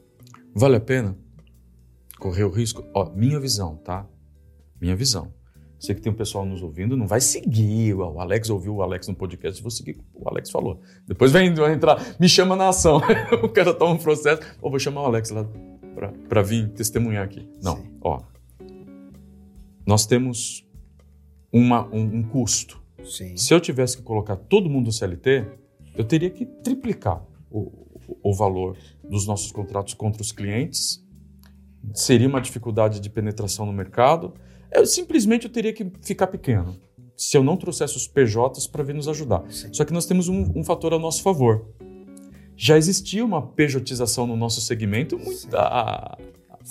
Vale 0.53 0.75
a 0.75 0.81
pena 0.81 1.17
correr 2.19 2.43
o 2.43 2.49
risco? 2.49 2.85
Ó, 2.93 3.09
minha 3.15 3.39
visão, 3.39 3.75
tá? 3.77 4.05
Minha 4.79 4.95
visão. 4.95 5.33
Sei 5.79 5.95
que 5.95 6.01
tem 6.01 6.11
um 6.11 6.15
pessoal 6.15 6.45
nos 6.45 6.61
ouvindo, 6.61 6.95
não 6.95 7.07
vai 7.07 7.19
seguir. 7.19 7.95
O 7.95 8.19
Alex 8.19 8.51
ouviu 8.51 8.75
o 8.75 8.81
Alex 8.83 9.07
no 9.07 9.15
podcast, 9.15 9.59
vou 9.63 9.71
seguir 9.71 9.91
o 9.91 9.95
que 9.95 10.03
o 10.13 10.29
Alex 10.29 10.51
falou. 10.51 10.79
Depois 11.07 11.31
vem 11.31 11.51
vai 11.55 11.73
entrar, 11.73 11.99
me 12.19 12.29
chama 12.29 12.55
na 12.55 12.69
ação. 12.69 13.01
o 13.41 13.49
cara 13.49 13.73
toma 13.73 13.95
um 13.95 13.97
processo, 13.97 14.43
ou 14.61 14.69
vou 14.69 14.79
chamar 14.79 15.01
o 15.01 15.05
Alex 15.05 15.31
lá 15.31 15.43
pra, 15.95 16.11
pra 16.29 16.41
vir 16.43 16.69
testemunhar 16.69 17.25
aqui. 17.25 17.49
Não, 17.63 17.77
Sim. 17.77 17.90
Ó. 18.01 18.21
Nós 19.85 20.05
temos 20.05 20.67
uma, 21.51 21.87
um, 21.93 22.17
um 22.17 22.23
custo. 22.23 22.81
Sim. 23.03 23.35
Se 23.35 23.53
eu 23.53 23.59
tivesse 23.59 23.97
que 23.97 24.03
colocar 24.03 24.35
todo 24.35 24.69
mundo 24.69 24.85
no 24.87 24.91
CLT, 24.91 25.45
eu 25.95 26.03
teria 26.03 26.29
que 26.29 26.45
triplicar 26.45 27.25
o, 27.49 27.71
o- 28.23 28.33
valor 28.33 28.77
dos 29.03 29.25
nossos 29.25 29.51
contratos 29.51 29.93
contra 29.93 30.21
os 30.21 30.31
clientes. 30.31 31.03
Seria 31.93 32.27
uma 32.27 32.39
dificuldade 32.39 32.99
de 32.99 33.09
penetração 33.09 33.65
no 33.65 33.73
mercado. 33.73 34.33
Eu, 34.71 34.85
simplesmente 34.85 35.45
eu 35.47 35.51
teria 35.51 35.73
que 35.73 35.91
ficar 36.01 36.27
pequeno. 36.27 36.75
Se 37.17 37.35
eu 37.37 37.43
não 37.43 37.57
trouxesse 37.57 37.97
os 37.97 38.07
PJs 38.07 38.67
para 38.67 38.83
vir 38.83 38.95
nos 38.95 39.07
ajudar. 39.07 39.43
Sim. 39.51 39.73
Só 39.73 39.83
que 39.83 39.91
nós 39.93 40.05
temos 40.05 40.27
um, 40.29 40.51
um 40.55 40.63
fator 40.63 40.93
a 40.93 40.99
nosso 40.99 41.21
favor. 41.23 41.65
Já 42.55 42.77
existia 42.77 43.25
uma 43.25 43.41
pejotização 43.41 44.27
no 44.27 44.37
nosso 44.37 44.61
segmento 44.61 45.17
muito, 45.17 45.47
há, 45.57 46.17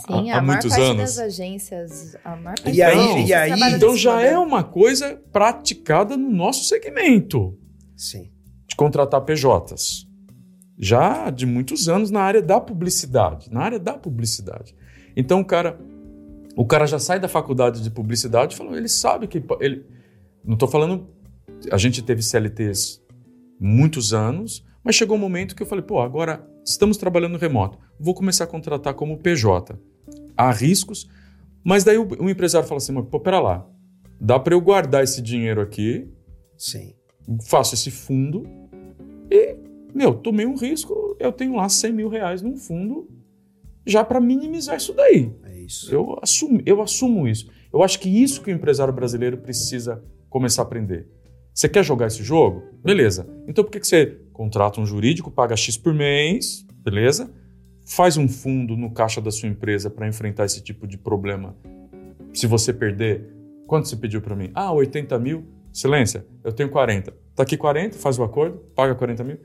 Sim, 0.07 0.31
há, 0.31 0.35
há 0.35 0.39
a 0.39 0.43
maior 0.43 0.47
muitos 0.47 0.71
parte 0.71 0.83
anos. 0.83 0.97
das 1.03 1.19
agências, 1.19 2.17
a 2.25 2.31
maior 2.37 2.57
parte 2.57 2.69
E 2.75 2.77
das 2.79 2.81
aí- 2.89 2.99
agências 2.99 3.29
e 3.29 3.33
aí- 3.35 3.75
Então 3.75 3.97
já 3.97 4.21
é 4.23 4.39
uma 4.39 4.63
coisa 4.65 5.21
praticada 5.33 6.17
no 6.17 6.31
nosso 6.31 6.65
segmento 6.65 7.57
Sim. 7.97 8.31
de 8.69 8.77
contratar 8.77 9.21
PJs. 9.23 10.07
Já 10.79 11.29
de 11.31 11.45
muitos 11.45 11.89
anos 11.89 12.11
na 12.11 12.21
área 12.23 12.41
da 12.41 12.59
publicidade. 12.61 13.51
Na 13.53 13.61
área 13.63 13.79
da 13.79 13.95
publicidade. 13.95 14.75
Então 15.17 15.41
o 15.41 15.45
cara 15.45 15.79
O 16.57 16.67
cara 16.67 16.85
já 16.85 16.99
sai 16.99 17.21
da 17.21 17.29
faculdade 17.29 17.81
de 17.81 17.91
publicidade 17.91 18.57
falando, 18.57 18.77
ele 18.77 18.89
sabe 18.89 19.29
que 19.29 19.43
ele 19.61 19.87
não 20.45 20.55
estou 20.55 20.69
falando 20.69 21.09
a 21.71 21.79
gente 21.79 22.03
teve 22.03 22.23
CLTs 22.23 23.01
muitos 23.59 24.13
anos, 24.13 24.65
mas 24.83 24.97
chegou 24.97 25.17
um 25.17 25.21
momento 25.21 25.55
que 25.55 25.63
eu 25.63 25.67
falei, 25.67 25.85
pô, 25.85 26.01
agora 26.01 26.45
estamos 26.65 26.97
trabalhando 26.97 27.39
remoto, 27.39 27.79
vou 27.99 28.15
começar 28.15 28.45
a 28.45 28.47
contratar 28.49 28.95
como 28.95 29.19
PJ. 29.19 29.79
Há 30.37 30.51
riscos, 30.51 31.09
mas 31.65 31.85
daí 31.85 31.99
o, 31.99 32.09
o 32.21 32.31
empresário 32.31 32.67
fala 32.67 32.79
assim, 32.79 32.95
pô, 33.03 33.21
pera 33.21 33.41
lá, 33.41 33.67
dá 34.21 34.39
para 34.39 34.55
eu 34.55 34.61
guardar 34.61 35.05
esse 35.05 35.21
dinheiro 35.21 35.61
aqui, 35.61 36.09
Sim. 36.57 36.95
faço 37.47 37.75
esse 37.75 37.91
fundo 37.91 38.45
e, 39.31 39.57
meu, 39.95 40.15
tomei 40.15 40.47
um 40.47 40.57
risco, 40.57 41.17
eu 41.19 41.33
tenho 41.33 41.57
lá 41.57 41.69
100 41.69 41.93
mil 41.93 42.09
reais 42.09 42.43
num 42.43 42.57
fundo 42.57 43.09
já 43.87 44.05
para 44.05 44.21
minimizar 44.21 44.77
isso 44.77 44.93
daí. 44.93 45.33
É 45.45 45.61
isso. 45.61 45.93
Eu 45.93 46.19
assumo, 46.23 46.61
eu 46.67 46.83
assumo 46.83 47.27
isso. 47.27 47.51
Eu 47.73 47.83
acho 47.83 47.99
que 47.99 48.09
isso 48.09 48.43
que 48.43 48.51
o 48.51 48.55
empresário 48.55 48.93
brasileiro 48.93 49.39
precisa 49.39 50.03
começar 50.29 50.63
a 50.63 50.65
aprender. 50.65 51.09
Você 51.55 51.69
quer 51.69 51.85
jogar 51.85 52.07
esse 52.07 52.23
jogo? 52.23 52.63
Beleza. 52.83 53.29
Então 53.47 53.65
por 53.65 53.71
que 53.71 53.83
você 53.83 54.19
contrata 54.33 54.81
um 54.81 54.87
jurídico, 54.87 55.31
paga 55.31 55.57
X 55.57 55.77
por 55.77 55.93
mês, 55.93 56.65
beleza? 56.83 57.33
Faz 57.91 58.17
um 58.17 58.29
fundo 58.29 58.77
no 58.77 58.93
caixa 58.93 59.21
da 59.21 59.33
sua 59.33 59.49
empresa 59.49 59.91
para 59.91 60.07
enfrentar 60.07 60.45
esse 60.45 60.61
tipo 60.61 60.87
de 60.87 60.97
problema. 60.97 61.57
Se 62.33 62.47
você 62.47 62.73
perder, 62.73 63.29
quanto 63.67 63.89
você 63.89 63.97
pediu 63.97 64.21
para 64.21 64.37
mim? 64.37 64.53
Ah, 64.55 64.71
80 64.71 65.19
mil. 65.19 65.45
Silência, 65.73 66.25
eu 66.45 66.53
tenho 66.53 66.71
40. 66.71 67.13
Tá 67.35 67.43
aqui 67.43 67.57
40, 67.57 67.99
faz 67.99 68.17
o 68.17 68.23
acordo, 68.23 68.59
paga 68.77 68.95
40 68.95 69.25
mil. 69.25 69.39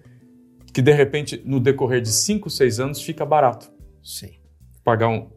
Que 0.72 0.80
de 0.80 0.94
repente, 0.94 1.42
no 1.44 1.60
decorrer 1.60 2.02
de 2.02 2.12
5, 2.12 2.48
6 2.48 2.80
anos, 2.80 3.02
fica 3.02 3.26
barato. 3.26 3.72
Sim. 4.04 4.34
Pagar, 4.84 5.08
um, 5.08 5.28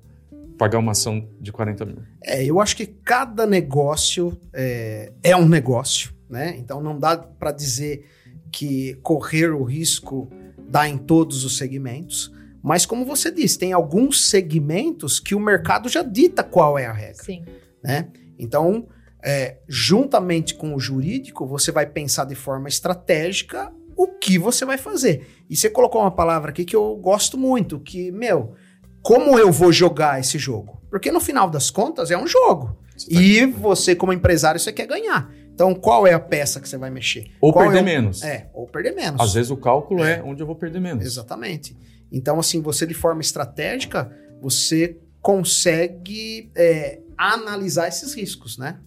pagar 0.58 0.78
uma 0.78 0.92
ação 0.92 1.30
de 1.40 1.50
40 1.50 1.86
mil. 1.86 2.02
É, 2.22 2.44
eu 2.44 2.60
acho 2.60 2.76
que 2.76 2.84
cada 2.84 3.46
negócio 3.46 4.38
é, 4.52 5.14
é 5.22 5.34
um 5.34 5.48
negócio, 5.48 6.12
né? 6.28 6.56
Então 6.58 6.82
não 6.82 6.98
dá 6.98 7.16
para 7.16 7.52
dizer 7.52 8.04
que 8.52 8.96
correr 8.96 9.48
o 9.48 9.64
risco 9.64 10.28
dá 10.68 10.86
em 10.86 10.98
todos 10.98 11.46
os 11.46 11.56
segmentos. 11.56 12.36
Mas 12.62 12.84
como 12.84 13.04
você 13.04 13.30
disse, 13.30 13.58
tem 13.58 13.72
alguns 13.72 14.28
segmentos 14.28 15.20
que 15.20 15.34
o 15.34 15.40
mercado 15.40 15.88
já 15.88 16.02
dita 16.02 16.42
qual 16.42 16.78
é 16.78 16.86
a 16.86 16.92
regra. 16.92 17.22
Sim. 17.22 17.44
Né? 17.82 18.08
Então, 18.38 18.86
é, 19.24 19.58
juntamente 19.68 20.54
com 20.54 20.74
o 20.74 20.80
jurídico, 20.80 21.46
você 21.46 21.70
vai 21.72 21.86
pensar 21.86 22.24
de 22.24 22.34
forma 22.34 22.68
estratégica 22.68 23.72
o 23.96 24.06
que 24.06 24.38
você 24.38 24.64
vai 24.64 24.78
fazer. 24.78 25.26
E 25.48 25.56
você 25.56 25.68
colocou 25.70 26.00
uma 26.00 26.10
palavra 26.10 26.50
aqui 26.50 26.64
que 26.64 26.76
eu 26.76 26.96
gosto 26.96 27.36
muito, 27.38 27.80
que, 27.80 28.12
meu, 28.12 28.54
como 29.02 29.38
eu 29.38 29.50
vou 29.50 29.72
jogar 29.72 30.20
esse 30.20 30.38
jogo? 30.38 30.80
Porque 30.90 31.10
no 31.10 31.20
final 31.20 31.48
das 31.50 31.70
contas 31.70 32.10
é 32.10 32.16
um 32.18 32.26
jogo. 32.26 32.76
Você 32.96 33.10
tá 33.14 33.20
E 33.20 33.46
você, 33.46 33.94
como 33.94 34.12
empresário, 34.12 34.60
você 34.60 34.72
quer 34.72 34.86
ganhar. 34.86 35.32
Então, 35.52 35.74
qual 35.74 36.06
é 36.06 36.12
a 36.12 36.20
peça 36.20 36.60
que 36.60 36.68
você 36.68 36.76
vai 36.78 36.90
mexer? 36.90 37.32
Ou 37.40 37.52
Qual 37.52 37.64
perder 37.64 37.78
é 37.78 37.82
o- 37.82 37.84
menos. 37.84 38.22
É, 38.22 38.48
ou 38.54 38.66
perder 38.68 38.94
menos. 38.94 39.20
Às 39.20 39.34
vezes 39.34 39.50
o 39.50 39.56
cálculo 39.56 40.04
é 40.04 40.22
onde 40.22 40.40
eu 40.42 40.46
vou 40.46 40.54
perder 40.54 40.80
menos. 40.80 41.04
Exatamente. 41.04 41.76
Então, 42.10 42.38
assim, 42.38 42.60
você 42.60 42.86
de 42.86 42.94
forma 42.94 43.20
estratégica, 43.20 44.10
você 44.40 44.98
consegue 45.20 46.50
é, 46.54 47.00
analisar 47.16 47.88
esses 47.88 48.14
riscos, 48.14 48.56
né? 48.56 48.78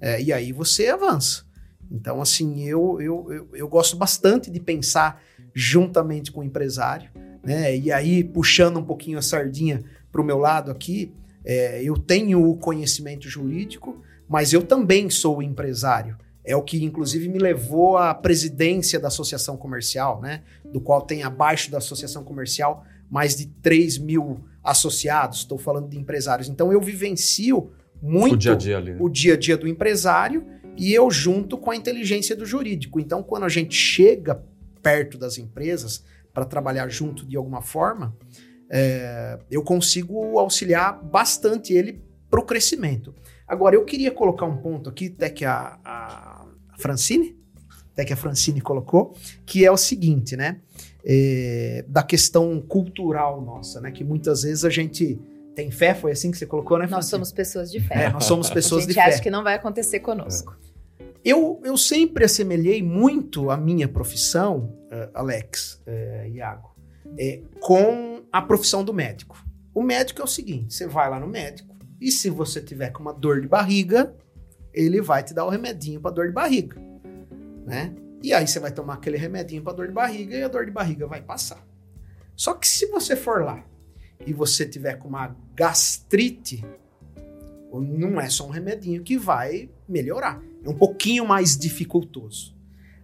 É, 0.00 0.20
e 0.20 0.32
aí 0.32 0.52
você 0.52 0.88
avança. 0.88 1.44
Então, 1.90 2.22
assim, 2.22 2.62
eu, 2.62 2.98
eu, 3.00 3.32
eu, 3.32 3.48
eu 3.52 3.68
gosto 3.68 3.96
bastante 3.96 4.50
de 4.50 4.60
pensar 4.60 5.22
juntamente 5.52 6.30
com 6.30 6.40
o 6.40 6.44
empresário, 6.44 7.10
né? 7.42 7.76
E 7.76 7.90
aí, 7.90 8.22
puxando 8.22 8.78
um 8.78 8.84
pouquinho 8.84 9.18
a 9.18 9.22
sardinha 9.22 9.82
para 10.10 10.20
o 10.20 10.24
meu 10.24 10.38
lado 10.38 10.70
aqui, 10.70 11.12
é, 11.44 11.82
eu 11.82 11.96
tenho 11.96 12.48
o 12.48 12.56
conhecimento 12.56 13.28
jurídico, 13.28 14.02
mas 14.28 14.52
eu 14.52 14.62
também 14.62 15.10
sou 15.10 15.42
empresário. 15.42 16.16
É 16.50 16.56
o 16.56 16.62
que, 16.62 16.84
inclusive, 16.84 17.28
me 17.28 17.38
levou 17.38 17.96
à 17.96 18.12
presidência 18.12 18.98
da 18.98 19.06
associação 19.06 19.56
comercial, 19.56 20.20
né? 20.20 20.42
Do 20.64 20.80
qual 20.80 21.00
tem 21.02 21.22
abaixo 21.22 21.70
da 21.70 21.78
associação 21.78 22.24
comercial 22.24 22.84
mais 23.08 23.36
de 23.36 23.46
3 23.46 23.98
mil 23.98 24.40
associados. 24.62 25.38
Estou 25.38 25.58
falando 25.58 25.88
de 25.88 25.96
empresários. 25.96 26.48
Então, 26.48 26.72
eu 26.72 26.80
vivencio 26.80 27.70
muito 28.02 28.34
O 28.34 28.36
dia 28.36 28.52
a 28.52 28.56
dia 28.56 28.78
ali. 28.78 28.92
né? 28.92 28.98
o 29.00 29.08
dia 29.08 29.34
a 29.34 29.36
dia 29.36 29.56
do 29.56 29.68
empresário 29.68 30.44
e 30.76 30.92
eu 30.92 31.08
junto 31.08 31.56
com 31.56 31.70
a 31.70 31.76
inteligência 31.76 32.34
do 32.34 32.44
jurídico. 32.44 32.98
Então, 32.98 33.22
quando 33.22 33.44
a 33.44 33.48
gente 33.48 33.76
chega 33.76 34.42
perto 34.82 35.16
das 35.16 35.38
empresas 35.38 36.04
para 36.34 36.44
trabalhar 36.44 36.88
junto 36.88 37.24
de 37.24 37.36
alguma 37.36 37.62
forma, 37.62 38.16
é, 38.68 39.38
eu 39.48 39.62
consigo 39.62 40.36
auxiliar 40.36 41.00
bastante 41.00 41.72
ele 41.72 42.02
para 42.28 42.40
o 42.40 42.44
crescimento. 42.44 43.14
Agora, 43.46 43.74
eu 43.76 43.84
queria 43.84 44.10
colocar 44.10 44.46
um 44.46 44.56
ponto 44.56 44.88
aqui, 44.88 45.12
até 45.14 45.28
que 45.28 45.44
a, 45.44 45.78
a 45.84 46.39
Francine, 46.80 47.36
até 47.92 48.04
que 48.04 48.12
a 48.12 48.16
Francine 48.16 48.60
colocou, 48.60 49.14
que 49.44 49.64
é 49.64 49.70
o 49.70 49.76
seguinte, 49.76 50.36
né? 50.36 50.60
É, 51.04 51.84
da 51.88 52.02
questão 52.02 52.60
cultural 52.60 53.40
nossa, 53.40 53.80
né? 53.80 53.90
Que 53.90 54.04
muitas 54.04 54.42
vezes 54.42 54.64
a 54.64 54.70
gente 54.70 55.18
tem 55.54 55.70
fé, 55.70 55.94
foi 55.94 56.12
assim 56.12 56.30
que 56.30 56.38
você 56.38 56.46
colocou, 56.46 56.78
né, 56.78 56.84
Nós 56.84 56.90
Francine? 56.90 57.10
somos 57.10 57.32
pessoas 57.32 57.70
de 57.70 57.80
fé. 57.80 58.04
É, 58.04 58.10
nós 58.10 58.24
somos 58.24 58.50
a 58.50 58.54
pessoas 58.54 58.84
gente 58.84 58.94
de 58.94 59.00
acha 59.00 59.16
fé. 59.18 59.22
que 59.24 59.30
não 59.30 59.42
vai 59.42 59.54
acontecer 59.54 60.00
conosco. 60.00 60.56
Eu, 61.24 61.60
eu 61.64 61.76
sempre 61.76 62.24
assemelhei 62.24 62.82
muito 62.82 63.50
a 63.50 63.56
minha 63.56 63.86
profissão, 63.86 64.74
eh, 64.90 65.10
Alex, 65.12 65.82
eh, 65.86 66.30
Iago, 66.32 66.74
eh, 67.18 67.42
com 67.60 68.22
a 68.32 68.40
profissão 68.40 68.82
do 68.82 68.94
médico. 68.94 69.36
O 69.74 69.82
médico 69.82 70.22
é 70.22 70.24
o 70.24 70.28
seguinte: 70.28 70.72
você 70.72 70.86
vai 70.86 71.10
lá 71.10 71.20
no 71.20 71.26
médico 71.26 71.76
e 72.00 72.10
se 72.10 72.30
você 72.30 72.58
tiver 72.60 72.90
com 72.90 73.02
uma 73.02 73.12
dor 73.12 73.42
de 73.42 73.48
barriga, 73.48 74.14
ele 74.72 75.00
vai 75.00 75.22
te 75.22 75.34
dar 75.34 75.44
o 75.44 75.48
remedinho 75.48 76.00
para 76.00 76.10
dor 76.10 76.26
de 76.26 76.32
barriga, 76.32 76.80
né? 77.66 77.94
E 78.22 78.32
aí 78.32 78.46
você 78.46 78.60
vai 78.60 78.70
tomar 78.70 78.94
aquele 78.94 79.16
remedinho 79.16 79.62
para 79.62 79.72
dor 79.72 79.86
de 79.86 79.92
barriga 79.92 80.36
e 80.36 80.42
a 80.42 80.48
dor 80.48 80.66
de 80.66 80.70
barriga 80.70 81.06
vai 81.06 81.22
passar. 81.22 81.64
Só 82.36 82.54
que 82.54 82.68
se 82.68 82.86
você 82.86 83.16
for 83.16 83.44
lá 83.44 83.64
e 84.26 84.32
você 84.32 84.66
tiver 84.66 84.94
com 84.94 85.08
uma 85.08 85.34
gastrite, 85.54 86.64
não 87.72 88.20
é 88.20 88.28
só 88.28 88.46
um 88.46 88.50
remedinho 88.50 89.02
que 89.02 89.16
vai 89.16 89.70
melhorar. 89.88 90.42
É 90.64 90.68
um 90.68 90.76
pouquinho 90.76 91.26
mais 91.26 91.56
dificultoso. 91.56 92.54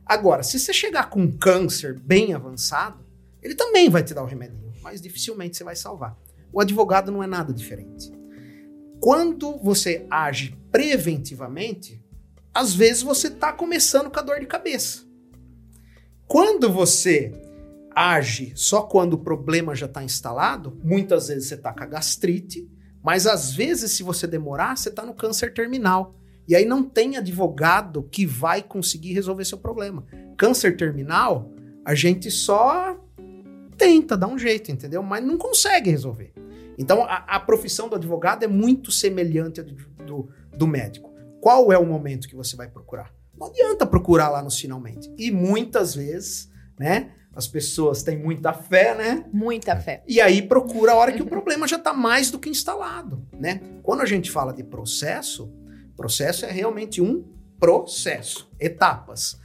Agora, 0.05 0.43
se 0.43 0.59
você 0.59 0.73
chegar 0.73 1.09
com 1.11 1.21
um 1.23 1.33
câncer 1.33 1.99
bem 1.99 2.35
avançado, 2.35 3.05
ele 3.43 3.55
também 3.55 3.89
vai 3.89 4.03
te 4.03 4.13
dar 4.13 4.23
o 4.23 4.27
remedinho, 4.27 4.73
mas 4.83 5.01
dificilmente 5.01 5.57
você 5.57 5.65
vai 5.65 5.77
salvar. 5.77 6.17
O 6.53 6.61
advogado 6.61 7.11
não 7.11 7.23
é 7.23 7.27
nada 7.27 7.53
diferente. 7.53 8.13
Quando 9.01 9.59
você 9.59 10.07
age 10.11 10.57
preventivamente, 10.71 12.03
às 12.53 12.75
vezes 12.75 13.03
você 13.03 13.29
está 13.29 13.53
começando 13.53 14.11
com 14.11 14.19
a 14.19 14.23
dor 14.23 14.41
de 14.41 14.47
cabeça. 14.47 15.05
Quando 16.27 16.73
você 16.73 17.33
age 17.95 18.53
só 18.57 18.83
quando 18.83 19.15
o 19.15 19.19
problema 19.19 19.75
já 19.75 19.87
está 19.87 20.03
instalado, 20.03 20.79
muitas 20.83 21.29
vezes 21.29 21.49
você 21.49 21.55
está 21.55 21.73
com 21.73 21.83
a 21.83 21.87
gastrite, 21.87 22.69
mas 23.03 23.27
às 23.27 23.55
vezes, 23.55 23.93
se 23.93 24.03
você 24.03 24.27
demorar, 24.27 24.77
você 24.77 24.89
está 24.89 25.05
no 25.05 25.15
câncer 25.15 25.55
terminal. 25.55 26.17
E 26.49 26.57
aí 26.57 26.65
não 26.65 26.83
tem 26.83 27.17
advogado 27.17 28.03
que 28.11 28.27
vai 28.27 28.63
conseguir 28.63 29.13
resolver 29.13 29.45
seu 29.45 29.59
problema. 29.59 30.05
Câncer 30.37 30.77
terminal, 30.77 31.53
a 31.85 31.95
gente 31.95 32.31
só 32.31 32.99
tenta 33.79 34.17
dar 34.17 34.27
um 34.27 34.39
jeito, 34.39 34.73
entendeu? 34.73 35.03
Mas 35.03 35.25
não 35.25 35.39
consegue 35.39 35.91
resolver. 35.91 36.33
Então 36.79 37.05
a, 37.05 37.25
a 37.27 37.41
profissão 37.41 37.89
do 37.89 37.97
advogado 37.97 38.45
é 38.45 38.49
muito 38.49 38.91
semelhante 38.91 39.61
à 39.61 39.63
do, 39.63 39.75
do, 40.05 40.29
do 40.57 40.67
médico. 40.67 41.15
Qual 41.41 41.73
é 41.73 41.79
o 41.79 41.87
momento 41.87 42.29
que 42.29 42.37
você 42.37 42.57
vai 42.57 42.69
procurar? 42.69 43.15
Não 43.39 43.49
adianta 43.49 43.87
procurar 43.87 44.29
lá 44.29 44.43
nos 44.43 44.59
finalmente. 44.59 45.13
E 45.17 45.31
muitas 45.31 45.95
vezes, 45.95 46.51
né? 46.79 47.13
As 47.35 47.47
pessoas 47.47 48.03
têm 48.03 48.19
muita 48.19 48.55
fé, 48.55 48.95
né? 48.95 49.27
Muita 49.31 49.77
fé. 49.77 50.03
E 50.09 50.23
aí 50.23 50.41
procura 50.41 50.93
a 50.93 50.95
hora 50.95 51.13
que 51.13 51.23
o 51.23 51.27
problema 51.27 51.69
já 51.69 51.77
está 51.77 51.93
mais 51.93 52.31
do 52.31 52.39
que 52.39 52.49
instalado, 52.49 53.27
né? 53.31 53.61
Quando 53.83 54.01
a 54.01 54.07
gente 54.07 54.31
fala 54.31 54.55
de 54.55 54.65
processo, 54.65 55.53
processo 55.95 56.47
é 56.47 56.51
realmente 56.51 57.03
um 57.03 57.25
processo, 57.61 58.51
etapas. 58.59 59.39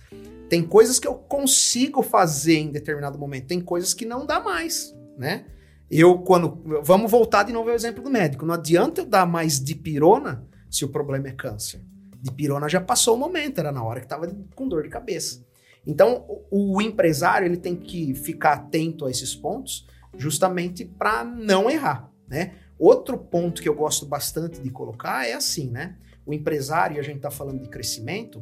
Tem 0.49 0.63
coisas 0.63 0.99
que 0.99 1.07
eu 1.07 1.15
consigo 1.15 2.01
fazer 2.01 2.57
em 2.57 2.71
determinado 2.71 3.17
momento, 3.17 3.47
tem 3.47 3.59
coisas 3.59 3.93
que 3.93 4.05
não 4.05 4.25
dá 4.25 4.39
mais, 4.39 4.95
né? 5.17 5.45
Eu 5.91 6.19
quando 6.19 6.63
vamos 6.81 7.11
voltar 7.11 7.43
de 7.43 7.51
novo 7.51 7.69
ao 7.69 7.75
exemplo 7.75 8.01
do 8.01 8.09
médico, 8.09 8.45
não 8.45 8.53
adianta 8.53 9.01
eu 9.01 9.05
dar 9.05 9.25
mais 9.25 9.61
dipirona 9.61 10.47
se 10.69 10.85
o 10.85 10.89
problema 10.89 11.27
é 11.27 11.33
câncer. 11.33 11.81
Dipirona 12.21 12.69
já 12.69 12.79
passou 12.79 13.15
o 13.15 13.19
momento, 13.19 13.59
era 13.59 13.73
na 13.73 13.83
hora 13.83 13.99
que 13.99 14.05
estava 14.05 14.33
com 14.55 14.69
dor 14.69 14.83
de 14.83 14.89
cabeça. 14.89 15.45
Então, 15.85 16.25
o, 16.49 16.77
o 16.77 16.81
empresário 16.81 17.45
ele 17.45 17.57
tem 17.57 17.75
que 17.75 18.13
ficar 18.13 18.53
atento 18.53 19.05
a 19.05 19.11
esses 19.11 19.35
pontos, 19.35 19.85
justamente 20.15 20.85
para 20.85 21.25
não 21.25 21.69
errar, 21.69 22.09
né? 22.25 22.53
Outro 22.79 23.17
ponto 23.17 23.61
que 23.61 23.67
eu 23.67 23.75
gosto 23.75 24.05
bastante 24.05 24.61
de 24.61 24.69
colocar 24.69 25.27
é 25.27 25.33
assim, 25.33 25.69
né? 25.69 25.97
O 26.25 26.33
empresário, 26.33 26.99
a 26.99 27.03
gente 27.03 27.17
está 27.17 27.29
falando 27.29 27.61
de 27.61 27.67
crescimento, 27.67 28.41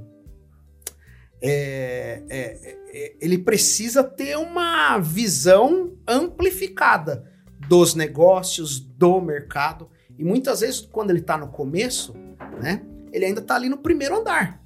é, 1.42 2.22
é, 2.30 2.78
é, 2.94 3.16
ele 3.20 3.38
precisa 3.38 4.04
ter 4.04 4.38
uma 4.38 5.00
visão 5.00 5.98
amplificada 6.08 7.26
dos 7.70 7.94
negócios, 7.94 8.80
do 8.80 9.22
mercado. 9.22 9.88
E 10.18 10.24
muitas 10.24 10.62
vezes, 10.62 10.82
quando 10.82 11.12
ele 11.12 11.20
está 11.20 11.38
no 11.38 11.50
começo, 11.50 12.14
né, 12.60 12.82
ele 13.14 13.26
ainda 13.26 13.40
está 13.40 13.56
ali 13.56 13.70
no 13.70 13.78
primeiro 13.78 14.18
andar. 14.18 14.62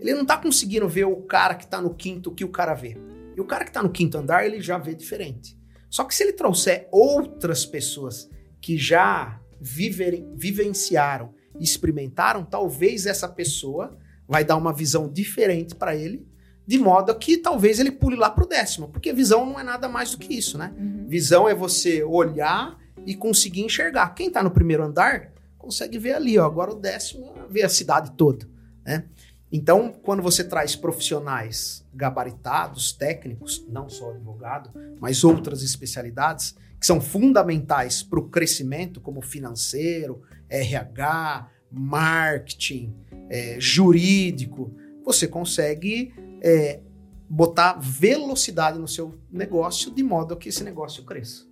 Ele 0.00 0.14
não 0.14 0.22
está 0.22 0.36
conseguindo 0.36 0.88
ver 0.88 1.04
o 1.04 1.16
cara 1.16 1.56
que 1.56 1.64
está 1.64 1.82
no 1.82 1.92
quinto 1.92 2.30
que 2.30 2.44
o 2.44 2.48
cara 2.48 2.72
vê. 2.72 2.96
E 3.36 3.40
o 3.40 3.44
cara 3.44 3.64
que 3.64 3.70
está 3.70 3.82
no 3.82 3.90
quinto 3.90 4.16
andar, 4.16 4.46
ele 4.46 4.60
já 4.60 4.78
vê 4.78 4.94
diferente. 4.94 5.58
Só 5.90 6.04
que 6.04 6.14
se 6.14 6.22
ele 6.22 6.32
trouxer 6.32 6.88
outras 6.92 7.66
pessoas 7.66 8.30
que 8.60 8.78
já 8.78 9.40
viverem, 9.60 10.32
vivenciaram, 10.36 11.34
experimentaram, 11.58 12.44
talvez 12.44 13.06
essa 13.06 13.28
pessoa 13.28 13.96
vai 14.28 14.44
dar 14.44 14.56
uma 14.56 14.72
visão 14.72 15.08
diferente 15.08 15.74
para 15.74 15.96
ele, 15.96 16.26
de 16.66 16.78
modo 16.78 17.14
que 17.14 17.36
talvez 17.36 17.78
ele 17.78 17.90
pule 17.90 18.16
lá 18.16 18.30
para 18.30 18.44
o 18.44 18.48
décimo, 18.48 18.88
porque 18.88 19.12
visão 19.12 19.44
não 19.44 19.58
é 19.58 19.62
nada 19.62 19.88
mais 19.88 20.12
do 20.12 20.18
que 20.18 20.34
isso, 20.34 20.56
né? 20.56 20.72
Uhum. 20.78 20.93
Visão 21.14 21.48
é 21.48 21.54
você 21.54 22.02
olhar 22.02 22.76
e 23.06 23.14
conseguir 23.14 23.62
enxergar. 23.62 24.16
Quem 24.16 24.26
está 24.26 24.42
no 24.42 24.50
primeiro 24.50 24.82
andar 24.82 25.30
consegue 25.56 25.96
ver 25.96 26.14
ali, 26.14 26.36
ó. 26.36 26.44
Agora 26.44 26.72
o 26.72 26.74
décimo 26.74 27.32
vê 27.48 27.62
a 27.62 27.68
cidade 27.68 28.10
toda, 28.16 28.48
né? 28.84 29.04
Então, 29.52 29.94
quando 30.02 30.20
você 30.20 30.42
traz 30.42 30.74
profissionais 30.74 31.86
gabaritados, 31.94 32.92
técnicos, 32.92 33.64
não 33.68 33.88
só 33.88 34.10
advogado, 34.10 34.70
mas 34.98 35.22
outras 35.22 35.62
especialidades 35.62 36.56
que 36.80 36.84
são 36.84 37.00
fundamentais 37.00 38.02
para 38.02 38.18
o 38.18 38.28
crescimento, 38.28 39.00
como 39.00 39.22
financeiro, 39.22 40.20
RH, 40.48 41.48
marketing, 41.70 42.92
é, 43.30 43.60
jurídico, 43.60 44.74
você 45.04 45.28
consegue 45.28 46.12
é, 46.42 46.80
botar 47.28 47.74
velocidade 47.80 48.78
no 48.78 48.86
seu 48.86 49.18
negócio 49.30 49.90
de 49.90 50.02
modo 50.02 50.36
que 50.36 50.48
esse 50.48 50.62
negócio 50.62 51.04
cresça. 51.04 51.46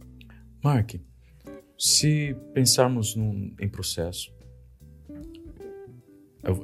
Mark, 0.62 0.94
se 1.78 2.36
pensarmos 2.54 3.16
num, 3.16 3.54
em 3.58 3.68
processo, 3.68 4.32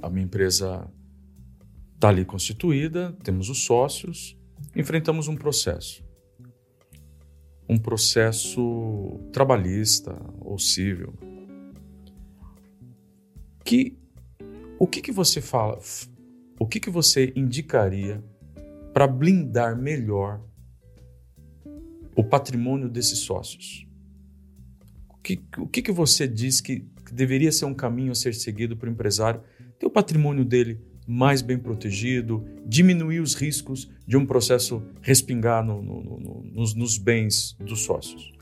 a 0.02 0.11
minha 0.11 0.24
empresa 0.24 0.88
está 1.94 2.09
ali 2.09 2.24
constituída, 2.24 3.16
temos 3.22 3.48
os 3.48 3.64
sócios, 3.64 4.36
enfrentamos 4.74 5.26
um 5.28 5.36
processo. 5.36 6.04
Um 7.68 7.76
processo 7.76 9.20
trabalhista 9.32 10.16
ou 10.40 10.59
civil. 10.59 11.12
Que, 13.64 13.98
o 14.78 14.86
que, 14.86 15.02
que 15.02 15.12
você 15.12 15.40
fala? 15.40 15.78
O 16.59 16.66
que, 16.66 16.80
que 16.80 16.88
você 16.88 17.32
indicaria 17.36 18.24
para 18.99 19.07
blindar 19.07 19.80
melhor 19.80 20.40
o 22.16 22.24
patrimônio 22.24 22.88
desses 22.88 23.20
sócios? 23.20 23.86
O 25.09 25.16
que, 25.18 25.40
o 25.57 25.68
que, 25.68 25.92
você 25.92 26.26
diz 26.26 26.61
que, 26.61 26.80
que 27.07 27.14
deveria 27.14 27.53
ser 27.53 27.66
um 27.66 27.74
caminho 27.74 28.11
a 28.11 28.14
ser 28.16 28.34
seguido 28.34 28.76
para 28.76 28.88
o 28.88 28.92
empresário 28.92 29.40
ter 29.78 29.86
o 29.86 29.90
patrimônio 29.90 30.44
dele 30.44 30.80
mais 31.07 31.42
bem 31.42 31.57
protegido, 31.57 32.44
diminuir 32.66 33.20
os 33.20 33.34
riscos 33.34 33.88
de 34.05 34.16
um 34.16 34.26
processo 34.26 34.82
respingar 35.01 35.64
no, 35.64 35.80
no, 35.80 36.03
no, 36.03 36.42
nos, 36.53 36.74
nos, 36.74 36.99
bens 36.99 37.57
dos 37.61 37.84
sócios. 37.84 38.32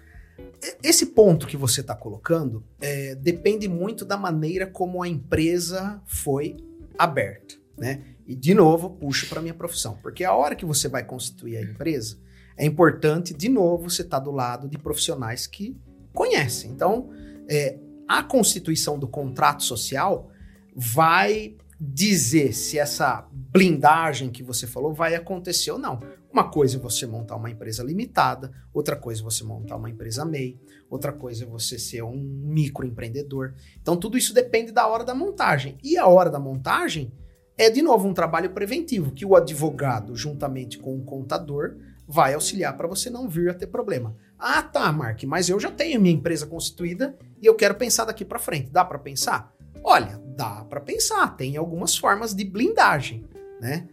Esse 0.82 1.04
ponto 1.04 1.46
que 1.46 1.58
você 1.58 1.82
está 1.82 1.94
colocando 1.94 2.64
é, 2.80 3.14
depende 3.14 3.68
muito 3.68 4.06
da 4.06 4.16
maneira 4.16 4.66
como 4.66 5.02
a 5.02 5.08
empresa 5.08 6.00
foi 6.06 6.56
aberta, 6.98 7.56
né? 7.76 8.15
E 8.26 8.34
de 8.34 8.54
novo 8.54 8.90
puxo 8.90 9.28
para 9.28 9.40
minha 9.40 9.54
profissão, 9.54 9.98
porque 10.02 10.24
a 10.24 10.34
hora 10.34 10.56
que 10.56 10.64
você 10.64 10.88
vai 10.88 11.04
constituir 11.04 11.56
a 11.56 11.62
empresa 11.62 12.18
é 12.56 12.64
importante 12.64 13.34
de 13.34 13.48
novo 13.48 13.88
você 13.90 14.02
estar 14.02 14.18
tá 14.18 14.24
do 14.24 14.30
lado 14.30 14.68
de 14.68 14.78
profissionais 14.78 15.46
que 15.46 15.76
conhecem. 16.12 16.70
Então, 16.70 17.10
é, 17.48 17.78
a 18.08 18.22
constituição 18.22 18.98
do 18.98 19.06
contrato 19.06 19.62
social 19.62 20.30
vai 20.74 21.56
dizer 21.78 22.54
se 22.54 22.78
essa 22.78 23.28
blindagem 23.30 24.30
que 24.30 24.42
você 24.42 24.66
falou 24.66 24.94
vai 24.94 25.14
acontecer 25.14 25.70
ou 25.70 25.78
não. 25.78 26.00
Uma 26.32 26.50
coisa 26.50 26.76
é 26.76 26.80
você 26.80 27.06
montar 27.06 27.36
uma 27.36 27.50
empresa 27.50 27.82
limitada, 27.82 28.50
outra 28.72 28.96
coisa 28.96 29.20
é 29.20 29.24
você 29.24 29.44
montar 29.44 29.76
uma 29.76 29.90
empresa 29.90 30.24
MEI, 30.24 30.58
outra 30.88 31.12
coisa 31.12 31.44
é 31.44 31.46
você 31.46 31.78
ser 31.78 32.02
um 32.02 32.16
microempreendedor. 32.16 33.54
Então 33.80 33.96
tudo 33.96 34.16
isso 34.16 34.34
depende 34.34 34.72
da 34.72 34.86
hora 34.86 35.04
da 35.04 35.14
montagem. 35.14 35.78
E 35.82 35.96
a 35.98 36.06
hora 36.06 36.30
da 36.30 36.38
montagem 36.38 37.12
é 37.58 37.70
de 37.70 37.82
novo 37.82 38.06
um 38.06 38.14
trabalho 38.14 38.50
preventivo 38.50 39.12
que 39.12 39.24
o 39.24 39.34
advogado, 39.34 40.14
juntamente 40.14 40.78
com 40.78 40.96
o 40.96 41.04
contador, 41.04 41.76
vai 42.06 42.34
auxiliar 42.34 42.76
para 42.76 42.86
você 42.86 43.10
não 43.10 43.28
vir 43.28 43.50
a 43.50 43.54
ter 43.54 43.66
problema. 43.66 44.14
Ah, 44.38 44.62
tá, 44.62 44.92
Mark, 44.92 45.22
mas 45.24 45.48
eu 45.48 45.58
já 45.58 45.70
tenho 45.70 46.00
minha 46.00 46.14
empresa 46.14 46.46
constituída 46.46 47.16
e 47.40 47.46
eu 47.46 47.54
quero 47.54 47.74
pensar 47.74 48.04
daqui 48.04 48.24
para 48.24 48.38
frente. 48.38 48.70
Dá 48.70 48.84
para 48.84 48.98
pensar? 48.98 49.52
Olha, 49.82 50.20
dá 50.36 50.64
para 50.64 50.80
pensar, 50.80 51.36
tem 51.36 51.56
algumas 51.56 51.96
formas 51.96 52.34
de 52.34 52.44
blindagem, 52.44 53.24
né? 53.60 53.88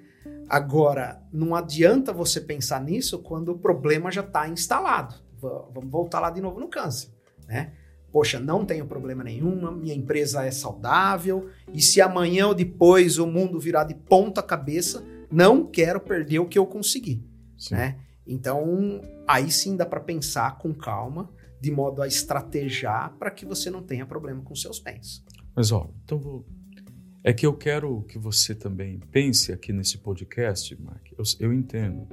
Agora, 0.49 1.21
não 1.31 1.55
adianta 1.55 2.11
você 2.11 2.41
pensar 2.41 2.81
nisso 2.81 3.19
quando 3.19 3.49
o 3.49 3.57
problema 3.57 4.11
já 4.11 4.21
está 4.21 4.47
instalado. 4.47 5.15
Vamos 5.39 5.89
voltar 5.89 6.19
lá 6.19 6.29
de 6.29 6.41
novo 6.41 6.59
no 6.59 6.67
câncer, 6.67 7.09
né? 7.47 7.73
Poxa, 8.13 8.39
não 8.39 8.63
tenho 8.63 8.85
problema 8.85 9.23
nenhum, 9.23 9.71
minha 9.71 9.95
empresa 9.95 10.45
é 10.45 10.51
saudável, 10.51 11.49
e 11.73 11.81
se 11.81 11.99
amanhã 11.99 12.45
ou 12.45 12.53
depois 12.53 13.17
o 13.17 13.25
mundo 13.25 13.59
virar 13.59 13.85
de 13.85 13.95
ponta 13.95 14.43
cabeça, 14.43 15.03
não 15.31 15.65
quero 15.65 15.99
perder 15.99 16.37
o 16.37 16.45
que 16.47 16.59
eu 16.59 16.67
consegui, 16.67 17.25
sim. 17.57 17.73
né? 17.73 17.97
Então, 18.27 19.01
aí 19.27 19.49
sim 19.49 19.75
dá 19.75 19.83
para 19.83 19.99
pensar 19.99 20.59
com 20.59 20.71
calma, 20.75 21.27
de 21.59 21.71
modo 21.71 22.03
a 22.03 22.07
estrategiar 22.07 23.17
para 23.17 23.31
que 23.31 23.47
você 23.47 23.71
não 23.71 23.81
tenha 23.81 24.05
problema 24.05 24.43
com 24.43 24.55
seus 24.55 24.77
bens. 24.77 25.25
Mas 25.55 25.71
ó, 25.71 25.89
então 26.03 26.19
vou... 26.19 26.45
é 27.23 27.33
que 27.33 27.47
eu 27.47 27.53
quero 27.57 28.03
que 28.03 28.19
você 28.19 28.53
também 28.53 28.99
pense 29.11 29.51
aqui 29.51 29.73
nesse 29.73 29.97
podcast, 29.97 30.79
Mark. 30.79 31.11
Eu, 31.17 31.23
eu 31.39 31.51
entendo. 31.51 32.07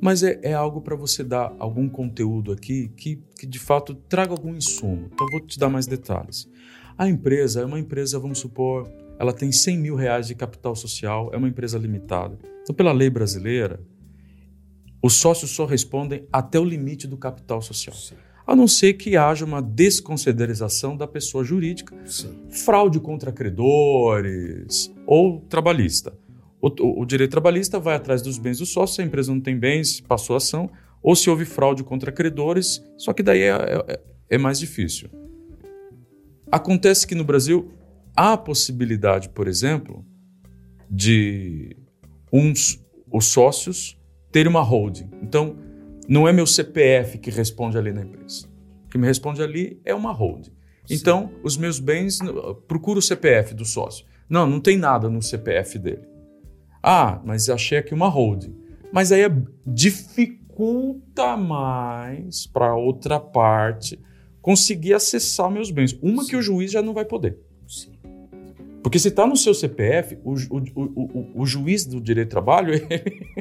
Mas 0.00 0.22
é, 0.22 0.38
é 0.42 0.52
algo 0.52 0.80
para 0.80 0.96
você 0.96 1.24
dar 1.24 1.54
algum 1.58 1.88
conteúdo 1.88 2.52
aqui 2.52 2.88
que, 2.96 3.22
que 3.38 3.46
de 3.46 3.58
fato 3.58 3.94
traga 3.94 4.32
algum 4.32 4.54
insumo. 4.54 5.08
Então 5.12 5.26
vou 5.30 5.40
te 5.40 5.58
dar 5.58 5.68
mais 5.68 5.86
detalhes. 5.86 6.48
A 6.96 7.08
empresa 7.08 7.60
é 7.60 7.64
uma 7.64 7.78
empresa, 7.78 8.18
vamos 8.18 8.38
supor, 8.38 8.88
ela 9.18 9.32
tem 9.32 9.50
100 9.50 9.78
mil 9.78 9.96
reais 9.96 10.26
de 10.26 10.34
capital 10.34 10.76
social, 10.76 11.30
é 11.32 11.36
uma 11.36 11.48
empresa 11.48 11.78
limitada. 11.78 12.38
Então, 12.62 12.74
pela 12.74 12.92
lei 12.92 13.10
brasileira, 13.10 13.80
os 15.02 15.14
sócios 15.14 15.50
só 15.50 15.66
respondem 15.66 16.26
até 16.32 16.58
o 16.58 16.64
limite 16.64 17.06
do 17.06 17.16
capital 17.16 17.60
social. 17.60 17.96
Sim 17.96 18.14
a 18.46 18.54
não 18.54 18.68
ser 18.68 18.94
que 18.94 19.16
haja 19.16 19.44
uma 19.44 19.62
desconsideração 19.62 20.96
da 20.96 21.06
pessoa 21.06 21.42
jurídica, 21.42 21.96
Sim. 22.04 22.34
fraude 22.50 23.00
contra 23.00 23.32
credores 23.32 24.92
ou 25.06 25.40
trabalhista. 25.40 26.12
O, 26.64 27.02
o, 27.02 27.04
direito 27.04 27.30
trabalhista 27.30 27.78
vai 27.78 27.94
atrás 27.94 28.22
dos 28.22 28.38
bens 28.38 28.56
do 28.56 28.64
sócio, 28.64 28.96
se 28.96 29.02
a 29.02 29.04
empresa 29.04 29.30
não 29.30 29.40
tem 29.40 29.58
bens, 29.58 30.00
passou 30.00 30.32
a 30.32 30.38
ação, 30.38 30.70
ou 31.02 31.14
se 31.14 31.28
houve 31.28 31.44
fraude 31.44 31.84
contra 31.84 32.10
credores, 32.10 32.82
só 32.96 33.12
que 33.12 33.22
daí 33.22 33.42
é, 33.42 33.50
é, 33.50 34.00
é 34.30 34.38
mais 34.38 34.58
difícil. 34.58 35.10
Acontece 36.50 37.06
que 37.06 37.14
no 37.14 37.22
Brasil 37.22 37.70
há 38.16 38.32
a 38.32 38.38
possibilidade, 38.38 39.28
por 39.28 39.46
exemplo, 39.46 40.06
de 40.90 41.76
uns 42.32 42.82
os 43.12 43.26
sócios 43.26 44.00
terem 44.32 44.48
uma 44.48 44.62
holding. 44.62 45.10
Então, 45.22 45.56
não 46.08 46.26
é 46.26 46.32
meu 46.32 46.46
CPF 46.46 47.18
que 47.18 47.30
responde 47.30 47.76
ali 47.76 47.92
na 47.92 48.02
empresa. 48.02 48.48
O 48.86 48.88
que 48.88 48.96
me 48.96 49.06
responde 49.06 49.42
ali 49.42 49.80
é 49.84 49.94
uma 49.94 50.12
holding. 50.12 50.52
Então, 50.90 51.30
os 51.42 51.58
meus 51.58 51.78
bens, 51.78 52.20
procura 52.66 52.98
o 52.98 53.02
CPF 53.02 53.52
do 53.52 53.66
sócio. 53.66 54.06
Não, 54.28 54.46
não 54.46 54.60
tem 54.60 54.78
nada 54.78 55.10
no 55.10 55.20
CPF 55.20 55.78
dele. 55.78 56.13
Ah, 56.86 57.18
mas 57.24 57.48
achei 57.48 57.78
aqui 57.78 57.94
uma 57.94 58.08
holding. 58.08 58.54
Mas 58.92 59.10
aí 59.10 59.22
é, 59.22 59.32
dificulta 59.66 61.34
mais 61.34 62.46
para 62.46 62.76
outra 62.76 63.18
parte 63.18 63.98
conseguir 64.42 64.92
acessar 64.92 65.50
meus 65.50 65.70
bens. 65.70 65.98
Uma 66.02 66.22
Sim. 66.22 66.28
que 66.28 66.36
o 66.36 66.42
juiz 66.42 66.70
já 66.70 66.82
não 66.82 66.92
vai 66.92 67.06
poder. 67.06 67.38
Sim. 67.66 67.94
Porque 68.82 68.98
se 68.98 69.08
está 69.08 69.26
no 69.26 69.34
seu 69.34 69.54
CPF, 69.54 70.18
o, 70.22 70.34
o, 70.34 70.62
o, 70.76 71.40
o, 71.40 71.46
juiz 71.46 71.86
do 71.86 71.98
direito 71.98 72.28
do 72.28 72.32
trabalho, 72.32 72.74
ele, 72.76 73.38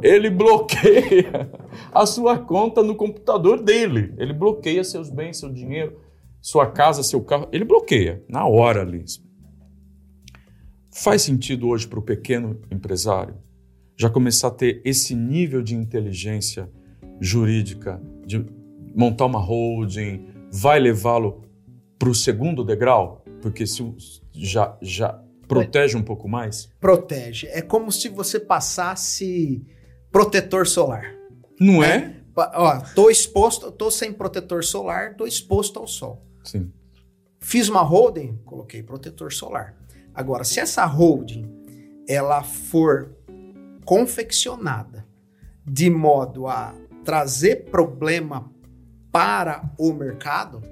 ele 0.00 0.30
bloqueia 0.30 1.50
a 1.92 2.06
sua 2.06 2.38
conta 2.38 2.80
no 2.80 2.94
computador 2.94 3.60
dele. 3.60 4.14
Ele 4.16 4.32
bloqueia 4.32 4.84
seus 4.84 5.10
bens, 5.10 5.38
seu 5.38 5.52
dinheiro, 5.52 5.98
sua 6.40 6.70
casa, 6.70 7.02
seu 7.02 7.20
carro. 7.22 7.48
Ele 7.50 7.64
bloqueia 7.64 8.22
na 8.28 8.46
hora 8.46 8.82
ali. 8.82 9.04
Faz 10.94 11.22
sentido 11.22 11.68
hoje 11.68 11.86
para 11.86 11.98
o 11.98 12.02
pequeno 12.02 12.60
empresário 12.70 13.34
já 13.96 14.10
começar 14.10 14.48
a 14.48 14.50
ter 14.50 14.80
esse 14.84 15.14
nível 15.14 15.62
de 15.62 15.74
inteligência 15.74 16.68
jurídica, 17.20 18.02
de 18.26 18.44
montar 18.94 19.26
uma 19.26 19.38
holding, 19.38 20.26
vai 20.50 20.80
levá-lo 20.80 21.44
para 21.98 22.08
o 22.08 22.14
segundo 22.14 22.64
degrau? 22.64 23.24
Porque 23.40 23.66
se 23.66 23.82
já, 24.32 24.76
já 24.80 25.22
Protege 25.46 25.96
um 25.96 26.02
pouco 26.02 26.28
mais? 26.28 26.70
Protege. 26.80 27.46
É 27.48 27.60
como 27.60 27.92
se 27.92 28.08
você 28.08 28.40
passasse 28.40 29.62
protetor 30.10 30.66
solar. 30.66 31.14
Não 31.60 31.84
é? 31.84 31.96
é? 31.96 32.16
Pa- 32.34 32.52
Ó, 32.54 32.80
tô 32.94 33.10
exposto, 33.10 33.70
tô 33.70 33.90
sem 33.90 34.12
protetor 34.12 34.64
solar, 34.64 35.14
tô 35.16 35.26
exposto 35.26 35.78
ao 35.78 35.86
sol. 35.86 36.26
Sim. 36.42 36.72
Fiz 37.38 37.68
uma 37.68 37.82
holding, 37.82 38.38
coloquei 38.44 38.82
protetor 38.82 39.32
solar. 39.32 39.76
Agora, 40.14 40.44
se 40.44 40.60
essa 40.60 40.84
holding 40.84 41.50
ela 42.08 42.42
for 42.42 43.14
confeccionada 43.84 45.06
de 45.64 45.90
modo 45.90 46.46
a 46.46 46.74
trazer 47.04 47.64
problema 47.70 48.50
para 49.10 49.70
o 49.78 49.92
mercado, 49.92 50.62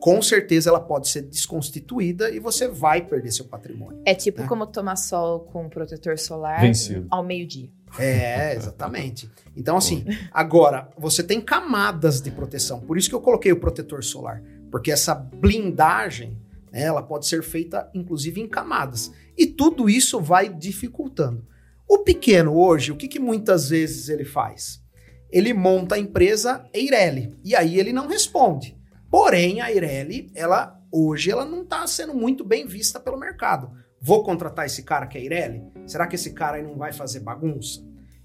com 0.00 0.20
certeza 0.22 0.70
ela 0.70 0.80
pode 0.80 1.08
ser 1.08 1.22
desconstituída 1.22 2.30
e 2.30 2.38
você 2.38 2.68
vai 2.68 3.02
perder 3.02 3.32
seu 3.32 3.46
patrimônio. 3.46 4.00
É 4.04 4.14
tipo 4.14 4.42
Né? 4.42 4.48
como 4.48 4.66
tomar 4.66 4.96
sol 4.96 5.40
com 5.40 5.68
protetor 5.68 6.18
solar 6.18 6.60
Vencido. 6.60 7.06
ao 7.10 7.24
meio-dia. 7.24 7.70
É, 7.98 8.54
exatamente. 8.54 9.30
Então, 9.56 9.76
assim, 9.76 10.04
agora, 10.32 10.90
você 10.98 11.22
tem 11.22 11.40
camadas 11.40 12.20
de 12.20 12.30
proteção. 12.30 12.80
Por 12.80 12.98
isso 12.98 13.08
que 13.08 13.14
eu 13.14 13.20
coloquei 13.20 13.52
o 13.52 13.58
protetor 13.58 14.04
solar. 14.04 14.42
Porque 14.70 14.92
essa 14.92 15.14
blindagem, 15.14 16.36
ela 16.82 17.02
pode 17.02 17.26
ser 17.26 17.42
feita, 17.42 17.90
inclusive, 17.94 18.40
em 18.40 18.48
camadas. 18.48 19.12
E 19.36 19.46
tudo 19.46 19.88
isso 19.88 20.20
vai 20.20 20.48
dificultando. 20.48 21.44
O 21.88 21.98
pequeno, 21.98 22.56
hoje, 22.56 22.92
o 22.92 22.96
que, 22.96 23.08
que 23.08 23.20
muitas 23.20 23.70
vezes 23.70 24.08
ele 24.08 24.24
faz? 24.24 24.82
Ele 25.30 25.52
monta 25.54 25.94
a 25.94 25.98
empresa 25.98 26.68
Eireli. 26.72 27.36
E 27.44 27.54
aí 27.54 27.78
ele 27.78 27.92
não 27.92 28.06
responde. 28.06 28.76
Porém, 29.10 29.60
a 29.60 29.70
Eireli, 29.70 30.30
ela, 30.34 30.80
hoje, 30.90 31.30
ela 31.30 31.44
não 31.44 31.62
está 31.62 31.86
sendo 31.86 32.14
muito 32.14 32.44
bem 32.44 32.66
vista 32.66 32.98
pelo 32.98 33.18
mercado. 33.18 33.70
Vou 34.00 34.22
contratar 34.22 34.66
esse 34.66 34.82
cara 34.82 35.06
que 35.06 35.16
é 35.16 35.22
Eireli? 35.22 35.62
Será 35.86 36.06
que 36.06 36.16
esse 36.16 36.32
cara 36.32 36.56
aí 36.56 36.62
não 36.62 36.76
vai 36.76 36.92
fazer 36.92 37.20
bagunça? 37.20 37.80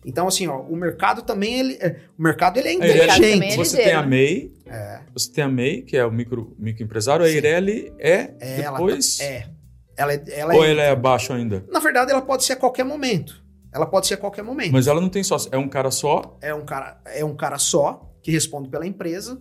Então, 0.05 0.27
assim, 0.27 0.47
ó, 0.47 0.59
o 0.61 0.75
mercado 0.75 1.21
também, 1.21 1.59
ele, 1.59 1.73
é, 1.79 1.97
o 2.17 2.21
mercado 2.23 2.57
ele 2.57 2.69
é 2.69 2.73
inteligente. 2.73 3.07
também 3.31 3.51
é 3.51 3.55
Você 3.55 3.77
ligeiro, 3.77 3.83
tem 3.83 3.93
a? 3.93 4.01
MEI, 4.05 4.53
É, 4.65 4.99
você 5.13 5.31
tem 5.31 5.43
a 5.43 5.47
MEI, 5.47 5.81
que 5.83 5.95
é 5.97 6.05
o 6.05 6.11
micro, 6.11 6.55
microempresário, 6.57 7.23
a 7.25 7.27
Sim. 7.27 7.35
Eireli 7.35 7.93
é, 7.99 8.31
é, 8.39 8.61
ela 8.61 8.77
depois. 8.79 9.17
tá- 9.17 9.23
é. 9.25 9.47
Ela, 9.97 10.13
é- 10.13 10.23
ela 10.31 10.55
ou 10.55 10.63
é- 10.65 10.71
ela 10.71 10.81
é 10.81 10.89
abaixo 10.89 11.33
ainda? 11.33 11.63
Na 11.69 11.79
verdade, 11.79 12.11
ela 12.11 12.21
pode 12.21 12.43
ser 12.43 12.53
a 12.53 12.55
qualquer 12.55 12.83
momento. 12.83 13.43
Ela 13.73 13.85
pode 13.85 14.07
ser 14.07 14.15
a 14.15 14.17
qualquer 14.17 14.43
momento. 14.43 14.71
Mas 14.71 14.87
ela 14.87 14.99
não 14.99 15.09
tem 15.09 15.21
sócio. 15.23 15.49
É 15.53 15.57
um 15.57 15.67
cara 15.69 15.91
só. 15.91 16.37
É 16.41 16.53
um 16.53 16.65
cara, 16.65 16.99
é 17.05 17.23
um 17.23 17.35
cara 17.35 17.57
só 17.59 18.11
que 18.23 18.31
responde 18.31 18.69
pela 18.69 18.87
empresa, 18.87 19.39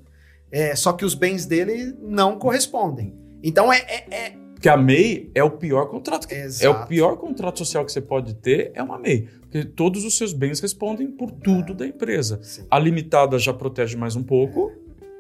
é, 0.53 0.75
só 0.77 0.93
que 0.93 1.05
os 1.05 1.15
bens 1.15 1.47
dele 1.47 1.95
não 2.01 2.39
correspondem. 2.39 3.15
Então 3.43 3.73
é, 3.73 3.79
é- 3.79 4.05
é- 4.15 4.33
Porque 4.55 4.69
a 4.69 4.77
MEI 4.77 5.31
é 5.35 5.43
o 5.43 5.51
pior 5.53 5.87
contrato. 5.87 6.29
que- 6.29 6.35
É 6.35 6.69
o 6.69 6.87
pior 6.87 7.17
contrato 7.17 7.59
social 7.59 7.83
que 7.85 7.91
você 7.93 8.01
pode 8.01 8.35
ter, 8.35 8.71
é 8.75 8.83
uma 8.83 8.99
MEI. 8.99 9.27
Porque 9.51 9.65
todos 9.65 10.05
os 10.05 10.17
seus 10.17 10.33
bens 10.33 10.61
respondem 10.61 11.11
por 11.11 11.33
tudo 11.33 11.75
da 11.75 11.85
empresa. 11.85 12.39
sim, 12.43 12.65
A 12.71 12.79
limitada 12.79 13.37
já 13.39 13.53
protege 13.53 13.97
mais 13.97 14.15
um 14.15 14.23
pouco. 14.23 14.71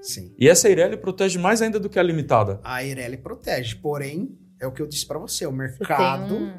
sim. 0.00 0.32
E 0.38 0.48
essa 0.48 0.68
Eireli 0.68 0.96
protege 0.96 1.36
mais 1.38 1.60
ainda 1.60 1.80
do 1.80 1.88
que 1.88 1.98
a 1.98 2.02
limitada. 2.02 2.60
A 2.62 2.84
Eireli 2.84 3.16
protege, 3.16 3.74
porém 3.76 4.38
é 4.60 4.66
o 4.66 4.72
que 4.72 4.80
eu 4.80 4.86
disse 4.86 5.04
para 5.06 5.18
você, 5.18 5.46
o 5.46 5.50
Você 5.50 5.56
mercado, 5.56 6.36
tem 6.36 6.52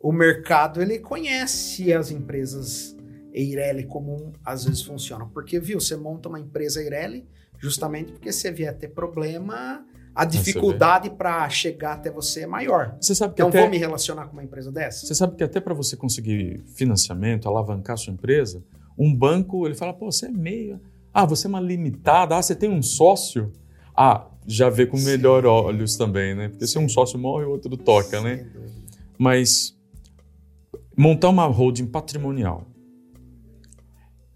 o 0.00 0.10
mercado 0.12 0.82
ele 0.82 0.98
conhece 0.98 1.92
as 1.92 2.10
empresas 2.10 2.96
Eireli 3.32 3.84
como 3.84 4.32
às 4.44 4.64
vezes 4.64 4.82
funcionam, 4.82 5.28
porque 5.28 5.60
viu, 5.60 5.80
você 5.80 5.94
monta 5.96 6.28
uma 6.28 6.40
empresa 6.40 6.82
Eireli 6.82 7.28
justamente 7.58 8.10
porque 8.10 8.32
se 8.32 8.50
vier 8.50 8.76
ter 8.76 8.88
problema, 8.88 9.86
a 10.14 10.24
dificuldade 10.24 11.10
para 11.10 11.48
chegar 11.48 11.94
até 11.94 12.10
você 12.10 12.42
é 12.42 12.46
maior. 12.46 12.96
Você 13.00 13.14
sabe 13.14 13.34
que 13.34 13.40
Então 13.40 13.48
até, 13.48 13.60
vou 13.60 13.70
me 13.70 13.78
relacionar 13.78 14.26
com 14.26 14.34
uma 14.34 14.44
empresa 14.44 14.70
dessa? 14.70 15.06
você 15.06 15.14
sabe 15.14 15.36
que 15.36 15.44
até 15.44 15.60
para 15.60 15.74
você 15.74 15.96
conseguir 15.96 16.62
financiamento, 16.74 17.48
alavancar 17.48 17.96
sua 17.96 18.12
empresa, 18.12 18.62
um 18.98 19.14
banco 19.14 19.66
ele 19.66 19.74
fala: 19.74 19.92
pô, 19.94 20.10
você 20.10 20.26
é 20.26 20.30
meio. 20.30 20.80
Ah, 21.14 21.24
você 21.24 21.46
é 21.46 21.48
uma 21.48 21.60
limitada. 21.60 22.36
Ah, 22.36 22.42
você 22.42 22.54
tem 22.54 22.70
um 22.70 22.82
sócio. 22.82 23.52
Ah, 23.96 24.26
já 24.46 24.68
vê 24.68 24.86
com 24.86 24.96
Sim. 24.96 25.04
melhor 25.04 25.46
olhos 25.46 25.96
também, 25.96 26.34
né? 26.34 26.48
Porque 26.48 26.66
se 26.66 26.78
um 26.78 26.88
sócio 26.88 27.18
morre, 27.18 27.44
o 27.44 27.50
outro 27.50 27.76
toca, 27.76 28.20
né? 28.20 28.36
Sem 28.36 28.44
dúvida. 28.44 28.72
Mas 29.18 29.76
montar 30.96 31.28
uma 31.28 31.46
holding 31.46 31.86
patrimonial. 31.86 32.66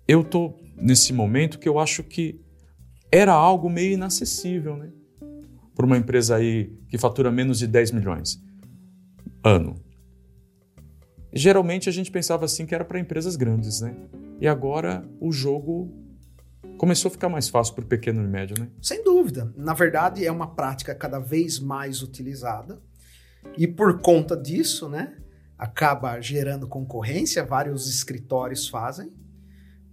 Eu 0.07 0.23
tô 0.23 0.55
nesse 0.77 1.13
momento 1.13 1.59
que 1.59 1.69
eu 1.69 1.79
acho 1.79 2.03
que 2.03 2.41
era 3.11 3.33
algo 3.33 3.69
meio 3.69 3.93
inacessível, 3.93 4.77
né? 4.77 4.91
Para 5.77 5.87
uma 5.87 5.97
empresa 5.97 6.35
aí 6.35 6.73
que 6.89 6.99
fatura 6.99 7.31
menos 7.31 7.59
de 7.61 7.69
10 7.69 7.93
milhões 7.93 8.43
ano. 9.47 9.77
Geralmente 11.33 11.89
a 11.89 11.93
gente 11.93 12.11
pensava 12.11 12.45
assim 12.45 12.67
que 12.67 12.75
era 12.75 12.85
para 12.85 12.99
empresas 12.99 13.37
grandes, 13.37 13.81
né? 13.81 13.95
E 14.41 14.49
agora 14.49 15.09
o 15.21 15.31
jogo 15.31 15.93
começou 16.79 17.09
a 17.09 17.13
ficar 17.13 17.29
mais 17.29 17.49
fácil 17.49 17.75
para 17.75 17.85
o 17.85 17.87
pequeno 17.87 18.23
e 18.23 18.27
médio, 18.27 18.57
né? 18.59 18.69
Sem 18.83 19.05
dúvida. 19.05 19.53
Na 19.57 19.73
verdade, 19.73 20.27
é 20.27 20.33
uma 20.33 20.55
prática 20.55 20.95
cada 20.95 21.19
vez 21.19 21.61
mais 21.61 22.03
utilizada. 22.03 22.81
E 23.57 23.67
por 23.67 24.01
conta 24.01 24.37
disso, 24.37 24.89
né, 24.89 25.17
acaba 25.57 26.21
gerando 26.21 26.67
concorrência. 26.67 27.45
Vários 27.45 27.89
escritórios 27.89 28.69
fazem, 28.69 29.13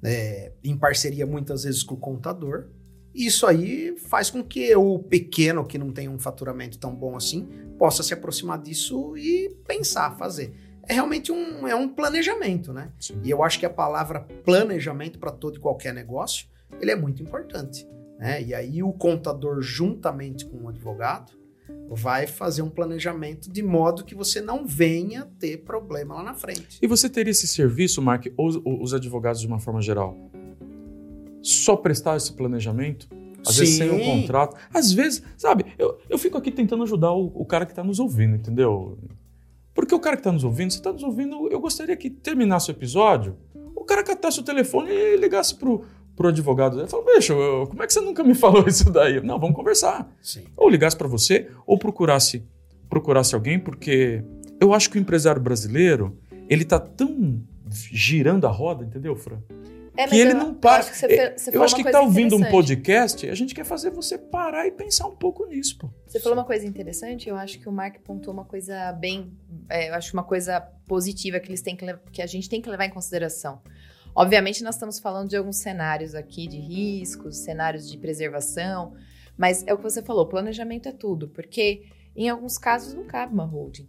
é, 0.04 0.54
em 0.64 0.76
parceria 0.76 1.26
muitas 1.26 1.64
vezes 1.64 1.84
com 1.84 1.96
o 1.96 2.00
contador. 2.00 2.70
Isso 3.14 3.46
aí 3.46 3.96
faz 3.98 4.30
com 4.30 4.44
que 4.44 4.76
o 4.76 5.00
pequeno, 5.00 5.66
que 5.66 5.78
não 5.78 5.92
tem 5.92 6.10
um 6.10 6.18
faturamento 6.18 6.78
tão 6.80 6.96
bom 6.96 7.16
assim, 7.16 7.48
possa 7.78 8.02
se 8.02 8.14
aproximar 8.14 8.62
disso 8.62 9.16
e 9.18 9.50
pensar, 9.68 10.18
fazer. 10.18 10.54
É 10.88 10.94
realmente 10.94 11.32
um, 11.32 11.68
é 11.68 11.76
um 11.76 11.88
planejamento, 11.88 12.74
né? 12.74 12.92
Sim. 13.00 13.20
E 13.24 13.30
eu 13.30 13.44
acho 13.44 13.60
que 13.60 13.66
a 13.66 13.70
palavra 13.70 14.22
planejamento 14.44 15.20
para 15.20 15.32
todo 15.32 15.58
e 15.58 15.60
qualquer 15.60 15.94
negócio, 15.94 16.48
ele 16.82 16.92
é 16.92 16.96
muito 16.96 17.22
importante. 17.22 17.88
Né? 18.20 18.42
E 18.42 18.54
aí 18.54 18.84
o 18.84 18.92
contador, 18.92 19.62
juntamente 19.62 20.46
com 20.46 20.64
o 20.64 20.70
advogado, 20.70 21.32
vai 21.90 22.28
fazer 22.28 22.62
um 22.62 22.70
planejamento 22.70 23.52
de 23.52 23.62
modo 23.62 24.04
que 24.04 24.16
você 24.16 24.42
não 24.42 24.66
venha 24.66 25.28
ter 25.40 25.58
problema 25.64 26.16
lá 26.16 26.24
na 26.24 26.34
frente. 26.34 26.80
E 26.82 26.88
você 26.88 27.10
teria 27.10 27.32
esse 27.32 27.48
serviço, 27.48 28.02
Mark, 28.02 28.26
ou 28.36 28.82
os 28.82 28.94
advogados 28.94 29.42
de 29.42 29.48
uma 29.48 29.60
forma 29.60 29.82
geral? 29.82 30.32
Só 31.44 31.76
prestar 31.76 32.18
esse 32.18 32.34
planejamento? 32.34 33.08
Às 33.46 33.58
vezes 33.58 33.76
sem 33.76 33.92
um 33.92 34.00
Sim. 34.00 34.22
contrato. 34.22 34.56
Às 34.74 34.92
vezes, 34.94 35.22
sabe, 35.38 35.66
eu, 35.78 36.00
eu 36.10 36.18
fico 36.18 36.38
aqui 36.38 36.50
tentando 36.50 36.82
ajudar 36.84 37.12
o, 37.12 37.26
o 37.36 37.46
cara 37.46 37.66
que 37.66 37.74
está 37.74 37.84
nos 37.84 38.00
ouvindo, 38.00 38.36
entendeu? 38.36 38.98
Porque 39.76 39.94
o 39.94 40.00
cara 40.00 40.16
que 40.16 40.22
está 40.22 40.32
nos 40.32 40.44
ouvindo, 40.46 40.72
você 40.72 40.78
está 40.78 40.94
nos 40.94 41.04
ouvindo, 41.04 41.50
eu 41.52 41.60
gostaria 41.60 41.96
que 41.98 42.10
terminasse 42.10 42.70
o 42.70 42.72
episódio, 42.72 43.36
o 43.76 43.84
cara 43.84 44.02
catasse 44.04 44.40
o 44.40 44.44
telefone 44.44 44.90
e 44.92 45.18
ligasse 45.18 45.56
pro, 45.56 45.84
pro 46.16 46.30
advogado. 46.30 46.80
Ele 46.80 46.88
falou, 46.88 47.06
bicho, 47.06 47.34
eu- 47.34 47.68
como 47.68 47.84
é 47.84 47.88
que 47.88 47.92
você 47.92 48.00
nunca 48.00 48.24
me 48.24 48.34
falou 48.36 48.66
isso 48.66 48.90
daí? 48.90 49.20
Não, 49.22 49.38
vamos 49.38 49.56
conversar 49.56 50.10
Sim. 50.22 50.46
ou 50.56 50.70
ligasse 50.70 50.96
para 50.96 51.08
você, 51.10 51.50
ou 51.68 51.78
procurasse 51.78 52.44
procurasse 52.88 53.34
alguém, 53.34 53.58
porque 53.60 54.24
eu 54.62 54.72
acho 54.74 54.90
que 54.92 54.98
o 55.00 55.02
empresário 55.02 55.42
brasileiro 55.42 56.16
ele 56.48 56.64
tá 56.64 56.80
tão 56.80 57.42
girando 57.92 58.46
a 58.46 58.50
roda, 58.52 58.86
entendeu, 58.86 59.16
Fran? 59.16 59.40
É, 59.96 60.08
que 60.08 60.16
ele 60.16 60.32
eu- 60.32 60.36
não 60.38 60.48
eu 60.48 60.56
para. 60.56 60.80
acho 60.80 60.92
que 60.92 60.98
você, 60.98 61.34
você 61.38 61.56
eu 61.56 61.64
acho 61.64 61.76
que 61.76 61.84
tá 61.84 62.02
ouvindo 62.02 62.36
um 62.36 62.44
podcast, 62.50 63.30
a 63.30 63.36
gente 63.36 63.54
quer 63.54 63.64
fazer 63.64 63.92
você 63.92 64.18
parar 64.18 64.66
e 64.66 64.72
pensar 64.72 65.08
um 65.08 65.16
pouco 65.16 65.46
nisso, 65.46 65.78
pô. 65.78 65.90
Você 66.08 66.20
falou 66.20 66.38
uma 66.38 66.46
coisa 66.46 66.66
interessante, 66.66 67.30
eu 67.30 67.36
acho 67.36 67.60
que 67.60 67.70
o 67.70 67.72
Mark 67.72 67.98
pontuou 68.04 68.34
uma 68.34 68.46
coisa 68.46 68.92
bem. 68.94 69.32
é, 69.70 69.90
eu 69.90 69.94
acho 69.94 70.14
uma 70.14 70.24
coisa 70.24 70.60
positiva 70.88 71.40
que, 71.40 71.48
eles 71.50 71.62
têm 71.62 71.76
que, 71.76 71.86
que 72.12 72.22
a 72.22 72.26
gente 72.28 72.50
tem 72.50 72.62
que 72.62 72.70
levar 72.70 72.86
em 72.86 72.90
consideração. 72.90 73.62
Obviamente, 74.16 74.64
nós 74.64 74.76
estamos 74.76 75.00
falando 75.00 75.30
de 75.30 75.36
alguns 75.36 75.58
cenários 75.58 76.14
aqui 76.14 76.48
de 76.48 76.58
riscos, 76.60 77.38
cenários 77.38 77.90
de 77.90 77.98
preservação, 77.98 78.94
mas 79.38 79.64
é 79.66 79.74
o 79.74 79.78
que 79.78 79.84
você 79.84 80.02
falou: 80.04 80.28
planejamento 80.28 80.88
é 80.88 80.92
tudo, 80.92 81.30
porque 81.30 81.84
em 82.16 82.30
alguns 82.30 82.58
casos 82.58 82.94
não 82.94 83.06
cabe 83.06 83.34
uma 83.34 83.46
holding. 83.46 83.88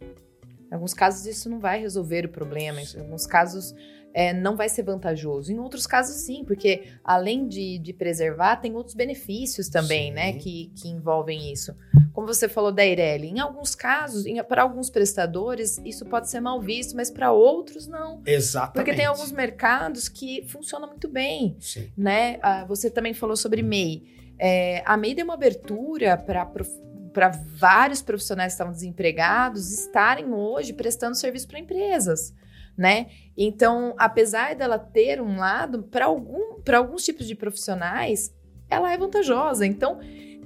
Em 0.70 0.74
alguns 0.74 0.94
casos 0.94 1.26
isso 1.26 1.48
não 1.48 1.60
vai 1.60 1.80
resolver 1.80 2.24
o 2.24 2.28
problema, 2.30 2.80
em 2.80 3.00
alguns 3.00 3.26
casos 3.26 3.74
é, 4.14 4.32
não 4.32 4.56
vai 4.56 4.68
ser 4.68 4.84
vantajoso. 4.84 5.52
Em 5.52 5.58
outros 5.58 5.88
casos, 5.88 6.14
sim, 6.16 6.44
porque 6.44 6.84
além 7.02 7.48
de, 7.48 7.78
de 7.78 7.92
preservar, 7.92 8.56
tem 8.56 8.76
outros 8.76 8.94
benefícios 8.94 9.68
também, 9.68 10.10
Sim. 10.10 10.14
né, 10.14 10.32
que, 10.34 10.70
que 10.76 10.88
envolvem 10.88 11.52
isso. 11.52 11.74
Como 12.12 12.28
você 12.28 12.48
falou 12.48 12.70
da 12.70 12.86
Eireli, 12.86 13.28
em 13.28 13.40
alguns 13.40 13.74
casos, 13.74 14.24
para 14.46 14.62
alguns 14.62 14.88
prestadores, 14.88 15.78
isso 15.84 16.06
pode 16.06 16.30
ser 16.30 16.38
mal 16.38 16.60
visto, 16.60 16.94
mas 16.94 17.10
para 17.10 17.32
outros 17.32 17.88
não. 17.88 18.22
Exatamente. 18.24 18.74
Porque 18.74 18.94
tem 18.94 19.06
alguns 19.06 19.32
mercados 19.32 20.08
que 20.08 20.46
funcionam 20.46 20.86
muito 20.86 21.08
bem, 21.08 21.56
Sim. 21.58 21.90
né? 21.96 22.38
Ah, 22.40 22.64
você 22.64 22.88
também 22.88 23.14
falou 23.14 23.36
sobre 23.36 23.62
MEI. 23.62 24.04
É, 24.38 24.80
a 24.86 24.96
MEI 24.96 25.16
deu 25.16 25.24
uma 25.24 25.34
abertura 25.34 26.16
para 26.16 27.28
vários 27.28 28.00
profissionais 28.00 28.52
que 28.52 28.54
estavam 28.54 28.72
desempregados 28.72 29.72
estarem 29.72 30.32
hoje 30.32 30.72
prestando 30.72 31.16
serviço 31.16 31.48
para 31.48 31.58
empresas, 31.58 32.32
né? 32.76 33.06
Então, 33.36 33.94
apesar 33.98 34.54
dela 34.54 34.78
ter 34.78 35.20
um 35.20 35.38
lado, 35.38 35.82
para 35.84 36.06
algum, 36.06 36.60
alguns 36.74 37.04
tipos 37.04 37.26
de 37.26 37.34
profissionais, 37.34 38.34
ela 38.68 38.92
é 38.92 38.96
vantajosa. 38.96 39.66
Então, 39.66 39.98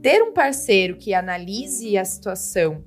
ter 0.02 0.22
um 0.22 0.32
parceiro 0.32 0.96
que 0.96 1.14
analise 1.14 1.96
a 1.96 2.04
situação, 2.04 2.84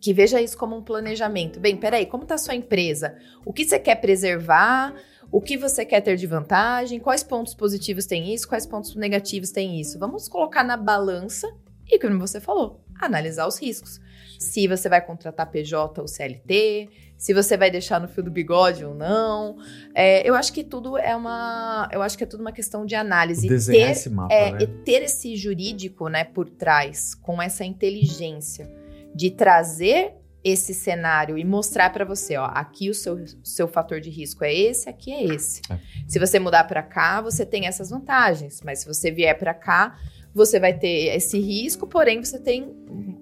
que 0.00 0.12
veja 0.12 0.40
isso 0.40 0.56
como 0.56 0.76
um 0.76 0.82
planejamento. 0.82 1.60
Bem, 1.60 1.76
peraí, 1.76 2.06
como 2.06 2.22
está 2.22 2.36
a 2.36 2.38
sua 2.38 2.54
empresa? 2.54 3.16
O 3.44 3.52
que 3.52 3.64
você 3.64 3.78
quer 3.78 3.96
preservar? 3.96 4.94
O 5.30 5.40
que 5.40 5.58
você 5.58 5.84
quer 5.84 6.00
ter 6.00 6.16
de 6.16 6.26
vantagem? 6.26 7.00
Quais 7.00 7.22
pontos 7.22 7.54
positivos 7.54 8.06
tem 8.06 8.32
isso? 8.32 8.48
Quais 8.48 8.64
pontos 8.64 8.94
negativos 8.94 9.50
tem 9.50 9.78
isso? 9.78 9.98
Vamos 9.98 10.28
colocar 10.28 10.64
na 10.64 10.76
balança 10.76 11.46
e, 11.86 11.98
como 11.98 12.18
você 12.18 12.40
falou, 12.40 12.80
analisar 12.98 13.46
os 13.46 13.60
riscos. 13.60 14.00
Se 14.38 14.66
você 14.66 14.88
vai 14.88 15.04
contratar 15.04 15.50
PJ 15.50 16.00
ou 16.00 16.08
CLT, 16.08 16.88
se 17.18 17.34
você 17.34 17.56
vai 17.56 17.68
deixar 17.68 18.00
no 18.00 18.06
fio 18.06 18.22
do 18.22 18.30
bigode 18.30 18.84
ou 18.84 18.94
não. 18.94 19.58
É, 19.92 20.26
eu 20.26 20.36
acho 20.36 20.52
que 20.52 20.62
tudo 20.62 20.96
é 20.96 21.14
uma. 21.16 21.88
Eu 21.92 22.00
acho 22.00 22.16
que 22.16 22.22
é 22.22 22.26
tudo 22.26 22.40
uma 22.40 22.52
questão 22.52 22.86
de 22.86 22.94
análise. 22.94 23.48
Desenhar 23.48 23.86
ter, 23.88 23.92
esse 23.92 24.08
mapa, 24.08 24.32
é, 24.32 24.52
né? 24.52 24.58
e 24.62 24.66
ter 24.66 25.02
esse 25.02 25.36
jurídico 25.36 26.08
né, 26.08 26.22
por 26.22 26.48
trás, 26.48 27.16
com 27.16 27.42
essa 27.42 27.64
inteligência 27.64 28.70
de 29.12 29.32
trazer 29.32 30.14
esse 30.44 30.72
cenário 30.72 31.36
e 31.36 31.44
mostrar 31.44 31.90
para 31.90 32.04
você, 32.04 32.36
ó, 32.36 32.44
aqui 32.44 32.88
o 32.88 32.94
seu, 32.94 33.24
seu 33.42 33.66
fator 33.66 34.00
de 34.00 34.08
risco 34.08 34.44
é 34.44 34.54
esse, 34.54 34.88
aqui 34.88 35.12
é 35.12 35.24
esse. 35.24 35.60
É. 35.68 35.78
Se 36.06 36.20
você 36.20 36.38
mudar 36.38 36.64
para 36.64 36.82
cá, 36.82 37.20
você 37.20 37.44
tem 37.44 37.66
essas 37.66 37.90
vantagens, 37.90 38.62
mas 38.64 38.78
se 38.78 38.86
você 38.86 39.10
vier 39.10 39.36
para 39.36 39.52
cá, 39.52 39.98
você 40.32 40.60
vai 40.60 40.72
ter 40.72 41.16
esse 41.16 41.40
risco, 41.40 41.86
porém 41.88 42.22
você 42.22 42.38
tem 42.38 42.72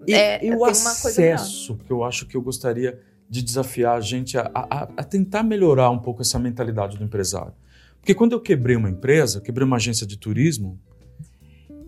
E, 0.07 0.13
é, 0.13 0.45
e 0.45 0.55
o 0.55 0.65
acesso, 0.67 1.79
que 1.79 1.91
eu 1.91 2.05
acho 2.05 2.27
que 2.27 2.37
eu 2.37 2.43
gostaria 2.43 3.01
de 3.29 3.43
desafiar 3.43 3.97
a 3.97 4.01
gente 4.01 4.39
a, 4.39 4.51
a- 4.55 4.89
a 4.97 5.05
tentar 5.05 5.43
melhorar 5.43 5.91
um 5.91 5.99
pouco 5.99 6.23
essa 6.23 6.39
mentalidade 6.39 6.97
do 6.97 7.05
empresário. 7.05 7.53
Porque 8.01 8.15
quando 8.15 8.33
eu 8.33 8.41
quebrei 8.41 8.77
uma 8.77 8.89
empresa, 8.89 9.41
quebrei 9.41 9.67
uma 9.67 9.77
agência 9.77 10.07
de 10.07 10.17
turismo, 10.17 10.79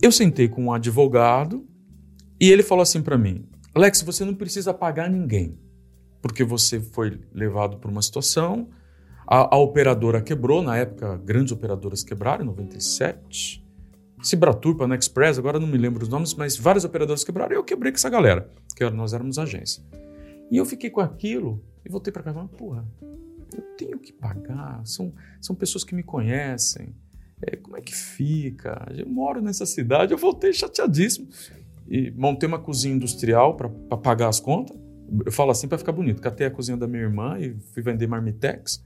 eu 0.02 0.10
sentei 0.10 0.48
com 0.48 0.64
um 0.64 0.72
advogado 0.72 1.64
e 2.40 2.50
ele 2.50 2.62
falou 2.62 2.82
assim 2.82 3.02
para 3.02 3.16
mim: 3.16 3.44
Alex, 3.74 4.02
você 4.02 4.24
não 4.24 4.34
precisa 4.34 4.74
pagar 4.74 5.08
ninguém, 5.08 5.56
porque 6.20 6.42
você 6.42 6.80
foi 6.80 7.20
levado 7.32 7.76
por 7.78 7.90
uma 7.90 8.02
situação, 8.02 8.68
a, 9.26 9.54
a 9.54 9.58
operadora 9.58 10.20
quebrou, 10.20 10.60
na 10.62 10.76
época 10.76 11.16
grandes 11.24 11.52
operadoras 11.52 12.02
quebraram, 12.02 12.42
em 12.42 12.46
97. 12.48 13.64
Cibratur, 14.20 14.74
Panexpress, 14.76 15.38
agora 15.38 15.60
não 15.60 15.68
me 15.68 15.78
lembro 15.78 16.02
os 16.02 16.08
nomes, 16.08 16.34
mas 16.34 16.56
várias 16.56 16.84
operadoras 16.84 17.22
quebraram 17.22 17.52
e 17.52 17.56
eu 17.56 17.62
quebrei 17.62 17.92
com 17.92 17.96
essa 17.96 18.10
galera, 18.10 18.50
que 18.74 18.88
nós 18.90 19.12
éramos 19.14 19.38
agência. 19.38 19.80
E 20.50 20.56
eu 20.56 20.64
fiquei 20.64 20.90
com 20.90 21.00
aquilo 21.00 21.62
e 21.84 21.90
voltei 21.90 22.12
para 22.12 22.22
casa 22.22 22.42
e 22.44 22.56
porra, 22.56 22.86
eu 23.54 23.62
tenho 23.76 23.98
que 23.98 24.12
pagar, 24.12 24.86
são, 24.86 25.12
são 25.40 25.54
pessoas 25.54 25.84
que 25.84 25.94
me 25.94 26.02
conhecem, 26.02 26.94
é, 27.42 27.56
como 27.56 27.76
é 27.76 27.80
que 27.80 27.94
fica? 27.94 28.86
Eu 28.96 29.08
moro 29.08 29.40
nessa 29.40 29.64
cidade, 29.64 30.12
eu 30.12 30.18
voltei 30.18 30.52
chateadíssimo. 30.52 31.28
E 31.88 32.10
montei 32.10 32.46
uma 32.46 32.58
cozinha 32.58 32.94
industrial 32.94 33.56
para 33.56 33.68
pagar 33.96 34.28
as 34.28 34.40
contas. 34.40 34.76
Eu 35.24 35.32
falo 35.32 35.50
assim 35.50 35.66
para 35.66 35.78
ficar 35.78 35.92
bonito. 35.92 36.20
Catei 36.20 36.46
a 36.46 36.50
cozinha 36.50 36.76
da 36.76 36.86
minha 36.86 37.02
irmã 37.02 37.38
e 37.38 37.56
fui 37.72 37.82
vender 37.82 38.06
marmitex. 38.06 38.84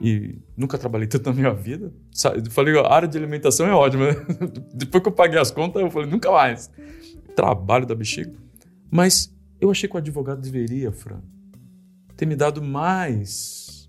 E 0.00 0.38
nunca 0.56 0.76
trabalhei 0.76 1.06
tanto 1.06 1.30
na 1.30 1.34
minha 1.34 1.54
vida. 1.54 1.92
Falei, 2.50 2.78
a 2.78 2.92
área 2.92 3.08
de 3.08 3.16
alimentação 3.16 3.66
é 3.66 3.72
ótima. 3.72 4.08
né? 4.08 4.14
Depois 4.74 5.02
que 5.02 5.08
eu 5.08 5.12
paguei 5.12 5.38
as 5.38 5.50
contas, 5.50 5.80
eu 5.80 5.90
falei, 5.90 6.10
nunca 6.10 6.30
mais. 6.30 6.70
Trabalho 7.34 7.86
da 7.86 7.94
bexiga. 7.94 8.34
Mas 8.90 9.33
eu 9.64 9.70
achei 9.70 9.88
que 9.88 9.94
o 9.94 9.98
advogado 9.98 10.42
deveria, 10.42 10.92
Fran, 10.92 11.22
ter 12.16 12.26
me 12.26 12.36
dado 12.36 12.62
mais 12.62 13.88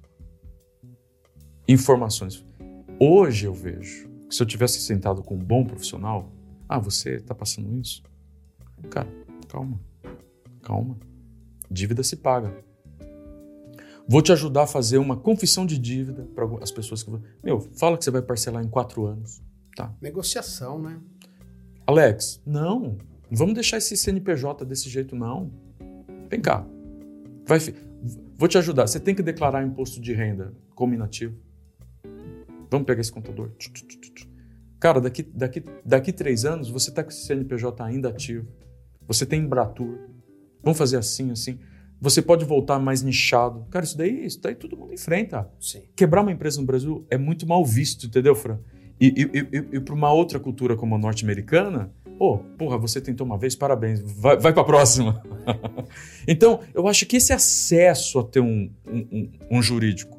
informações. 1.68 2.46
Hoje 3.00 3.46
eu 3.46 3.54
vejo 3.54 4.08
que 4.30 4.34
se 4.34 4.42
eu 4.42 4.48
tivesse 4.48 4.80
sentado 4.80 5.22
com 5.22 5.36
um 5.36 5.44
bom 5.44 5.66
profissional, 5.66 6.32
ah, 6.68 6.80
você 6.80 7.16
está 7.16 7.36
passando 7.36 7.78
isso? 7.78 8.02
Cara, 8.90 9.10
calma, 9.50 9.80
calma. 10.62 10.98
Dívida 11.70 12.04
se 12.04 12.16
paga. 12.16 12.56
Vou 14.08 14.22
te 14.22 14.32
ajudar 14.32 14.64
a 14.64 14.68
fazer 14.68 14.98
uma 14.98 15.18
confissão 15.18 15.66
de 15.66 15.78
dívida 15.78 16.24
para 16.34 16.46
as 16.64 16.72
pessoas 16.72 17.04
que. 17.04 17.12
Meu, 17.44 17.60
fala 17.60 17.98
que 17.98 18.06
você 18.06 18.12
vai 18.12 18.22
parcelar 18.22 18.64
em 18.64 18.70
quatro 18.70 19.06
anos. 19.06 19.42
Negociação, 20.00 20.80
né? 20.80 21.02
Alex, 21.86 22.42
não. 22.46 22.98
Não 23.30 23.38
vamos 23.38 23.56
deixar 23.56 23.78
esse 23.78 23.98
CNPJ 23.98 24.64
desse 24.66 24.90
jeito, 24.90 25.16
não. 25.16 25.65
Vem 26.36 26.42
cá. 26.42 26.68
Vai, 27.48 27.60
vou 28.38 28.50
te 28.50 28.58
ajudar. 28.58 28.88
Você 28.88 29.00
tem 29.00 29.16
que 29.16 29.24
declarar 29.24 29.66
imposto 29.66 30.02
de 30.02 30.12
renda 30.12 30.54
como 30.76 30.94
inativo. 30.94 31.34
Vamos 32.70 32.86
pegar 32.86 33.00
esse 33.00 33.12
contador. 33.12 33.52
Cara, 34.78 35.00
daqui, 35.00 35.24
daqui, 35.24 35.64
daqui 35.86 36.12
três 36.12 36.44
anos 36.44 36.70
você 36.70 36.90
está 36.90 37.02
com 37.02 37.10
esse 37.10 37.26
CNPJ 37.26 37.82
ainda 37.82 38.10
ativo. 38.10 38.46
Você 39.08 39.26
tem 39.26 39.44
Embratur. 39.44 39.98
Vamos 40.62 40.78
fazer 40.78 40.98
assim, 40.98 41.32
assim. 41.32 41.58
Você 42.02 42.22
pode 42.22 42.44
voltar 42.44 42.80
mais 42.80 43.02
nichado. 43.02 43.66
Cara, 43.70 43.86
isso 43.86 43.98
daí, 43.98 44.26
isso 44.26 44.42
daí 44.42 44.56
todo 44.56 44.76
mundo 44.76 44.94
enfrenta 44.94 45.50
Sim. 45.58 45.84
quebrar 45.96 46.22
uma 46.22 46.34
empresa 46.34 46.60
no 46.60 46.68
Brasil 46.68 47.08
é 47.10 47.18
muito 47.18 47.48
mal 47.48 47.64
visto, 47.64 48.08
entendeu, 48.08 48.36
Fran? 48.36 48.60
E, 49.00 49.08
e, 49.08 49.40
e, 49.40 49.78
e 49.78 49.80
para 49.80 49.96
uma 49.96 50.12
outra 50.12 50.38
cultura 50.38 50.76
como 50.76 50.96
a 50.96 50.98
norte-americana, 50.98 51.94
pô, 52.18 52.38
porra, 52.58 52.78
você 52.78 53.00
tentou 53.02 53.26
uma 53.26 53.38
vez, 53.38 53.56
parabéns, 53.56 54.00
vai, 54.02 54.38
vai 54.38 54.54
para 54.54 54.62
a 54.62 54.66
próxima. 54.66 55.22
então, 56.28 56.60
eu 56.74 56.88
acho 56.88 57.06
que 57.06 57.18
esse 57.18 57.34
acesso 57.34 58.20
a 58.20 58.24
ter 58.24 58.40
um, 58.40 58.70
um, 58.88 58.98
um- 59.12 59.32
um 59.58 59.62
jurídico 59.62 60.18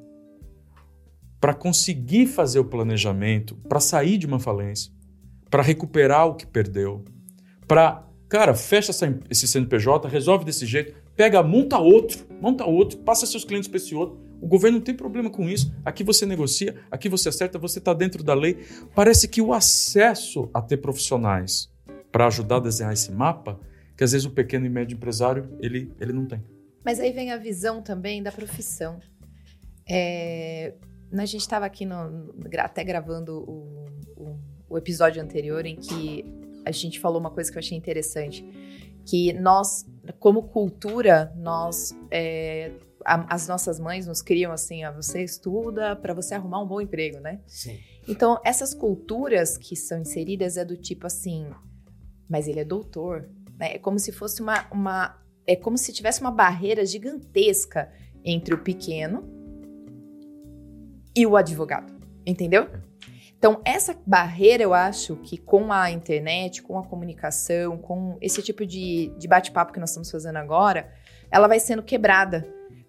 para 1.41 1.55
conseguir 1.55 2.27
fazer 2.27 2.59
o 2.59 2.65
planejamento, 2.65 3.55
para 3.69 3.81
sair 3.81 4.19
de 4.19 4.27
uma 4.27 4.39
falência, 4.41 4.91
para 5.51 5.63
recuperar 5.63 6.27
o 6.27 6.35
que 6.35 6.47
perdeu, 6.47 7.05
para, 7.69 8.05
cara, 8.29 8.55
fecha 8.55 8.91
essa- 8.91 9.19
esse 9.31 9.47
CNPJ, 9.47 10.09
resolve 10.09 10.45
desse 10.45 10.67
jeito, 10.67 10.95
pega, 11.15 11.43
monta 11.43 11.79
outro, 11.79 12.27
monta 12.41 12.65
outro, 12.65 12.99
passa 12.99 13.27
seus 13.27 13.45
clientes 13.45 13.69
para 13.69 13.77
esse 13.77 13.95
outro. 13.95 14.19
O 14.41 14.47
governo 14.47 14.79
não 14.79 14.85
tem 14.85 14.95
problema 14.95 15.31
com 15.31 15.49
isso. 15.49 15.73
Aqui 15.85 16.05
você 16.05 16.27
negocia, 16.27 16.77
aqui 16.91 17.09
você 17.09 17.31
acerta, 17.31 17.59
você 17.59 17.79
está 17.79 17.95
dentro 17.95 18.23
da 18.23 18.35
lei. 18.35 18.59
Parece 18.95 19.27
que 19.29 19.41
o 19.41 19.53
acesso 19.53 20.51
a 20.53 20.61
ter 20.61 20.77
profissionais 20.77 21.71
para 22.17 22.29
ajudar 22.29 22.57
a 22.57 22.61
desenhar 22.61 22.95
esse 22.95 23.13
mapa, 23.13 23.61
que 23.95 24.03
às 24.03 24.13
vezes 24.13 24.27
o 24.27 24.31
pequeno 24.31 24.65
e 24.65 24.71
médio 24.71 24.95
empresário 24.97 25.55
ele, 25.61 25.93
ele 26.01 26.15
não 26.15 26.25
tem. 26.25 26.43
Mas 26.83 26.99
aí 26.99 27.13
vem 27.13 27.31
a 27.31 27.37
visão 27.37 27.83
também 27.83 28.23
da 28.23 28.33
profissão. 28.33 28.99
É, 29.87 30.73
a 31.13 31.27
gente 31.27 31.43
estava 31.43 31.67
aqui 31.67 31.85
no- 31.85 32.35
até 32.59 32.83
gravando 32.83 33.39
o, 33.39 33.85
o- 34.17 34.39
o 34.67 34.79
episódio 34.79 35.23
anterior 35.23 35.67
em 35.67 35.77
que 35.77 36.25
a 36.65 36.71
gente 36.71 36.99
falou 36.99 37.21
uma 37.21 37.31
coisa 37.31 37.53
que 37.53 37.59
eu 37.59 37.61
achei 37.61 37.77
interessante, 37.77 38.43
que 39.05 39.35
nós, 39.35 39.85
como 40.19 40.45
cultura, 40.45 41.35
nós 41.37 41.95
é, 42.11 42.73
a- 43.05 43.27
as 43.35 43.47
nossas 43.47 43.79
mães 43.79 44.07
nos 44.07 44.23
criam 44.23 44.53
assim, 44.53 44.85
ah, 44.85 44.91
você 44.91 45.23
estuda 45.23 45.95
para 45.95 46.15
você 46.15 46.35
arrumar 46.35 46.63
um 46.63 46.67
bom 46.67 46.81
emprego, 46.81 47.21
né? 47.21 47.43
Sim. 47.47 47.79
Então, 48.09 48.41
essas 48.43 48.73
culturas 48.73 49.59
que 49.59 49.77
são 49.77 50.01
inseridas 50.01 50.57
é 50.57 50.65
do 50.65 50.79
tipo 50.79 51.07
assim, 51.07 51.47
mas 52.29 52.49
ele 52.49 52.61
é 52.61 52.65
doutor, 52.65 53.29
né? 53.59 53.75
É 53.75 53.79
como 53.79 53.99
se 53.99 54.13
fosse 54.13 54.41
uma, 54.43 54.67
uma 54.71 55.19
é 55.47 55.55
como 55.55 55.79
se 55.79 55.93
tivesse 55.93 56.21
uma 56.21 56.31
barreira 56.31 56.85
gigantesca 56.85 57.91
entre 58.25 58.55
o 58.55 58.59
pequeno 58.59 59.25
e 61.15 61.25
o 61.27 61.37
advogado, 61.37 61.95
entendeu? 62.27 62.69
Então, 63.39 63.61
essa 63.65 63.97
barreira, 64.07 64.63
eu 64.63 64.75
acho 64.75 65.17
que 65.17 65.37
com 65.37 65.71
a 65.71 65.91
internet, 65.91 66.63
com 66.63 66.79
a 66.79 66.85
comunicação, 66.85 67.77
com 67.77 68.17
esse 68.21 68.43
tipo 68.43 68.67
de, 68.67 69.15
de 69.19 69.29
bate-papo 69.29 69.73
que 69.73 69.79
nós 69.79 69.91
estamos 69.91 70.11
fazendo 70.11 70.37
agora, 70.37 70.91
ela 71.31 71.47
vai 71.47 71.61
sendo 71.61 71.83
quebrada. 71.83 72.47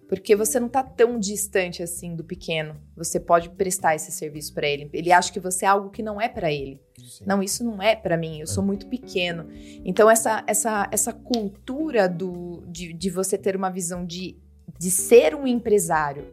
Porque 0.08 0.34
você 0.34 0.58
não 0.58 0.68
tá 0.68 0.82
tão 0.82 1.18
distante 1.18 1.82
assim 1.82 2.16
do 2.16 2.24
pequeno. 2.24 2.76
Você 2.96 3.20
pode 3.20 3.50
prestar 3.50 3.94
esse 3.94 4.10
serviço 4.10 4.54
para 4.54 4.66
ele. 4.66 4.88
Ele 4.92 5.12
acha 5.12 5.30
que 5.30 5.38
você 5.38 5.66
é 5.66 5.68
algo 5.68 5.90
que 5.90 6.02
não 6.02 6.18
é 6.18 6.28
para 6.28 6.50
ele. 6.50 6.80
Sim. 6.98 7.24
Não, 7.26 7.42
isso 7.42 7.62
não 7.62 7.82
é 7.82 7.94
para 7.94 8.16
mim, 8.16 8.40
eu 8.40 8.46
sou 8.46 8.64
muito 8.64 8.86
pequeno. 8.86 9.46
Então, 9.84 10.10
essa, 10.10 10.42
essa, 10.46 10.88
essa 10.90 11.12
cultura 11.12 12.08
do, 12.08 12.64
de, 12.66 12.92
de 12.92 13.10
você 13.10 13.36
ter 13.36 13.54
uma 13.54 13.70
visão 13.70 14.04
de, 14.04 14.36
de 14.78 14.90
ser 14.90 15.34
um 15.34 15.46
empresário 15.46 16.32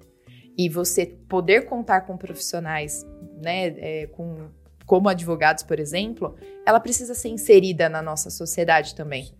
e 0.57 0.69
você 0.69 1.05
poder 1.05 1.65
contar 1.65 2.01
com 2.01 2.17
profissionais, 2.17 3.05
né, 3.43 3.67
é, 3.77 4.07
com, 4.07 4.49
como 4.85 5.09
advogados, 5.09 5.63
por 5.63 5.79
exemplo, 5.79 6.35
ela 6.65 6.79
precisa 6.79 7.13
ser 7.13 7.29
inserida 7.29 7.89
na 7.89 8.01
nossa 8.01 8.29
sociedade 8.29 8.95
também. 8.95 9.31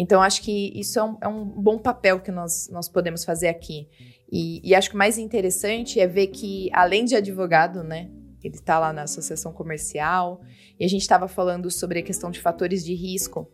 Então, 0.00 0.22
acho 0.22 0.40
que 0.40 0.72
isso 0.74 0.98
é 0.98 1.04
um, 1.04 1.18
é 1.20 1.28
um 1.28 1.44
bom 1.44 1.76
papel 1.76 2.20
que 2.20 2.30
nós, 2.30 2.70
nós 2.72 2.88
podemos 2.88 3.22
fazer 3.22 3.48
aqui. 3.48 3.86
E, 4.32 4.66
e 4.66 4.74
acho 4.74 4.88
que 4.88 4.94
o 4.94 4.98
mais 4.98 5.18
interessante 5.18 6.00
é 6.00 6.06
ver 6.06 6.28
que, 6.28 6.70
além 6.72 7.04
de 7.04 7.14
advogado, 7.14 7.84
né, 7.84 8.08
ele 8.42 8.54
está 8.54 8.78
lá 8.78 8.94
na 8.94 9.02
associação 9.02 9.52
comercial, 9.52 10.40
e 10.78 10.86
a 10.86 10.88
gente 10.88 11.02
estava 11.02 11.28
falando 11.28 11.70
sobre 11.70 11.98
a 11.98 12.02
questão 12.02 12.30
de 12.30 12.40
fatores 12.40 12.82
de 12.82 12.94
risco. 12.94 13.46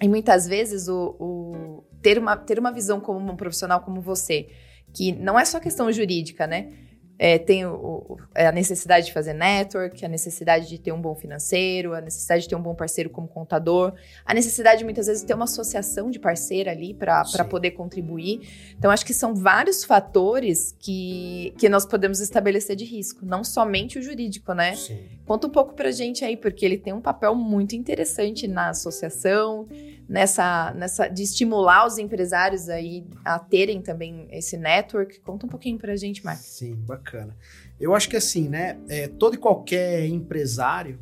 E 0.00 0.06
muitas 0.08 0.46
vezes 0.46 0.86
o, 0.86 1.16
o- 1.18 1.84
ter, 2.00 2.18
uma, 2.18 2.36
ter 2.36 2.56
uma 2.60 2.70
visão 2.70 3.00
como 3.00 3.18
um 3.18 3.36
profissional 3.36 3.80
como 3.80 4.00
você, 4.00 4.46
que 4.94 5.10
não 5.10 5.36
é 5.36 5.44
só 5.44 5.58
questão 5.58 5.90
jurídica, 5.90 6.46
né? 6.46 6.72
É, 7.22 7.38
tem 7.38 7.66
o, 7.66 8.16
é, 8.34 8.46
a 8.46 8.52
necessidade 8.52 9.04
de 9.04 9.12
fazer 9.12 9.34
network, 9.34 10.02
a 10.02 10.08
necessidade 10.08 10.66
de 10.66 10.78
ter 10.78 10.90
um 10.90 10.98
bom 11.02 11.14
financeiro, 11.14 11.92
a 11.92 12.00
necessidade 12.00 12.44
de 12.44 12.48
ter 12.48 12.56
um 12.56 12.62
bom 12.62 12.74
parceiro 12.74 13.10
como 13.10 13.28
contador, 13.28 13.92
a 14.24 14.32
necessidade 14.32 14.82
muitas 14.84 15.06
vezes 15.06 15.20
de 15.20 15.28
ter 15.28 15.34
uma 15.34 15.44
associação 15.44 16.10
de 16.10 16.18
parceiro 16.18 16.70
ali 16.70 16.94
para 16.94 17.44
poder 17.44 17.72
contribuir. 17.72 18.72
Então, 18.78 18.90
acho 18.90 19.04
que 19.04 19.12
são 19.12 19.34
vários 19.34 19.84
fatores 19.84 20.74
que, 20.78 21.52
que 21.58 21.68
nós 21.68 21.84
podemos 21.84 22.20
estabelecer 22.20 22.74
de 22.74 22.86
risco, 22.86 23.26
não 23.26 23.44
somente 23.44 23.98
o 23.98 24.02
jurídico, 24.02 24.54
né? 24.54 24.74
Sim. 24.74 24.98
Conta 25.26 25.46
um 25.46 25.50
pouco 25.50 25.74
para 25.74 25.92
gente 25.92 26.24
aí, 26.24 26.38
porque 26.38 26.64
ele 26.64 26.78
tem 26.78 26.94
um 26.94 27.02
papel 27.02 27.34
muito 27.34 27.76
interessante 27.76 28.48
na 28.48 28.70
associação, 28.70 29.68
nessa, 30.10 30.74
nessa 30.74 31.06
de 31.06 31.22
estimular 31.22 31.86
os 31.86 31.96
empresários 31.96 32.68
aí 32.68 33.06
a 33.24 33.38
terem 33.38 33.80
também 33.80 34.26
esse 34.32 34.56
network. 34.56 35.20
Conta 35.20 35.46
um 35.46 35.48
pouquinho 35.48 35.78
para 35.78 35.94
gente, 35.94 36.24
Marcos. 36.24 36.46
Sim, 36.46 36.74
bacana. 36.74 37.36
Eu 37.78 37.94
acho 37.94 38.08
que 38.08 38.16
assim, 38.16 38.48
né? 38.48 38.76
É, 38.88 39.06
todo 39.06 39.34
e 39.34 39.38
qualquer 39.38 40.04
empresário 40.06 40.98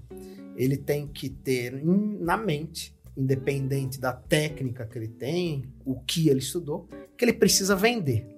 ele 0.54 0.76
tem 0.76 1.06
que 1.06 1.30
ter 1.30 1.82
na 1.82 2.36
mente, 2.36 2.94
independente 3.16 3.98
da 3.98 4.12
técnica 4.12 4.84
que 4.84 4.98
ele 4.98 5.08
tem, 5.08 5.64
o 5.86 5.98
que 6.00 6.28
ele 6.28 6.40
estudou, 6.40 6.86
que 7.16 7.24
ele 7.24 7.32
precisa 7.32 7.74
vender. 7.74 8.28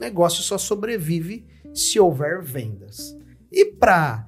O 0.00 0.02
negócio 0.02 0.42
só 0.42 0.58
sobrevive 0.58 1.46
se 1.72 2.00
houver 2.00 2.42
vendas. 2.42 3.16
E 3.52 3.66
para 3.66 4.26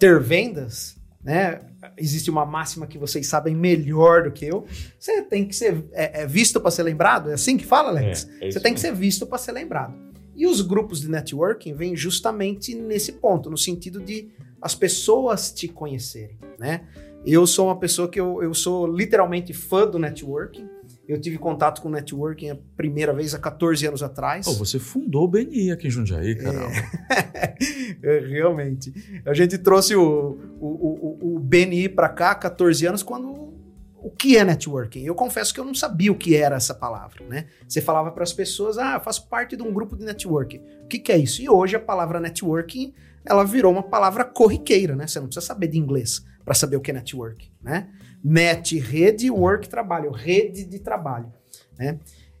ter 0.00 0.20
vendas, 0.20 0.96
né? 1.22 1.60
Existe 1.96 2.30
uma 2.30 2.44
máxima 2.44 2.86
que 2.86 2.98
vocês 2.98 3.26
sabem 3.26 3.54
melhor 3.54 4.24
do 4.24 4.32
que 4.32 4.44
eu. 4.44 4.66
Você 4.98 5.22
tem 5.22 5.46
que 5.46 5.54
ser 5.54 5.84
é, 5.92 6.22
é 6.22 6.26
visto 6.26 6.60
para 6.60 6.70
ser 6.70 6.82
lembrado. 6.82 7.30
É 7.30 7.34
assim 7.34 7.56
que 7.56 7.64
fala, 7.64 7.90
Alex? 7.90 8.28
É, 8.40 8.48
é 8.48 8.50
você 8.50 8.60
tem 8.60 8.74
que 8.74 8.80
ser 8.80 8.92
visto 8.94 9.26
para 9.26 9.38
ser 9.38 9.52
lembrado. 9.52 9.94
E 10.34 10.46
os 10.46 10.60
grupos 10.60 11.00
de 11.00 11.08
networking 11.08 11.74
vêm 11.74 11.96
justamente 11.96 12.74
nesse 12.74 13.12
ponto, 13.12 13.50
no 13.50 13.58
sentido 13.58 14.00
de 14.00 14.28
as 14.60 14.74
pessoas 14.74 15.52
te 15.52 15.68
conhecerem, 15.68 16.38
né? 16.58 16.82
Eu 17.24 17.46
sou 17.46 17.66
uma 17.66 17.78
pessoa 17.78 18.08
que 18.08 18.20
eu, 18.20 18.42
eu 18.42 18.54
sou 18.54 18.86
literalmente 18.86 19.52
fã 19.52 19.86
do 19.86 19.98
networking. 19.98 20.68
Eu 21.08 21.18
tive 21.18 21.38
contato 21.38 21.80
com 21.80 21.88
networking 21.88 22.50
a 22.50 22.56
primeira 22.76 23.14
vez 23.14 23.34
há 23.34 23.38
14 23.38 23.86
anos 23.86 24.02
atrás. 24.02 24.46
Oh, 24.46 24.52
você 24.52 24.78
fundou 24.78 25.24
o 25.24 25.28
BNI 25.28 25.70
aqui 25.70 25.86
em 25.86 25.90
Jundiaí, 25.90 26.36
caramba. 26.36 26.68
É, 28.00 28.20
realmente. 28.20 28.92
A 29.26 29.34
gente 29.34 29.58
trouxe 29.58 29.96
o, 29.96 30.38
o, 30.60 30.66
o, 30.66 31.36
o 31.36 31.40
BNI 31.40 31.88
para 31.88 32.08
cá 32.08 32.30
há 32.30 32.34
14 32.34 32.86
anos 32.86 33.02
quando 33.02 33.52
o 34.00 34.10
que 34.10 34.36
é 34.36 34.44
networking? 34.44 35.04
Eu 35.04 35.14
confesso 35.14 35.52
que 35.52 35.58
eu 35.58 35.64
não 35.64 35.74
sabia 35.74 36.12
o 36.12 36.14
que 36.14 36.36
era 36.36 36.56
essa 36.56 36.74
palavra, 36.74 37.24
né? 37.26 37.46
Você 37.66 37.80
falava 37.80 38.12
para 38.12 38.22
as 38.22 38.32
pessoas, 38.32 38.78
ah, 38.78 38.94
eu 38.94 39.00
faço 39.00 39.26
parte 39.28 39.56
de 39.56 39.62
um 39.62 39.72
grupo 39.72 39.96
de 39.96 40.04
networking. 40.04 40.60
O 40.84 40.86
que, 40.86 40.98
que, 40.98 41.10
é 41.10 41.18
isso? 41.18 41.42
E 41.42 41.48
hoje 41.48 41.74
a 41.74 41.80
palavra 41.80 42.20
networking, 42.20 42.94
ela 43.24 43.44
virou 43.44 43.72
uma 43.72 43.82
palavra 43.82 44.24
corriqueira, 44.24 44.94
né? 44.94 45.06
Você 45.06 45.18
não 45.18 45.26
precisa 45.26 45.44
saber 45.44 45.66
de 45.66 45.78
inglês 45.78 46.24
para 46.44 46.54
saber 46.54 46.76
o 46.76 46.80
que 46.80 46.90
é 46.92 46.94
networking, 46.94 47.50
né? 47.60 47.88
Net, 48.22 48.78
rede, 48.78 49.30
work, 49.30 49.68
trabalho, 49.68 50.10
rede 50.10 50.64
de 50.64 50.78
trabalho, 50.78 51.32
né? 51.78 51.98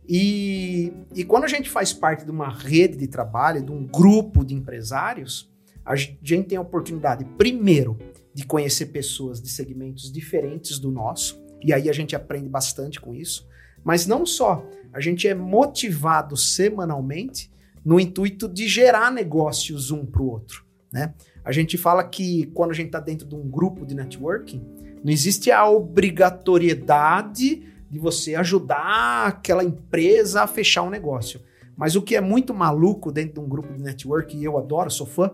E, 0.08 0.92
e 1.14 1.22
quando 1.22 1.44
a 1.44 1.48
gente 1.48 1.68
faz 1.68 1.92
parte 1.92 2.24
de 2.24 2.30
uma 2.30 2.48
rede 2.48 2.96
de 2.96 3.06
trabalho, 3.06 3.62
de 3.62 3.70
um 3.70 3.86
grupo 3.86 4.42
de 4.42 4.54
empresários, 4.54 5.52
a 5.84 5.94
gente 5.94 6.48
tem 6.48 6.56
a 6.56 6.62
oportunidade, 6.62 7.24
primeiro, 7.36 7.98
de 8.32 8.46
conhecer 8.46 8.86
pessoas 8.86 9.40
de 9.40 9.50
segmentos 9.50 10.10
diferentes 10.10 10.78
do 10.78 10.90
nosso, 10.90 11.42
e 11.62 11.72
aí 11.72 11.90
a 11.90 11.92
gente 11.92 12.16
aprende 12.16 12.48
bastante 12.48 13.00
com 13.00 13.14
isso. 13.14 13.46
Mas 13.84 14.06
não 14.06 14.24
só, 14.24 14.66
a 14.92 15.00
gente 15.00 15.28
é 15.28 15.34
motivado 15.34 16.36
semanalmente 16.36 17.50
no 17.84 17.98
intuito 17.98 18.48
de 18.48 18.66
gerar 18.66 19.10
negócios 19.10 19.90
um 19.90 20.04
para 20.06 20.22
o 20.22 20.30
outro. 20.30 20.64
Né? 20.92 21.14
A 21.44 21.52
gente 21.52 21.76
fala 21.76 22.04
que 22.04 22.46
quando 22.54 22.70
a 22.70 22.74
gente 22.74 22.86
está 22.86 23.00
dentro 23.00 23.26
de 23.26 23.34
um 23.34 23.48
grupo 23.48 23.86
de 23.86 23.94
networking, 23.94 24.62
não 25.02 25.12
existe 25.12 25.50
a 25.50 25.68
obrigatoriedade 25.68 27.62
de 27.90 27.98
você 27.98 28.34
ajudar 28.34 29.26
aquela 29.26 29.64
empresa 29.64 30.42
a 30.42 30.46
fechar 30.46 30.82
um 30.82 30.90
negócio. 30.90 31.40
Mas 31.76 31.96
o 31.96 32.02
que 32.02 32.16
é 32.16 32.20
muito 32.20 32.52
maluco 32.52 33.12
dentro 33.12 33.34
de 33.34 33.40
um 33.40 33.48
grupo 33.48 33.72
de 33.72 33.82
network, 33.82 34.36
e 34.36 34.44
eu 34.44 34.58
adoro, 34.58 34.90
sou 34.90 35.06
fã, 35.06 35.30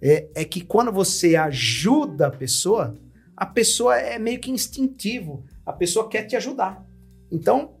é, 0.00 0.28
é 0.34 0.44
que 0.44 0.62
quando 0.62 0.90
você 0.90 1.36
ajuda 1.36 2.28
a 2.28 2.30
pessoa, 2.30 2.96
a 3.36 3.46
pessoa 3.46 3.96
é 3.96 4.18
meio 4.18 4.40
que 4.40 4.50
instintivo, 4.50 5.44
a 5.64 5.72
pessoa 5.72 6.08
quer 6.08 6.24
te 6.24 6.34
ajudar. 6.34 6.84
Então, 7.30 7.74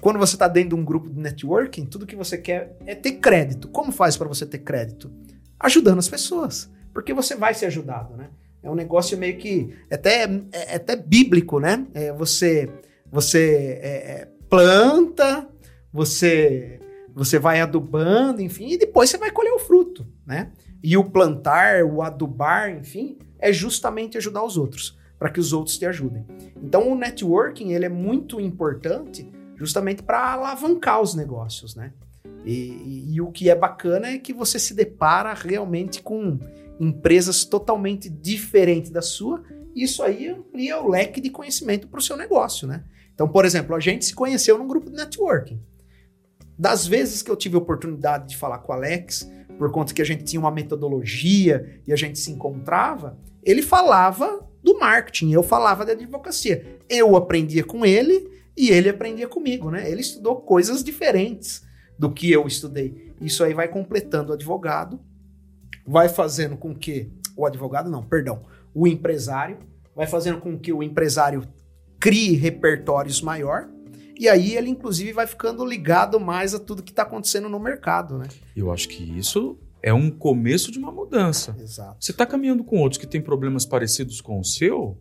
quando 0.00 0.18
você 0.18 0.34
está 0.34 0.48
dentro 0.48 0.70
de 0.70 0.74
um 0.74 0.84
grupo 0.84 1.08
de 1.08 1.18
networking, 1.18 1.86
tudo 1.86 2.06
que 2.06 2.16
você 2.16 2.36
quer 2.36 2.76
é 2.84 2.94
ter 2.94 3.12
crédito. 3.12 3.68
Como 3.68 3.92
faz 3.92 4.16
para 4.16 4.26
você 4.26 4.44
ter 4.44 4.58
crédito? 4.58 5.10
Ajudando 5.58 6.00
as 6.00 6.08
pessoas, 6.08 6.68
porque 6.92 7.14
você 7.14 7.36
vai 7.36 7.54
ser 7.54 7.66
ajudado, 7.66 8.16
né? 8.16 8.30
É 8.62 8.70
um 8.70 8.74
negócio 8.74 9.18
meio 9.18 9.36
que 9.38 9.74
é 9.90 9.94
até 9.94 10.24
é, 10.24 10.42
é 10.52 10.76
até 10.76 10.96
bíblico, 10.96 11.58
né? 11.58 11.86
É, 11.94 12.12
você 12.12 12.70
você 13.10 13.78
é, 13.82 13.88
é, 13.88 14.28
planta, 14.48 15.48
você 15.92 16.78
você 17.14 17.38
vai 17.38 17.60
adubando, 17.60 18.40
enfim, 18.40 18.70
e 18.70 18.78
depois 18.78 19.10
você 19.10 19.18
vai 19.18 19.30
colher 19.30 19.52
o 19.52 19.58
fruto, 19.58 20.06
né? 20.26 20.50
E 20.82 20.96
o 20.96 21.04
plantar, 21.04 21.84
o 21.84 22.02
adubar, 22.02 22.70
enfim, 22.70 23.18
é 23.38 23.52
justamente 23.52 24.16
ajudar 24.16 24.42
os 24.42 24.56
outros, 24.56 24.98
para 25.18 25.28
que 25.28 25.38
os 25.38 25.52
outros 25.52 25.78
te 25.78 25.84
ajudem. 25.84 26.26
Então 26.62 26.90
o 26.90 26.94
networking, 26.94 27.72
ele 27.72 27.84
é 27.84 27.90
muito 27.90 28.40
importante 28.40 29.30
justamente 29.56 30.02
para 30.02 30.32
alavancar 30.32 31.00
os 31.00 31.14
negócios, 31.14 31.76
né? 31.76 31.92
E, 32.44 32.52
e, 32.52 33.14
e, 33.14 33.20
o 33.20 33.30
que 33.30 33.48
é 33.48 33.54
bacana 33.54 34.08
é 34.08 34.18
que 34.18 34.32
você 34.32 34.58
se 34.58 34.74
depara 34.74 35.32
realmente 35.32 36.02
com 36.02 36.38
empresas 36.82 37.44
totalmente 37.44 38.10
diferentes 38.10 38.90
da 38.90 39.00
sua, 39.00 39.42
isso 39.74 40.02
aí 40.02 40.28
amplia 40.28 40.80
o 40.80 40.88
leque 40.88 41.20
de 41.20 41.30
conhecimento 41.30 41.86
para 41.86 41.98
o 41.98 42.02
seu 42.02 42.16
negócio, 42.16 42.66
né? 42.66 42.84
Então, 43.14 43.28
por 43.28 43.44
exemplo, 43.44 43.76
a 43.76 43.80
gente 43.80 44.04
se 44.04 44.14
conheceu 44.14 44.58
num 44.58 44.66
grupo 44.66 44.90
de 44.90 44.96
networking. 44.96 45.60
Das 46.58 46.86
vezes 46.86 47.22
que 47.22 47.30
eu 47.30 47.36
tive 47.36 47.56
oportunidade 47.56 48.30
de 48.30 48.36
falar 48.36 48.58
com 48.58 48.72
o 48.72 48.74
Alex, 48.74 49.30
por 49.56 49.70
conta 49.70 49.94
que 49.94 50.02
a 50.02 50.04
gente 50.04 50.24
tinha 50.24 50.40
uma 50.40 50.50
metodologia 50.50 51.80
e 51.86 51.92
a 51.92 51.96
gente 51.96 52.18
se 52.18 52.32
encontrava, 52.32 53.16
ele 53.44 53.62
falava 53.62 54.44
do 54.62 54.78
marketing, 54.78 55.32
eu 55.32 55.42
falava 55.42 55.84
da 55.84 55.92
advocacia. 55.92 56.80
Eu 56.88 57.14
aprendia 57.14 57.62
com 57.62 57.86
ele 57.86 58.28
e 58.56 58.70
ele 58.70 58.88
aprendia 58.88 59.28
comigo, 59.28 59.70
né? 59.70 59.88
Ele 59.88 60.00
estudou 60.00 60.36
coisas 60.36 60.82
diferentes 60.82 61.62
do 61.98 62.10
que 62.10 62.30
eu 62.30 62.46
estudei. 62.46 63.12
Isso 63.20 63.44
aí 63.44 63.54
vai 63.54 63.68
completando 63.68 64.30
o 64.30 64.34
advogado, 64.34 65.00
vai 65.86 66.08
fazendo 66.08 66.56
com 66.56 66.74
que 66.74 67.12
o 67.36 67.46
advogado 67.46 67.90
não, 67.90 68.02
perdão, 68.02 68.42
o 68.74 68.86
empresário 68.86 69.58
vai 69.94 70.06
fazendo 70.06 70.40
com 70.40 70.58
que 70.58 70.72
o 70.72 70.82
empresário 70.82 71.42
crie 71.98 72.34
repertórios 72.34 73.20
maior 73.20 73.68
e 74.22 74.28
aí 74.28 74.54
ele, 74.54 74.70
inclusive, 74.70 75.12
vai 75.12 75.26
ficando 75.26 75.64
ligado 75.64 76.20
mais 76.20 76.54
a 76.54 76.60
tudo 76.60 76.82
que 76.82 76.92
está 76.92 77.02
acontecendo 77.02 77.48
no 77.48 77.58
mercado, 77.58 78.16
né? 78.16 78.28
Eu 78.54 78.70
acho 78.70 78.88
que 78.88 79.02
isso 79.18 79.58
é 79.82 79.92
um 79.92 80.10
começo 80.10 80.70
de 80.70 80.78
uma 80.78 80.92
mudança. 80.92 81.56
Exato. 81.58 81.96
Você 81.98 82.12
está 82.12 82.24
caminhando 82.24 82.62
com 82.62 82.78
outros 82.78 83.00
que 83.00 83.06
têm 83.06 83.20
problemas 83.20 83.66
parecidos 83.66 84.20
com 84.20 84.38
o 84.38 84.44
seu? 84.44 84.96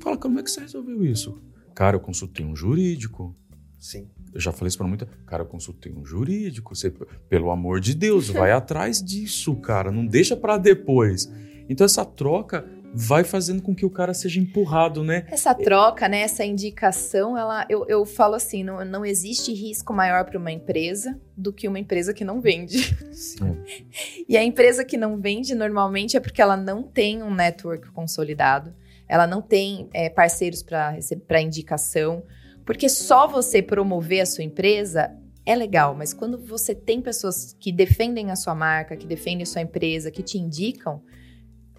Fala, 0.00 0.18
como 0.18 0.38
é 0.38 0.42
que 0.42 0.50
você 0.50 0.60
resolveu 0.60 1.02
isso? 1.02 1.40
Cara, 1.74 1.96
eu 1.96 2.00
consultei 2.00 2.44
um 2.44 2.54
jurídico. 2.54 3.34
Sim. 3.78 4.10
Eu 4.34 4.40
já 4.40 4.52
falei 4.52 4.68
isso 4.68 4.78
para 4.78 4.86
muita. 4.86 5.08
Cara, 5.26 5.42
eu 5.42 5.46
consultei 5.46 5.92
um 5.92 6.04
jurídico. 6.04 6.74
Você, 6.74 6.92
pelo 7.28 7.50
amor 7.50 7.80
de 7.80 7.94
Deus, 7.94 8.28
vai 8.28 8.50
atrás 8.52 9.02
disso, 9.02 9.54
cara. 9.56 9.90
Não 9.90 10.06
deixa 10.06 10.36
para 10.36 10.58
depois. 10.58 11.30
Então 11.68 11.84
essa 11.84 12.04
troca 12.04 12.64
vai 12.94 13.24
fazendo 13.24 13.62
com 13.62 13.74
que 13.74 13.86
o 13.86 13.90
cara 13.90 14.12
seja 14.12 14.38
empurrado, 14.38 15.02
né? 15.02 15.26
Essa 15.30 15.54
troca, 15.54 16.08
né? 16.08 16.20
Essa 16.20 16.44
indicação, 16.44 17.36
ela, 17.36 17.64
eu, 17.68 17.86
eu 17.88 18.04
falo 18.04 18.34
assim, 18.34 18.62
não, 18.62 18.84
não 18.84 19.04
existe 19.04 19.52
risco 19.52 19.94
maior 19.94 20.24
para 20.24 20.38
uma 20.38 20.52
empresa 20.52 21.18
do 21.36 21.52
que 21.52 21.66
uma 21.66 21.78
empresa 21.78 22.12
que 22.12 22.24
não 22.24 22.40
vende. 22.40 22.96
É. 23.42 23.82
E 24.28 24.36
a 24.36 24.42
empresa 24.42 24.84
que 24.84 24.96
não 24.96 25.18
vende 25.18 25.54
normalmente 25.54 26.16
é 26.16 26.20
porque 26.20 26.40
ela 26.40 26.56
não 26.56 26.82
tem 26.82 27.22
um 27.22 27.34
network 27.34 27.90
consolidado, 27.90 28.74
ela 29.08 29.26
não 29.26 29.42
tem 29.42 29.88
é, 29.92 30.08
parceiros 30.08 30.62
para 30.62 31.40
indicação, 31.40 32.22
porque 32.64 32.88
só 32.88 33.26
você 33.26 33.62
promover 33.62 34.20
a 34.20 34.26
sua 34.26 34.44
empresa 34.44 35.10
é 35.44 35.56
legal, 35.56 35.94
mas 35.94 36.12
quando 36.12 36.38
você 36.38 36.74
tem 36.74 37.00
pessoas 37.00 37.56
que 37.58 37.72
defendem 37.72 38.30
a 38.30 38.36
sua 38.36 38.54
marca, 38.54 38.96
que 38.96 39.06
defendem 39.06 39.42
a 39.42 39.46
sua 39.46 39.62
empresa, 39.62 40.10
que 40.10 40.22
te 40.22 40.38
indicam, 40.38 41.02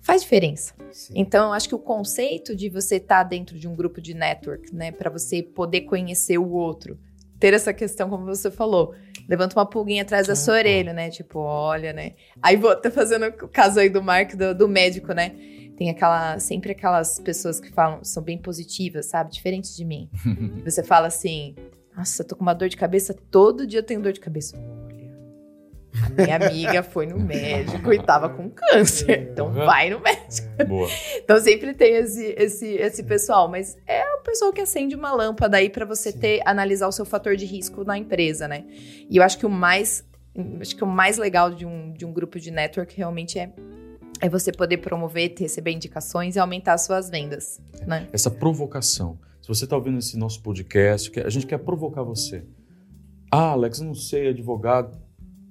faz 0.02 0.22
diferença. 0.22 0.74
Sim. 0.92 1.14
Então, 1.16 1.48
eu 1.48 1.54
acho 1.54 1.70
que 1.70 1.76
o 1.76 1.80
conceito 1.80 2.56
de 2.56 2.70
você 2.70 2.98
estar 2.98 3.24
tá 3.24 3.30
dentro 3.30 3.58
de 3.58 3.68
um 3.68 3.76
grupo 3.76 4.02
de 4.02 4.14
network, 4.14 4.76
né, 4.76 4.92
para 4.92 5.10
você 5.10 5.42
poder 5.42 5.82
conhecer 5.82 6.38
o 6.38 6.52
outro, 6.52 7.00
ter 7.40 7.54
essa 7.54 7.74
questão, 7.74 8.10
como 8.10 8.26
você 8.26 8.52
falou, 8.52 8.94
levanta 9.28 9.58
uma 9.58 9.66
pulguinha 9.66 10.04
atrás 10.04 10.28
da 10.28 10.36
sua 10.36 10.56
orelha, 10.56 10.94
né? 10.94 11.10
Tipo, 11.10 11.40
olha, 11.40 11.92
né? 11.92 12.14
Aí 12.42 12.56
vou 12.56 12.74
tá 12.74 12.90
fazendo 12.90 13.26
o 13.26 13.50
caso 13.50 13.82
aí 13.82 13.90
do 13.90 14.02
Mark, 14.02 14.34
do, 14.34 14.56
do 14.56 14.68
médico, 14.68 15.14
né? 15.14 15.36
Tem 15.78 15.90
aquela, 15.90 16.38
sempre 16.40 16.72
aquelas 16.72 17.20
pessoas 17.20 17.60
que 17.60 17.70
falam, 17.72 18.04
são 18.04 18.22
bem 18.22 18.38
positivas, 18.38 19.08
sabe? 19.08 19.32
Diferentes 19.32 19.76
de 19.76 19.84
mim. 19.84 20.10
você 20.64 20.84
fala 20.84 21.08
assim, 21.08 21.56
nossa, 21.96 22.24
tô 22.24 22.36
com 22.36 22.42
uma 22.44 22.54
dor 22.54 22.70
de 22.70 22.78
cabeça, 22.78 23.14
todo 23.32 23.66
dia 23.66 23.80
eu 23.80 23.84
tenho 23.84 24.02
dor 24.02 24.14
de 24.14 24.20
cabeça. 24.20 24.56
Olha, 24.58 26.24
Minha 26.26 26.36
amiga 26.38 26.82
foi 26.84 27.06
no 27.06 27.20
médico 27.20 27.94
e 27.94 28.02
tava 28.02 28.30
com 28.30 28.50
câncer. 28.50 29.30
Então 29.32 29.48
Uhum. 29.48 29.66
vai 29.66 29.90
no 29.90 30.00
médico. 30.00 30.48
Boa. 30.68 30.90
Então 31.18 31.40
sempre 31.40 31.74
tem 31.74 31.96
esse, 31.96 32.34
esse, 32.38 32.68
esse 32.76 33.04
pessoal, 33.04 33.48
mas 33.48 33.78
é 33.88 34.04
o 34.16 34.22
pessoal 34.24 34.52
que 34.52 34.62
acende 34.62 34.96
uma 34.96 35.14
lâmpada 35.14 35.58
aí 35.58 35.70
pra 35.70 35.86
você 35.86 36.12
Sim. 36.12 36.20
ter 36.20 36.42
analisar 36.46 36.88
o 36.88 36.92
seu 36.92 37.06
fator 37.06 37.36
de 37.36 37.46
risco 37.46 37.84
na 37.84 37.98
empresa, 37.98 38.48
né? 38.48 38.64
E 39.10 39.18
eu 39.18 39.24
acho 39.24 39.38
que 39.38 39.46
o 39.46 39.50
mais 39.50 40.04
acho 40.60 40.76
que 40.76 40.84
o 40.84 40.88
mais 40.88 41.18
legal 41.20 41.52
de 41.52 41.64
um, 41.64 41.94
de 41.94 42.06
um 42.06 42.12
grupo 42.12 42.40
de 42.40 42.50
network 42.50 42.98
realmente 42.98 43.38
é 43.38 43.52
é 44.24 44.30
você 44.30 44.54
poder 44.54 44.78
promover, 44.78 45.36
receber 45.38 45.72
indicações 45.72 46.38
e 46.38 46.40
aumentar 46.40 46.76
as 46.76 46.86
suas 46.86 47.10
vendas, 47.10 47.60
né? 47.86 48.08
Essa 48.14 48.32
provocação. 48.32 49.20
Se 49.42 49.50
você 49.50 49.66
está 49.66 49.76
ouvindo 49.76 49.98
esse 49.98 50.18
nosso 50.18 50.42
podcast, 50.42 51.12
a 51.20 51.30
gente 51.30 51.46
quer 51.46 51.58
provocar 51.58 52.04
você. 52.04 52.46
Ah, 53.30 53.50
Alex, 53.50 53.80
eu 53.80 53.86
não 53.86 53.94
sei, 53.94 54.30
advogado. 54.30 54.98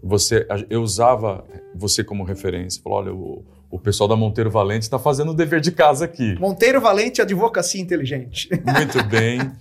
Você, 0.00 0.46
eu 0.70 0.80
usava 0.80 1.44
você 1.74 2.04
como 2.04 2.22
referência. 2.22 2.80
Falou, 2.80 2.98
olha, 2.98 3.12
o, 3.12 3.44
o 3.70 3.78
pessoal 3.78 4.08
da 4.08 4.16
Monteiro 4.16 4.50
Valente 4.50 4.84
está 4.84 4.98
fazendo 4.98 5.32
o 5.32 5.34
dever 5.34 5.60
de 5.60 5.72
casa 5.72 6.04
aqui. 6.04 6.38
Monteiro 6.38 6.80
Valente, 6.80 7.20
advocacia 7.20 7.80
inteligente. 7.80 8.48
Muito 8.50 9.04
bem. 9.04 9.52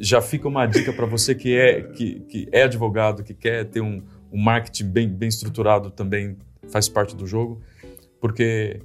Já 0.00 0.20
fica 0.20 0.48
uma 0.48 0.66
dica 0.66 0.92
para 0.92 1.06
você 1.06 1.34
que 1.34 1.54
é, 1.54 1.82
que, 1.82 2.20
que 2.20 2.48
é 2.50 2.62
advogado, 2.62 3.22
que 3.22 3.34
quer 3.34 3.64
ter 3.66 3.80
um, 3.80 4.02
um 4.32 4.40
marketing 4.40 4.84
bem, 4.86 5.08
bem 5.08 5.28
estruturado 5.28 5.90
também 5.90 6.36
faz 6.70 6.88
parte 6.88 7.14
do 7.14 7.26
jogo, 7.26 7.60
porque 8.20 8.80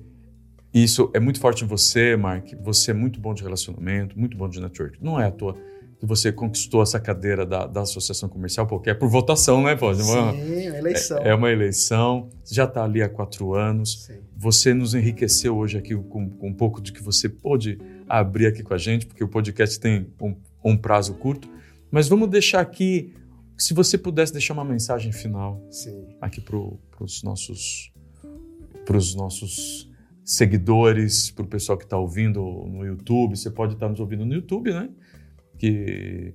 isso 0.74 1.10
é 1.14 1.20
muito 1.20 1.40
forte 1.40 1.64
em 1.64 1.68
você, 1.68 2.16
Mark. 2.16 2.48
Você 2.62 2.92
é 2.92 2.94
muito 2.94 3.20
bom 3.20 3.34
de 3.34 3.44
relacionamento, 3.44 4.18
muito 4.20 4.36
bom 4.36 4.50
de 4.50 4.60
network. 4.60 4.98
Não 5.02 5.20
é 5.20 5.28
à 5.28 5.32
toa 5.32 5.56
que 6.04 6.08
você 6.08 6.34
conquistou 6.34 6.84
essa 6.84 7.00
cadeira 7.00 7.46
da, 7.46 7.66
da 7.66 7.80
associação 7.84 8.28
comercial, 8.28 8.68
porque 8.68 8.90
é 8.90 8.94
por 8.94 9.08
votação, 9.08 9.64
né, 9.64 9.74
pô? 9.74 9.96
Sim, 9.96 10.02
uma 10.04 10.78
eleição. 10.78 11.18
É 11.20 11.34
uma 11.34 11.50
eleição, 11.50 12.30
já 12.44 12.66
está 12.66 12.84
ali 12.84 13.02
há 13.02 13.08
quatro 13.08 13.54
anos. 13.54 14.04
Sim. 14.04 14.20
Você 14.36 14.74
nos 14.74 14.94
enriqueceu 14.94 15.56
hoje 15.56 15.78
aqui 15.78 15.96
com, 15.96 16.30
com 16.30 16.50
um 16.50 16.54
pouco 16.54 16.82
de 16.82 16.92
que 16.92 17.02
você 17.02 17.30
pôde 17.30 17.80
abrir 18.10 18.48
aqui 18.48 18.62
com 18.62 18.74
a 18.74 18.78
gente, 18.78 19.06
porque 19.06 19.24
o 19.24 19.30
podcast 19.30 19.80
tem 19.80 20.06
um, 20.20 20.36
um 20.62 20.76
prazo 20.76 21.14
curto. 21.14 21.50
Mas 21.90 22.10
vamos 22.10 22.30
deixar 22.30 22.60
aqui, 22.60 23.14
se 23.58 23.74
você 23.74 23.98
pudesse 23.98 24.34
deixar 24.34 24.56
uma 24.56 24.66
mensagem 24.66 25.14
final 25.14 25.66
Sim. 25.72 26.06
aqui 26.20 26.42
para 26.42 26.58
os 27.00 27.24
nossos, 27.24 27.94
pros 28.84 29.16
nossos 29.16 29.90
seguidores, 30.26 31.32
para 31.32 31.46
o 31.46 31.48
pessoal 31.48 31.78
que 31.78 31.86
está 31.86 31.98
ouvindo 31.98 32.42
no 32.42 32.86
YouTube. 32.86 33.38
Você 33.38 33.50
pode 33.50 33.76
estar 33.76 33.88
nos 33.88 34.02
ouvindo 34.02 34.26
no 34.26 34.34
YouTube, 34.34 34.74
né? 34.74 34.90
Que, 35.68 36.34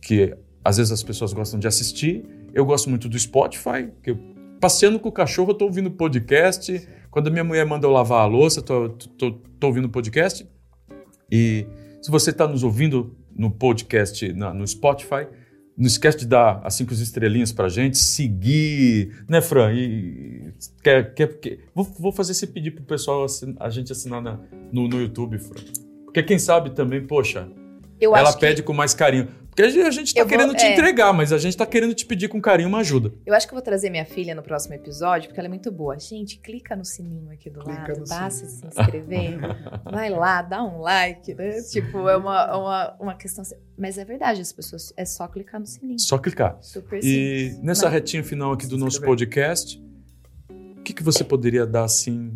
que 0.00 0.34
às 0.64 0.78
vezes 0.78 0.90
as 0.90 1.02
pessoas 1.02 1.34
gostam 1.34 1.60
de 1.60 1.66
assistir. 1.66 2.24
Eu 2.54 2.64
gosto 2.64 2.88
muito 2.88 3.06
do 3.06 3.18
Spotify, 3.18 3.90
que 4.02 4.12
eu, 4.12 4.18
passeando 4.58 4.98
com 4.98 5.10
o 5.10 5.12
cachorro, 5.12 5.50
eu 5.50 5.52
estou 5.52 5.68
ouvindo 5.68 5.90
podcast. 5.90 6.88
Quando 7.10 7.26
a 7.26 7.30
minha 7.30 7.44
mulher 7.44 7.66
manda 7.66 7.86
eu 7.86 7.90
lavar 7.90 8.22
a 8.22 8.26
louça, 8.26 8.60
estou 8.60 8.88
tô, 8.88 9.08
tô, 9.10 9.30
tô 9.60 9.66
ouvindo 9.66 9.90
podcast. 9.90 10.48
E 11.30 11.66
se 12.00 12.10
você 12.10 12.30
está 12.30 12.48
nos 12.48 12.62
ouvindo 12.62 13.14
no 13.36 13.50
podcast, 13.50 14.32
na- 14.32 14.54
no 14.54 14.66
Spotify, 14.66 15.26
não 15.76 15.86
esquece 15.86 16.20
de 16.20 16.26
dar 16.26 16.60
as 16.64 16.74
cinco 16.74 16.94
estrelinhas 16.94 17.52
pra 17.52 17.68
gente, 17.68 17.98
seguir, 17.98 19.24
né, 19.28 19.42
Fran? 19.42 19.74
E 19.74 20.52
quer, 20.82 21.12
quer, 21.14 21.38
quer- 21.40 21.58
vou, 21.74 21.84
vou 21.84 22.10
fazer 22.12 22.32
esse 22.32 22.46
pedido 22.46 22.76
pro 22.76 22.84
pessoal 22.84 23.24
assin- 23.24 23.54
a 23.60 23.68
gente 23.68 23.92
assinar 23.92 24.22
na- 24.22 24.40
no, 24.72 24.88
no 24.88 24.98
YouTube, 24.98 25.38
Fran. 25.38 25.60
Porque 26.06 26.22
quem 26.22 26.38
sabe 26.38 26.70
também, 26.70 27.06
poxa, 27.06 27.48
Eu 28.04 28.16
ela 28.16 28.28
acho 28.28 28.38
que- 28.38 28.46
pede 28.46 28.62
com 28.62 28.72
mais 28.72 28.92
carinho. 28.94 29.28
Porque 29.52 29.62
a 29.62 29.68
gente- 29.68 29.86
a 29.86 29.90
gente 29.90 30.14
tá 30.14 30.20
Eu 30.20 30.24
vou- 30.26 30.30
querendo 30.38 30.54
te 30.56 30.64
é. 30.64 30.72
entregar, 30.72 31.12
mas 31.12 31.30
a 31.30 31.36
gente 31.36 31.54
tá 31.54 31.66
querendo 31.66 31.92
te 31.94 32.06
pedir 32.06 32.26
com 32.26 32.40
carinho 32.40 32.70
uma 32.70 32.78
ajuda. 32.78 33.12
Eu 33.26 33.34
acho 33.34 33.46
que 33.46 33.52
eu 33.52 33.56
vou 33.56 33.62
trazer 33.62 33.90
minha 33.90 34.06
filha 34.06 34.34
no 34.34 34.42
próximo 34.42 34.74
episódio, 34.74 35.28
porque 35.28 35.38
ela 35.38 35.46
é 35.46 35.50
muito 35.50 35.70
boa. 35.70 35.98
Gente, 35.98 36.38
clica 36.38 36.74
no 36.74 36.86
sininho 36.86 37.30
aqui 37.30 37.50
do 37.50 37.60
Clica 37.60 37.78
lado, 37.92 38.04
basta 38.08 38.46
se 38.46 38.66
inscrever. 38.66 39.38
vai 39.84 40.08
lá, 40.08 40.40
dá 40.40 40.64
um 40.64 40.80
like, 40.80 41.34
né? 41.34 41.60
Tipo, 41.70 42.08
é 42.08 42.16
uma, 42.16 42.56
uma, 42.56 42.96
uma 42.98 43.14
questão. 43.14 43.42
assim. 43.42 43.56
Mas 43.76 43.98
é 43.98 44.04
verdade, 44.06 44.40
as 44.40 44.52
pessoas. 44.54 44.90
É 44.96 45.04
só 45.04 45.28
clicar 45.28 45.60
no 45.60 45.66
sininho. 45.66 45.98
Só 46.00 46.16
clicar. 46.16 46.56
Super 46.62 46.98
E 47.04 47.50
simples. 47.50 47.62
nessa 47.62 47.86
né? 47.90 47.92
retinha 47.94 48.24
final 48.24 48.52
aqui 48.52 48.66
do 48.66 48.78
nosso 48.78 49.02
podcast, 49.02 49.78
o 50.48 50.82
que, 50.82 50.94
que 50.94 51.02
você 51.02 51.22
poderia 51.22 51.66
dar 51.66 51.84
assim, 51.84 52.32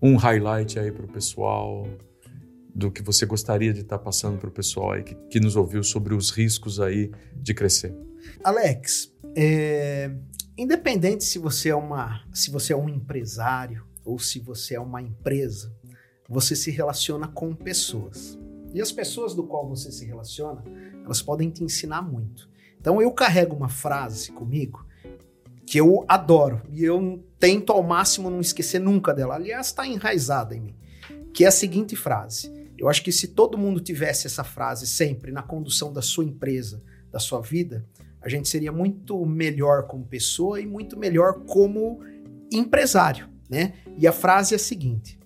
um 0.00 0.16
highlight 0.16 0.78
aí 0.78 0.90
pro 0.90 1.06
pessoal 1.08 1.86
do 2.78 2.92
que 2.92 3.02
você 3.02 3.26
gostaria 3.26 3.74
de 3.74 3.80
estar 3.80 3.98
passando 3.98 4.38
pro 4.38 4.52
pessoal 4.52 4.92
aí 4.92 5.02
que, 5.02 5.14
que 5.28 5.40
nos 5.40 5.56
ouviu 5.56 5.82
sobre 5.82 6.14
os 6.14 6.30
riscos 6.30 6.78
aí 6.78 7.10
de 7.34 7.52
crescer? 7.52 7.92
Alex, 8.44 9.12
é, 9.36 10.12
independente 10.56 11.24
se 11.24 11.40
você 11.40 11.70
é 11.70 11.74
uma, 11.74 12.22
se 12.32 12.52
você 12.52 12.72
é 12.72 12.76
um 12.76 12.88
empresário 12.88 13.84
ou 14.04 14.16
se 14.16 14.38
você 14.38 14.76
é 14.76 14.80
uma 14.80 15.02
empresa, 15.02 15.74
você 16.28 16.54
se 16.54 16.70
relaciona 16.70 17.26
com 17.26 17.52
pessoas. 17.52 18.38
E 18.72 18.80
as 18.80 18.92
pessoas 18.92 19.34
do 19.34 19.42
qual 19.42 19.68
você 19.68 19.90
se 19.90 20.04
relaciona, 20.04 20.62
elas 21.04 21.20
podem 21.20 21.50
te 21.50 21.64
ensinar 21.64 22.02
muito. 22.02 22.48
Então 22.80 23.02
eu 23.02 23.10
carrego 23.10 23.56
uma 23.56 23.68
frase 23.68 24.30
comigo 24.30 24.86
que 25.66 25.78
eu 25.78 26.04
adoro 26.06 26.62
e 26.70 26.84
eu 26.84 27.22
tento 27.40 27.72
ao 27.72 27.82
máximo 27.82 28.30
não 28.30 28.40
esquecer 28.40 28.78
nunca 28.78 29.12
dela. 29.12 29.34
Aliás, 29.34 29.66
está 29.66 29.86
enraizada 29.86 30.54
em 30.54 30.60
mim, 30.60 30.76
que 31.34 31.44
é 31.44 31.48
a 31.48 31.50
seguinte 31.50 31.96
frase. 31.96 32.57
Eu 32.78 32.88
acho 32.88 33.02
que 33.02 33.10
se 33.10 33.28
todo 33.28 33.58
mundo 33.58 33.80
tivesse 33.80 34.26
essa 34.26 34.44
frase 34.44 34.86
sempre 34.86 35.32
na 35.32 35.42
condução 35.42 35.92
da 35.92 36.00
sua 36.00 36.24
empresa, 36.24 36.82
da 37.10 37.18
sua 37.18 37.40
vida, 37.40 37.84
a 38.20 38.28
gente 38.28 38.48
seria 38.48 38.70
muito 38.70 39.24
melhor 39.26 39.86
como 39.86 40.04
pessoa 40.04 40.60
e 40.60 40.66
muito 40.66 40.98
melhor 40.98 41.44
como 41.44 42.00
empresário, 42.52 43.28
né? 43.50 43.74
E 43.96 44.06
a 44.06 44.12
frase 44.12 44.54
é 44.54 44.56
a 44.56 44.60
seguinte: 44.60 45.18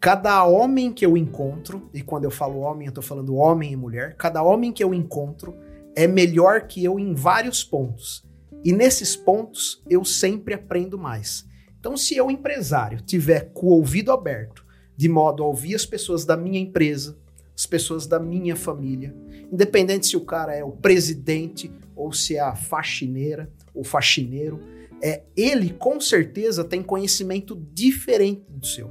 cada 0.00 0.44
homem 0.44 0.92
que 0.92 1.04
eu 1.04 1.16
encontro, 1.16 1.88
e 1.92 2.02
quando 2.02 2.24
eu 2.24 2.30
falo 2.30 2.60
homem, 2.60 2.86
eu 2.86 2.92
tô 2.92 3.02
falando 3.02 3.36
homem 3.36 3.72
e 3.72 3.76
mulher, 3.76 4.16
cada 4.16 4.42
homem 4.42 4.72
que 4.72 4.82
eu 4.82 4.92
encontro 4.94 5.56
é 5.96 6.06
melhor 6.06 6.66
que 6.66 6.84
eu 6.84 6.98
em 6.98 7.14
vários 7.14 7.64
pontos. 7.64 8.24
E 8.64 8.72
nesses 8.72 9.16
pontos 9.16 9.82
eu 9.88 10.04
sempre 10.04 10.54
aprendo 10.54 10.98
mais. 10.98 11.46
Então, 11.78 11.96
se 11.96 12.14
eu, 12.14 12.30
empresário, 12.30 13.00
tiver 13.00 13.52
com 13.52 13.68
o 13.68 13.70
ouvido 13.70 14.12
aberto, 14.12 14.66
de 15.00 15.08
modo 15.08 15.42
a 15.42 15.46
ouvir 15.46 15.74
as 15.74 15.86
pessoas 15.86 16.26
da 16.26 16.36
minha 16.36 16.60
empresa, 16.60 17.16
as 17.56 17.64
pessoas 17.64 18.06
da 18.06 18.20
minha 18.20 18.54
família, 18.54 19.16
independente 19.50 20.06
se 20.06 20.14
o 20.14 20.26
cara 20.26 20.54
é 20.54 20.62
o 20.62 20.72
presidente 20.72 21.72
ou 21.96 22.12
se 22.12 22.36
é 22.36 22.40
a 22.40 22.54
faxineira 22.54 23.50
ou 23.72 23.82
faxineiro, 23.82 24.60
é, 25.02 25.22
ele 25.34 25.70
com 25.70 25.98
certeza 25.98 26.62
tem 26.62 26.82
conhecimento 26.82 27.56
diferente 27.72 28.42
do 28.50 28.66
seu. 28.66 28.90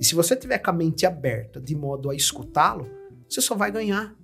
E 0.00 0.04
se 0.06 0.14
você 0.14 0.34
tiver 0.34 0.56
com 0.60 0.70
a 0.70 0.72
mente 0.72 1.04
aberta 1.04 1.60
de 1.60 1.76
modo 1.76 2.08
a 2.08 2.14
escutá-lo, 2.14 2.88
você 3.28 3.42
só 3.42 3.54
vai 3.54 3.70
ganhar. 3.70 4.16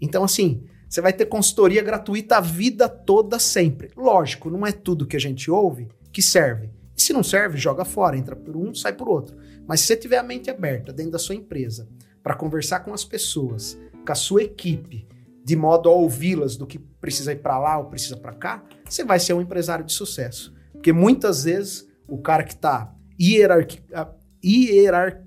Então, 0.00 0.24
assim, 0.24 0.64
você 0.88 1.00
vai 1.00 1.12
ter 1.12 1.26
consultoria 1.26 1.80
gratuita 1.80 2.38
a 2.38 2.40
vida 2.40 2.88
toda 2.88 3.38
sempre. 3.38 3.92
Lógico, 3.96 4.50
não 4.50 4.66
é 4.66 4.72
tudo 4.72 5.06
que 5.06 5.16
a 5.16 5.20
gente 5.20 5.48
ouve 5.48 5.86
que 6.12 6.20
serve. 6.20 6.70
E 6.96 7.00
se 7.00 7.12
não 7.12 7.22
serve, 7.22 7.56
joga 7.56 7.84
fora, 7.84 8.18
entra 8.18 8.34
por 8.34 8.56
um, 8.56 8.74
sai 8.74 8.94
por 8.94 9.08
outro. 9.08 9.36
Mas 9.66 9.80
se 9.80 9.86
você 9.86 9.96
tiver 9.96 10.18
a 10.18 10.22
mente 10.22 10.50
aberta 10.50 10.92
dentro 10.92 11.12
da 11.12 11.18
sua 11.18 11.34
empresa 11.34 11.88
para 12.22 12.34
conversar 12.34 12.80
com 12.80 12.92
as 12.92 13.04
pessoas, 13.04 13.78
com 14.04 14.12
a 14.12 14.14
sua 14.14 14.42
equipe, 14.42 15.06
de 15.44 15.56
modo 15.56 15.88
a 15.88 15.92
ouvi-las 15.92 16.56
do 16.56 16.66
que 16.66 16.78
precisa 16.78 17.32
ir 17.32 17.36
para 17.36 17.58
lá 17.58 17.78
ou 17.78 17.86
precisa 17.86 18.16
para 18.16 18.32
cá, 18.32 18.64
você 18.84 19.04
vai 19.04 19.18
ser 19.18 19.34
um 19.34 19.40
empresário 19.40 19.84
de 19.84 19.92
sucesso. 19.92 20.54
Porque 20.72 20.92
muitas 20.92 21.44
vezes 21.44 21.88
o 22.06 22.18
cara 22.18 22.44
que 22.44 22.54
está 22.54 22.94
hierarqui... 23.20 23.80
hierar... 24.42 25.22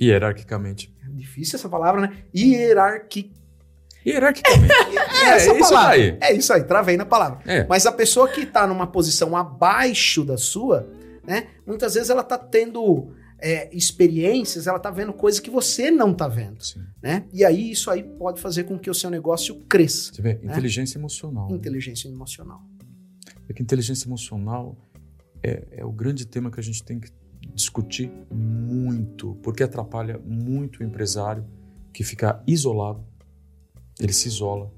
Hierarquicamente. 0.00 0.94
difícil 1.10 1.56
essa 1.56 1.68
palavra, 1.68 2.02
né? 2.02 2.24
Hierarqui... 2.34 3.32
Hierarquicamente. 4.04 4.72
É, 5.24 5.28
essa 5.36 5.54
isso 5.54 5.70
palavra. 5.70 5.92
aí. 5.92 6.18
É 6.20 6.32
isso 6.32 6.52
aí, 6.52 6.64
travei 6.64 6.96
na 6.96 7.06
palavra. 7.06 7.40
É. 7.46 7.64
Mas 7.68 7.86
a 7.86 7.92
pessoa 7.92 8.28
que 8.28 8.40
está 8.40 8.66
numa 8.66 8.86
posição 8.86 9.36
abaixo 9.36 10.24
da 10.24 10.36
sua, 10.36 10.88
né? 11.24 11.48
Muitas 11.64 11.94
vezes 11.94 12.10
ela 12.10 12.22
está 12.22 12.36
tendo 12.36 13.12
é, 13.42 13.68
experiências, 13.76 14.68
ela 14.68 14.78
tá 14.78 14.88
vendo 14.88 15.12
coisas 15.12 15.40
que 15.40 15.50
você 15.50 15.90
não 15.90 16.14
tá 16.14 16.28
vendo, 16.28 16.62
Sim. 16.62 16.80
né? 17.02 17.26
E 17.32 17.44
aí 17.44 17.72
isso 17.72 17.90
aí 17.90 18.04
pode 18.04 18.40
fazer 18.40 18.62
com 18.64 18.78
que 18.78 18.88
o 18.88 18.94
seu 18.94 19.10
negócio 19.10 19.56
cresça. 19.68 20.14
Você 20.14 20.22
vê, 20.22 20.40
inteligência 20.44 20.96
emocional. 20.96 21.50
né? 21.50 21.56
Inteligência 21.56 22.08
emocional. 22.08 22.62
É 23.48 23.52
que 23.52 23.60
inteligência 23.60 24.06
emocional 24.06 24.78
é, 25.42 25.66
é 25.72 25.84
o 25.84 25.90
grande 25.90 26.24
tema 26.24 26.52
que 26.52 26.60
a 26.60 26.62
gente 26.62 26.84
tem 26.84 27.00
que 27.00 27.10
discutir 27.52 28.12
muito, 28.30 29.34
porque 29.42 29.64
atrapalha 29.64 30.18
muito 30.24 30.80
o 30.80 30.84
empresário 30.84 31.44
que 31.92 32.04
fica 32.04 32.40
isolado. 32.46 33.04
Ele 33.98 34.12
se 34.12 34.28
isola, 34.28 34.72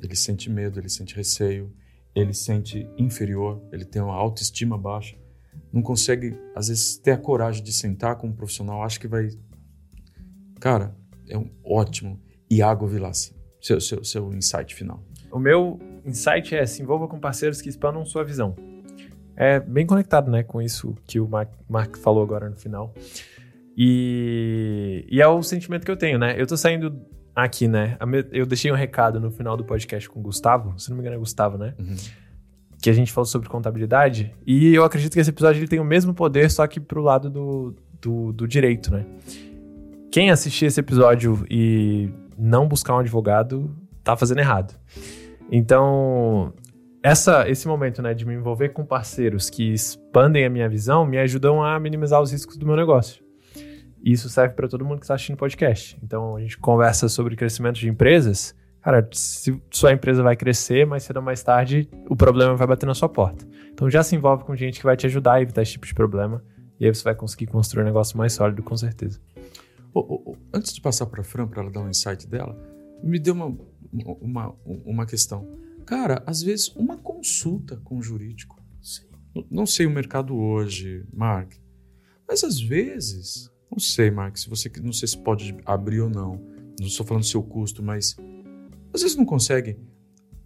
ele 0.00 0.14
sente 0.14 0.48
medo, 0.48 0.78
ele 0.78 0.88
sente 0.88 1.16
receio, 1.16 1.74
ele 2.14 2.32
sente 2.32 2.88
inferior, 2.96 3.60
ele 3.72 3.84
tem 3.84 4.00
uma 4.00 4.14
autoestima 4.14 4.78
baixa, 4.78 5.16
não 5.72 5.82
consegue, 5.82 6.38
às 6.54 6.68
vezes, 6.68 6.98
ter 6.98 7.12
a 7.12 7.18
coragem 7.18 7.62
de 7.62 7.72
sentar 7.72 8.16
com 8.16 8.28
um 8.28 8.32
profissional, 8.32 8.82
acha 8.82 8.98
que 8.98 9.08
vai. 9.08 9.28
Cara, 10.60 10.94
é 11.28 11.36
um 11.36 11.50
ótimo. 11.64 12.20
Iago 12.50 12.86
Vilassi, 12.86 13.34
seu, 13.60 13.80
seu, 13.80 14.02
seu 14.02 14.32
insight 14.32 14.74
final. 14.74 15.02
O 15.30 15.38
meu 15.38 15.78
insight 16.04 16.54
é 16.54 16.64
se 16.64 16.82
envolva 16.82 17.06
com 17.06 17.20
parceiros 17.20 17.60
que 17.60 17.68
expandam 17.68 18.04
sua 18.04 18.24
visão. 18.24 18.56
É 19.36 19.60
bem 19.60 19.86
conectado, 19.86 20.30
né, 20.30 20.42
com 20.42 20.60
isso 20.60 20.96
que 21.06 21.20
o 21.20 21.28
Mark, 21.28 21.52
Mark 21.68 21.96
falou 21.98 22.22
agora 22.22 22.48
no 22.48 22.56
final. 22.56 22.92
E, 23.76 25.06
e 25.08 25.20
é 25.20 25.28
o 25.28 25.42
sentimento 25.42 25.84
que 25.84 25.90
eu 25.90 25.96
tenho, 25.96 26.18
né? 26.18 26.34
Eu 26.36 26.46
tô 26.46 26.56
saindo 26.56 27.00
aqui, 27.32 27.68
né? 27.68 27.96
Eu 28.32 28.44
deixei 28.44 28.72
um 28.72 28.74
recado 28.74 29.20
no 29.20 29.30
final 29.30 29.56
do 29.56 29.64
podcast 29.64 30.08
com 30.08 30.18
o 30.18 30.22
Gustavo, 30.22 30.76
se 30.80 30.90
não 30.90 30.96
me 30.96 31.02
engano 31.02 31.14
é 31.14 31.18
Gustavo, 31.20 31.56
né? 31.56 31.74
Que 32.80 32.90
a 32.90 32.92
gente 32.92 33.12
falou 33.12 33.26
sobre 33.26 33.48
contabilidade. 33.48 34.34
E 34.46 34.74
eu 34.74 34.84
acredito 34.84 35.12
que 35.12 35.20
esse 35.20 35.30
episódio 35.30 35.60
ele 35.60 35.68
tem 35.68 35.80
o 35.80 35.84
mesmo 35.84 36.14
poder, 36.14 36.50
só 36.50 36.66
que 36.66 36.78
pro 36.78 37.02
lado 37.02 37.28
do, 37.28 37.74
do, 38.00 38.32
do 38.32 38.46
direito, 38.46 38.92
né? 38.92 39.04
Quem 40.10 40.30
assistir 40.30 40.66
esse 40.66 40.80
episódio 40.80 41.44
e 41.50 42.10
não 42.38 42.66
buscar 42.66 42.94
um 42.94 42.98
advogado, 42.98 43.76
tá 44.02 44.16
fazendo 44.16 44.38
errado. 44.38 44.74
Então, 45.50 46.52
essa, 47.02 47.48
esse 47.48 47.66
momento, 47.66 48.00
né, 48.00 48.14
de 48.14 48.24
me 48.24 48.34
envolver 48.34 48.70
com 48.70 48.84
parceiros 48.84 49.50
que 49.50 49.72
expandem 49.72 50.44
a 50.44 50.50
minha 50.50 50.68
visão, 50.68 51.04
me 51.04 51.18
ajudam 51.18 51.62
a 51.62 51.78
minimizar 51.78 52.20
os 52.20 52.32
riscos 52.32 52.56
do 52.56 52.66
meu 52.66 52.76
negócio. 52.76 53.22
Isso 54.02 54.28
serve 54.28 54.54
para 54.54 54.68
todo 54.68 54.84
mundo 54.84 54.98
que 54.98 55.04
está 55.04 55.14
assistindo 55.14 55.34
o 55.34 55.38
podcast. 55.38 55.98
Então, 56.02 56.36
a 56.36 56.40
gente 56.40 56.56
conversa 56.58 57.08
sobre 57.08 57.36
crescimento 57.36 57.78
de 57.78 57.88
empresas. 57.88 58.54
Cara, 58.82 59.08
se 59.12 59.60
sua 59.70 59.92
empresa 59.92 60.22
vai 60.22 60.36
crescer, 60.36 60.86
mais 60.86 61.02
cedo 61.02 61.18
ou 61.18 61.22
mais 61.22 61.42
tarde, 61.42 61.88
o 62.08 62.16
problema 62.16 62.54
vai 62.56 62.66
bater 62.66 62.86
na 62.86 62.94
sua 62.94 63.08
porta. 63.08 63.46
Então, 63.72 63.90
já 63.90 64.02
se 64.02 64.14
envolve 64.16 64.44
com 64.44 64.56
gente 64.56 64.78
que 64.78 64.84
vai 64.84 64.96
te 64.96 65.06
ajudar 65.06 65.34
a 65.34 65.42
evitar 65.42 65.62
esse 65.62 65.72
tipo 65.72 65.86
de 65.86 65.94
problema. 65.94 66.42
E 66.80 66.86
aí 66.86 66.94
você 66.94 67.02
vai 67.02 67.14
conseguir 67.14 67.46
construir 67.46 67.82
um 67.82 67.86
negócio 67.86 68.16
mais 68.16 68.32
sólido, 68.32 68.62
com 68.62 68.76
certeza. 68.76 69.20
Ô, 69.92 70.00
ô, 70.00 70.30
ô, 70.32 70.36
antes 70.54 70.72
de 70.72 70.80
passar 70.80 71.06
para 71.06 71.20
a 71.20 71.24
Fran, 71.24 71.46
para 71.48 71.62
ela 71.62 71.70
dar 71.70 71.80
um 71.80 71.88
insight 71.88 72.26
dela, 72.28 72.56
me 73.02 73.18
deu 73.18 73.34
uma, 73.34 73.56
uma, 74.20 74.54
uma 74.64 75.06
questão. 75.06 75.46
Cara, 75.84 76.22
às 76.26 76.42
vezes, 76.42 76.68
uma 76.76 76.96
consulta 76.96 77.76
com 77.84 77.98
o 77.98 78.02
jurídico. 78.02 78.56
N- 79.34 79.46
Não 79.50 79.66
sei 79.66 79.86
o 79.86 79.90
mercado 79.90 80.36
hoje, 80.36 81.04
Mark, 81.12 81.52
mas 82.28 82.44
às 82.44 82.60
vezes, 82.60 83.50
não 83.70 83.78
sei, 83.78 84.10
Mark, 84.10 84.36
se 84.36 84.48
você 84.48 84.70
não 84.82 84.92
sei 84.92 85.08
se 85.08 85.18
pode 85.18 85.56
abrir 85.64 86.00
ou 86.00 86.10
não. 86.10 86.40
Não 86.78 86.86
estou 86.86 87.04
falando 87.04 87.22
do 87.24 87.26
seu 87.28 87.42
custo, 87.42 87.82
mas 87.82 88.14
às 88.92 89.02
vezes 89.02 89.16
não 89.16 89.24
consegue 89.24 89.76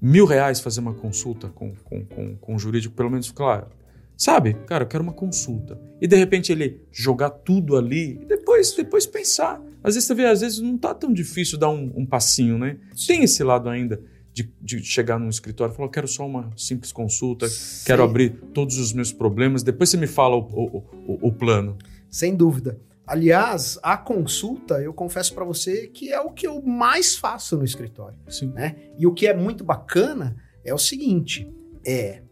mil 0.01 0.27
reais 0.27 0.61
fazer 0.61 0.81
uma 0.81 0.95
consulta 0.95 1.49
com, 1.49 1.75
com, 1.85 2.05
com, 2.05 2.37
com 2.37 2.55
o 2.55 2.59
jurídico, 2.59 2.95
pelo 2.95 3.11
menos, 3.11 3.31
claro. 3.31 3.69
Sabe, 4.17 4.55
cara, 4.67 4.85
eu 4.85 4.89
quero 4.89 5.03
uma 5.03 5.13
consulta. 5.13 5.81
E 6.01 6.07
de 6.07 6.17
repente 6.17 6.53
ele 6.53 6.81
jogar 6.93 7.31
tudo 7.31 7.77
ali 7.77 8.21
e 8.23 8.25
depois, 8.25 8.73
depois 8.73 9.07
pensar. 9.07 9.61
Às 9.83 9.95
vezes 9.95 10.07
você 10.07 10.15
vê, 10.15 10.27
às 10.27 10.41
vezes 10.41 10.59
não 10.61 10.77
tá 10.79 10.95
tão 10.95 11.13
difícil 11.13 11.59
dar 11.59 11.71
um, 11.71 11.93
um 11.97 12.07
passinho, 12.07 12.59
né? 12.59 12.77
Tem 13.07 13.25
esse 13.25 13.43
lado 13.43 13.69
ainda 13.69 14.01
de, 14.33 14.51
de 14.61 14.83
chegar 14.83 15.19
num 15.19 15.29
escritório 15.29 15.73
e 15.73 15.77
falar, 15.77 15.87
eu 15.87 15.91
quero 15.91 16.09
só 16.09 16.27
uma 16.27 16.51
simples 16.57 16.93
consulta, 16.93 17.47
quero 17.85 18.03
Sim. 18.03 18.09
abrir 18.09 18.31
todos 18.55 18.79
os 18.79 18.93
meus 18.93 19.13
problemas, 19.13 19.63
depois 19.63 19.91
você 19.91 19.97
me 19.97 20.07
fala 20.07 20.37
o, 20.37 20.41
o, 20.41 20.85
o, 21.07 21.29
o 21.29 21.33
plano. 21.33 21.77
Sem 22.09 22.35
dúvida. 22.35 22.79
Aliás, 23.13 23.79
a 23.83 23.95
consulta, 23.95 24.81
eu 24.81 24.95
confesso 24.95 25.35
para 25.35 25.45
você 25.45 25.87
que 25.87 26.11
é 26.11 26.19
o 26.19 26.31
que 26.31 26.47
eu 26.47 26.63
mais 26.63 27.15
faço 27.15 27.59
no 27.59 27.63
escritório. 27.63 28.19
Sim. 28.27 28.47
né? 28.55 28.75
E 28.99 29.07
o 29.07 29.13
que 29.13 29.27
é 29.27 29.37
muito 29.37 29.63
bacana 29.63 30.35
é 30.65 30.73
o 30.73 30.79
seguinte: 30.79 31.47
é 31.87 32.23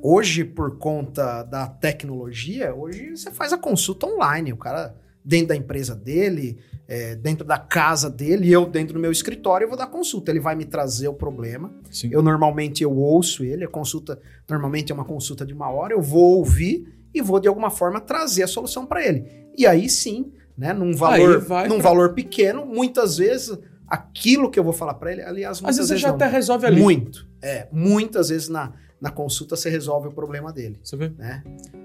hoje, 0.00 0.44
por 0.44 0.78
conta 0.78 1.42
da 1.42 1.66
tecnologia, 1.66 2.72
hoje 2.72 3.10
você 3.10 3.32
faz 3.32 3.52
a 3.52 3.58
consulta 3.58 4.06
online. 4.06 4.52
O 4.52 4.56
cara 4.56 4.96
dentro 5.24 5.48
da 5.48 5.56
empresa 5.56 5.96
dele, 5.96 6.60
é, 6.92 7.14
dentro 7.14 7.46
da 7.46 7.56
casa 7.56 8.10
dele, 8.10 8.48
e 8.48 8.52
eu 8.52 8.66
dentro 8.66 8.94
do 8.94 9.00
meu 9.00 9.12
escritório, 9.12 9.64
eu 9.64 9.68
vou 9.68 9.78
dar 9.78 9.86
consulta. 9.86 10.32
Ele 10.32 10.40
vai 10.40 10.56
me 10.56 10.64
trazer 10.64 11.06
o 11.06 11.14
problema. 11.14 11.72
Sim. 11.88 12.08
Eu 12.12 12.20
normalmente 12.20 12.82
eu 12.82 12.92
ouço 12.96 13.44
ele, 13.44 13.64
a 13.64 13.68
consulta 13.68 14.20
normalmente 14.48 14.90
é 14.90 14.94
uma 14.94 15.04
consulta 15.04 15.46
de 15.46 15.54
uma 15.54 15.70
hora, 15.70 15.92
eu 15.94 16.02
vou 16.02 16.38
ouvir 16.38 16.84
e 17.14 17.22
vou 17.22 17.38
de 17.38 17.46
alguma 17.46 17.70
forma 17.70 18.00
trazer 18.00 18.42
a 18.42 18.48
solução 18.48 18.84
para 18.86 19.06
ele. 19.06 19.24
E 19.56 19.66
aí 19.68 19.88
sim, 19.88 20.32
né, 20.58 20.72
num 20.72 20.92
valor, 20.92 21.40
num 21.68 21.76
pra- 21.78 21.78
valor 21.90 22.12
pequeno, 22.12 22.66
muitas 22.66 23.18
vezes 23.18 23.56
aquilo 23.86 24.50
que 24.50 24.58
eu 24.58 24.64
vou 24.64 24.72
falar 24.72 24.94
para 24.94 25.12
ele, 25.12 25.22
aliás, 25.22 25.58
Às 25.58 25.60
muitas 25.60 25.76
vezes 25.76 25.88
você 25.88 25.94
vezes 25.94 26.02
já 26.02 26.08
não. 26.08 26.14
até 26.16 26.26
resolve 26.26 26.66
ali. 26.66 26.80
Muito. 26.82 27.26
É, 27.42 27.68
muitas 27.72 28.28
vezes 28.30 28.48
na, 28.48 28.72
na 29.00 29.10
consulta 29.10 29.54
você 29.56 29.70
resolve 29.70 30.08
o 30.08 30.12
problema 30.12 30.52
dele, 30.52 30.78
Você 30.82 30.96
vê? 30.96 31.08
né? 31.16 31.42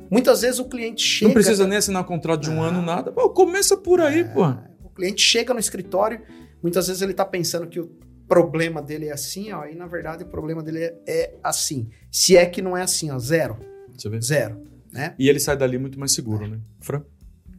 Muitas 0.10 0.42
vezes 0.42 0.60
o 0.60 0.66
cliente 0.66 1.02
chega... 1.04 1.28
Não 1.30 1.34
precisa 1.34 1.66
nem 1.68 1.78
assinar 1.78 2.04
contrato 2.06 2.42
de 2.42 2.50
um 2.50 2.56
Não. 2.56 2.64
ano, 2.64 2.82
nada. 2.82 3.12
Pô, 3.12 3.30
começa 3.30 3.76
por 3.78 4.00
aí, 4.02 4.24
pô. 4.24 4.42
O 4.96 4.98
cliente 4.98 5.22
chega 5.22 5.54
no 5.54 5.60
escritório, 5.60 6.22
muitas 6.64 6.88
vezes 6.88 7.02
ele 7.02 7.14
tá 7.14 7.26
pensando 7.26 7.68
que 7.68 7.82
o 7.82 7.88
problema 8.30 8.82
dele 8.82 9.08
é 9.08 9.12
assim, 9.12 9.52
ó, 9.52 9.66
e 9.66 9.76
na 9.76 9.86
verdade 9.86 10.24
o 10.24 10.28
problema 10.28 10.64
dele 10.64 10.80
é, 10.80 10.96
é 11.06 11.38
assim. 11.44 11.90
Se 12.10 12.38
é 12.38 12.46
que 12.46 12.62
não 12.62 12.78
é 12.78 12.82
assim, 12.82 13.12
ó, 13.12 13.20
zero, 13.20 13.60
Você 13.94 14.08
vê? 14.08 14.22
zero, 14.22 14.64
né? 14.94 15.14
E 15.20 15.28
ele 15.28 15.38
sai 15.38 15.58
dali 15.58 15.78
muito 15.78 16.00
mais 16.00 16.14
seguro, 16.14 16.48
né? 16.48 16.62
Fran? 16.80 17.04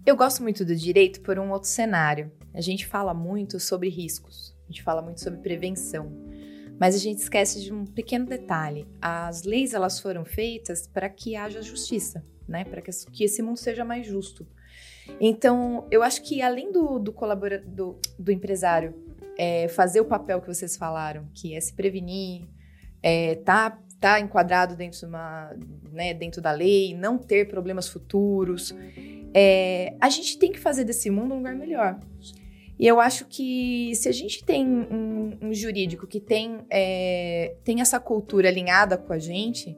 Eu 0.07 0.16
gosto 0.16 0.43
muito 0.43 0.64
do 0.64 0.74
direito 0.74 1.20
por 1.20 1.39
um 1.39 1.51
outro 1.51 1.68
cenário. 1.68 2.32
A 2.55 2.62
gente 2.62 2.87
fala 2.87 3.12
muito 3.12 3.61
sobre 3.61 3.91
riscos, 3.91 4.57
a 4.64 4.72
gente 4.72 4.82
fala 4.82 5.03
muito 5.03 5.20
sobre 5.20 5.39
prevenção, 5.41 6.11
mas 6.80 6.95
a 6.95 6.99
gente 6.99 7.18
esquece 7.18 7.61
de 7.61 7.70
um 7.70 7.84
pequeno 7.84 8.24
detalhe. 8.24 8.89
As 8.99 9.43
leis 9.43 9.74
elas 9.74 10.01
foram 10.01 10.24
feitas 10.24 10.87
para 10.87 11.11
que 11.11 11.37
haja 11.37 11.61
justiça, 11.61 12.24
né? 12.49 12.64
Para 12.64 12.80
que 12.80 13.24
esse 13.24 13.43
mundo 13.43 13.59
seja 13.59 13.84
mais 13.84 14.07
justo. 14.07 14.47
Então, 15.21 15.87
eu 15.91 16.03
acho 16.03 16.23
que 16.23 16.43
além 16.43 16.71
do, 16.73 16.99
do, 16.99 17.13
colabora, 17.13 17.59
do, 17.59 17.99
do 18.19 18.33
empresário 18.33 18.95
é, 19.39 19.69
fazer 19.69 20.01
o 20.01 20.05
papel 20.05 20.41
que 20.41 20.47
vocês 20.47 20.77
falaram, 20.77 21.29
que 21.35 21.55
é 21.55 21.61
se 21.61 21.73
prevenir, 21.73 22.47
é, 23.03 23.37
tá, 23.37 23.79
tá 24.01 24.21
enquadrado 24.21 24.75
dentro, 24.77 24.99
de 24.99 25.07
uma, 25.07 25.55
né, 25.93 26.15
dentro 26.15 26.41
da 26.41 26.53
lei, 26.53 26.95
não 26.95 27.19
ter 27.19 27.49
problemas 27.49 27.89
futuros, 27.89 28.75
é, 29.35 29.95
a 30.01 30.09
gente 30.09 30.39
tem 30.39 30.51
que 30.51 30.59
fazer 30.59 30.85
desse 30.85 31.11
mundo 31.11 31.35
um 31.35 31.39
lugar 31.39 31.55
melhor. 31.55 32.01
E 32.79 32.87
eu 32.87 33.01
acho 33.01 33.27
que 33.27 33.95
se 33.95 34.09
a 34.09 34.13
gente 34.13 34.45
tem 34.45 34.67
um, 34.67 35.39
um 35.41 35.55
jurídico 35.55 36.07
que 36.07 36.21
tem, 36.21 36.61
é, 36.71 37.55
tem 37.65 37.81
essa 37.81 37.99
cultura 37.99 38.49
alinhada 38.49 38.99
com 38.99 39.13
a 39.13 39.19
gente, 39.19 39.77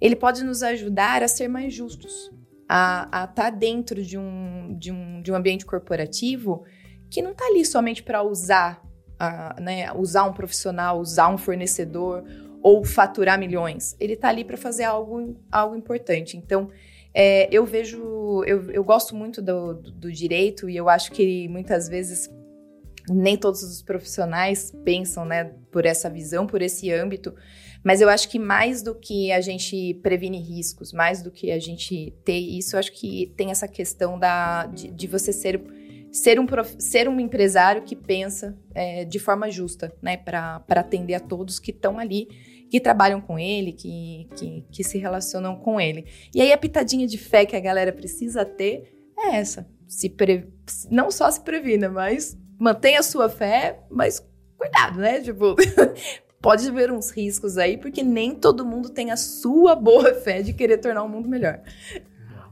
ele 0.00 0.14
pode 0.14 0.44
nos 0.44 0.62
ajudar 0.62 1.22
a 1.22 1.28
ser 1.28 1.48
mais 1.48 1.74
justos, 1.74 2.30
a 2.68 3.26
estar 3.28 3.50
dentro 3.50 4.02
de 4.02 4.18
um, 4.18 4.76
de, 4.78 4.92
um, 4.92 5.22
de 5.22 5.32
um 5.32 5.34
ambiente 5.34 5.64
corporativo 5.64 6.64
que 7.10 7.22
não 7.22 7.30
está 7.32 7.46
ali 7.46 7.64
somente 7.64 8.02
para 8.02 8.22
usar, 8.22 8.82
a, 9.18 9.58
né, 9.58 9.90
usar 9.92 10.24
um 10.24 10.32
profissional, 10.32 11.00
usar 11.00 11.28
um 11.28 11.38
fornecedor 11.38 12.24
ou 12.62 12.84
faturar 12.84 13.38
milhões. 13.38 13.96
Ele 13.98 14.12
está 14.12 14.28
ali 14.28 14.44
para 14.44 14.56
fazer 14.56 14.84
algo, 14.84 15.40
algo 15.50 15.74
importante. 15.74 16.36
Então, 16.36 16.70
é, 17.14 17.48
eu 17.50 17.64
vejo, 17.64 18.44
eu, 18.44 18.70
eu 18.70 18.84
gosto 18.84 19.14
muito 19.14 19.40
do, 19.40 19.74
do, 19.74 19.90
do, 19.90 20.12
direito 20.12 20.68
e 20.68 20.76
eu 20.76 20.88
acho 20.88 21.10
que 21.12 21.48
muitas 21.48 21.88
vezes 21.88 22.28
nem 23.08 23.38
todos 23.38 23.62
os 23.62 23.80
profissionais 23.80 24.70
pensam, 24.84 25.24
né, 25.24 25.44
por 25.72 25.86
essa 25.86 26.10
visão, 26.10 26.46
por 26.46 26.60
esse 26.60 26.92
âmbito, 26.92 27.34
mas 27.84 28.00
eu 28.00 28.08
acho 28.08 28.28
que 28.28 28.38
mais 28.38 28.82
do 28.82 28.94
que 28.94 29.30
a 29.32 29.40
gente 29.40 29.94
prevenir 30.02 30.42
riscos, 30.42 30.92
mais 30.92 31.22
do 31.22 31.30
que 31.30 31.50
a 31.50 31.58
gente 31.58 32.14
ter 32.24 32.38
isso, 32.38 32.76
eu 32.76 32.80
acho 32.80 32.92
que 32.92 33.32
tem 33.36 33.50
essa 33.50 33.68
questão 33.68 34.18
da, 34.18 34.66
de, 34.66 34.90
de 34.90 35.06
você 35.06 35.32
ser, 35.32 35.60
ser, 36.12 36.40
um, 36.40 36.46
ser 36.78 37.08
um 37.08 37.20
empresário 37.20 37.82
que 37.82 37.96
pensa 37.96 38.58
é, 38.74 39.04
de 39.04 39.18
forma 39.18 39.50
justa, 39.50 39.94
né, 40.02 40.16
para 40.16 40.62
atender 40.68 41.14
a 41.14 41.20
todos 41.20 41.58
que 41.58 41.70
estão 41.70 41.98
ali 41.98 42.28
que 42.68 42.80
trabalham 42.80 43.20
com 43.20 43.38
ele, 43.38 43.72
que, 43.72 44.28
que, 44.36 44.64
que, 44.70 44.84
se 44.84 44.98
relacionam 44.98 45.56
com 45.56 45.80
ele. 45.80 46.04
E 46.34 46.40
aí 46.40 46.52
a 46.52 46.58
pitadinha 46.58 47.06
de 47.06 47.16
fé 47.16 47.46
que 47.46 47.56
a 47.56 47.60
galera 47.60 47.92
precisa 47.92 48.44
ter 48.44 48.94
é 49.18 49.36
essa. 49.36 49.66
Se 49.86 50.10
pre... 50.10 50.52
Não 50.90 51.10
só 51.10 51.30
se 51.30 51.40
previna, 51.40 51.88
mas 51.88 52.36
mantenha 52.58 53.00
a 53.00 53.02
sua 53.02 53.28
fé, 53.28 53.80
mas 53.90 54.22
cuidado, 54.56 54.98
né? 54.98 55.20
Tipo, 55.20 55.56
pode 56.40 56.68
haver 56.68 56.90
uns 56.90 57.10
riscos 57.10 57.58
aí, 57.58 57.76
porque 57.76 58.02
nem 58.02 58.34
todo 58.34 58.64
mundo 58.64 58.88
tem 58.90 59.10
a 59.10 59.16
sua 59.16 59.74
boa 59.74 60.14
fé 60.14 60.42
de 60.42 60.52
querer 60.52 60.78
tornar 60.78 61.02
o 61.02 61.08
mundo 61.08 61.28
melhor. 61.28 61.60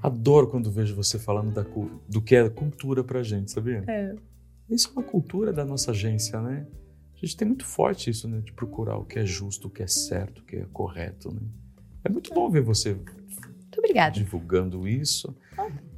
Adoro 0.02 0.46
quando 0.48 0.70
vejo 0.70 0.94
você 0.94 1.18
falando 1.18 1.52
da, 1.52 1.64
do 2.08 2.20
que 2.20 2.36
é 2.36 2.48
cultura 2.48 3.02
pra 3.02 3.22
gente, 3.22 3.50
sabia? 3.50 3.82
É. 3.88 4.14
Isso 4.68 4.88
é 4.88 4.92
uma 4.92 5.02
cultura 5.02 5.52
da 5.52 5.64
nossa 5.64 5.90
agência, 5.92 6.40
né? 6.40 6.66
A 7.14 7.18
gente 7.18 7.36
tem 7.36 7.48
muito 7.48 7.64
forte 7.64 8.10
isso, 8.10 8.28
né? 8.28 8.40
De 8.40 8.52
procurar 8.52 8.98
o 8.98 9.04
que 9.04 9.18
é 9.18 9.24
justo, 9.24 9.68
o 9.68 9.70
que 9.70 9.82
é 9.82 9.86
certo, 9.86 10.40
o 10.40 10.42
que 10.44 10.56
é 10.56 10.66
correto, 10.72 11.32
né? 11.32 11.40
É 12.04 12.08
muito 12.08 12.32
bom 12.34 12.48
ver 12.50 12.60
você 12.62 12.94
Muito 12.94 13.78
obrigada. 13.78 14.14
divulgando 14.14 14.86
isso. 14.86 15.34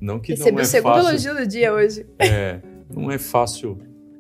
Não 0.01 0.21
que 0.21 0.33
Recebi 0.33 0.53
não 0.53 0.59
é 0.61 0.63
o 0.63 0.67
segundo 0.67 0.95
fácil. 0.95 1.09
elogio 1.11 1.35
do 1.35 1.47
dia 1.47 1.75
hoje. 1.75 2.07
É, 2.19 2.61
não 2.89 3.11
é 3.11 3.19
fácil 3.19 3.79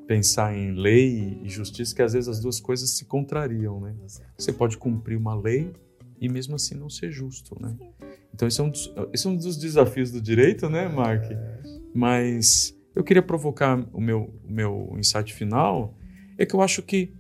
pensar 0.08 0.56
em 0.56 0.72
lei 0.72 1.38
e 1.44 1.48
justiça, 1.50 1.94
que 1.94 2.00
às 2.00 2.14
vezes 2.14 2.28
as 2.28 2.40
duas 2.40 2.58
coisas 2.58 2.90
se 2.96 3.04
contrariam, 3.04 3.78
né? 3.78 3.94
Você 4.38 4.50
pode 4.50 4.78
cumprir 4.78 5.18
uma 5.18 5.38
lei 5.38 5.70
e 6.18 6.28
mesmo 6.30 6.56
assim 6.56 6.74
não 6.74 6.88
ser 6.88 7.12
justo, 7.12 7.54
né? 7.60 7.76
Então 8.34 8.48
esse 8.48 8.58
é 8.58 8.64
um 8.64 8.70
dos, 8.70 8.90
esse 9.12 9.26
é 9.26 9.30
um 9.30 9.36
dos 9.36 9.58
desafios 9.58 10.10
do 10.10 10.20
direito, 10.20 10.66
né, 10.70 10.88
Mark? 10.88 11.24
Mas 11.94 12.74
eu 12.94 13.04
queria 13.04 13.22
provocar 13.22 13.86
o 13.92 14.00
meu, 14.00 14.34
o 14.42 14.50
meu 14.50 14.96
insight 14.98 15.34
final, 15.34 15.94
é 16.38 16.46
que 16.46 16.54
eu 16.54 16.62
acho 16.62 16.82
que 16.82 17.12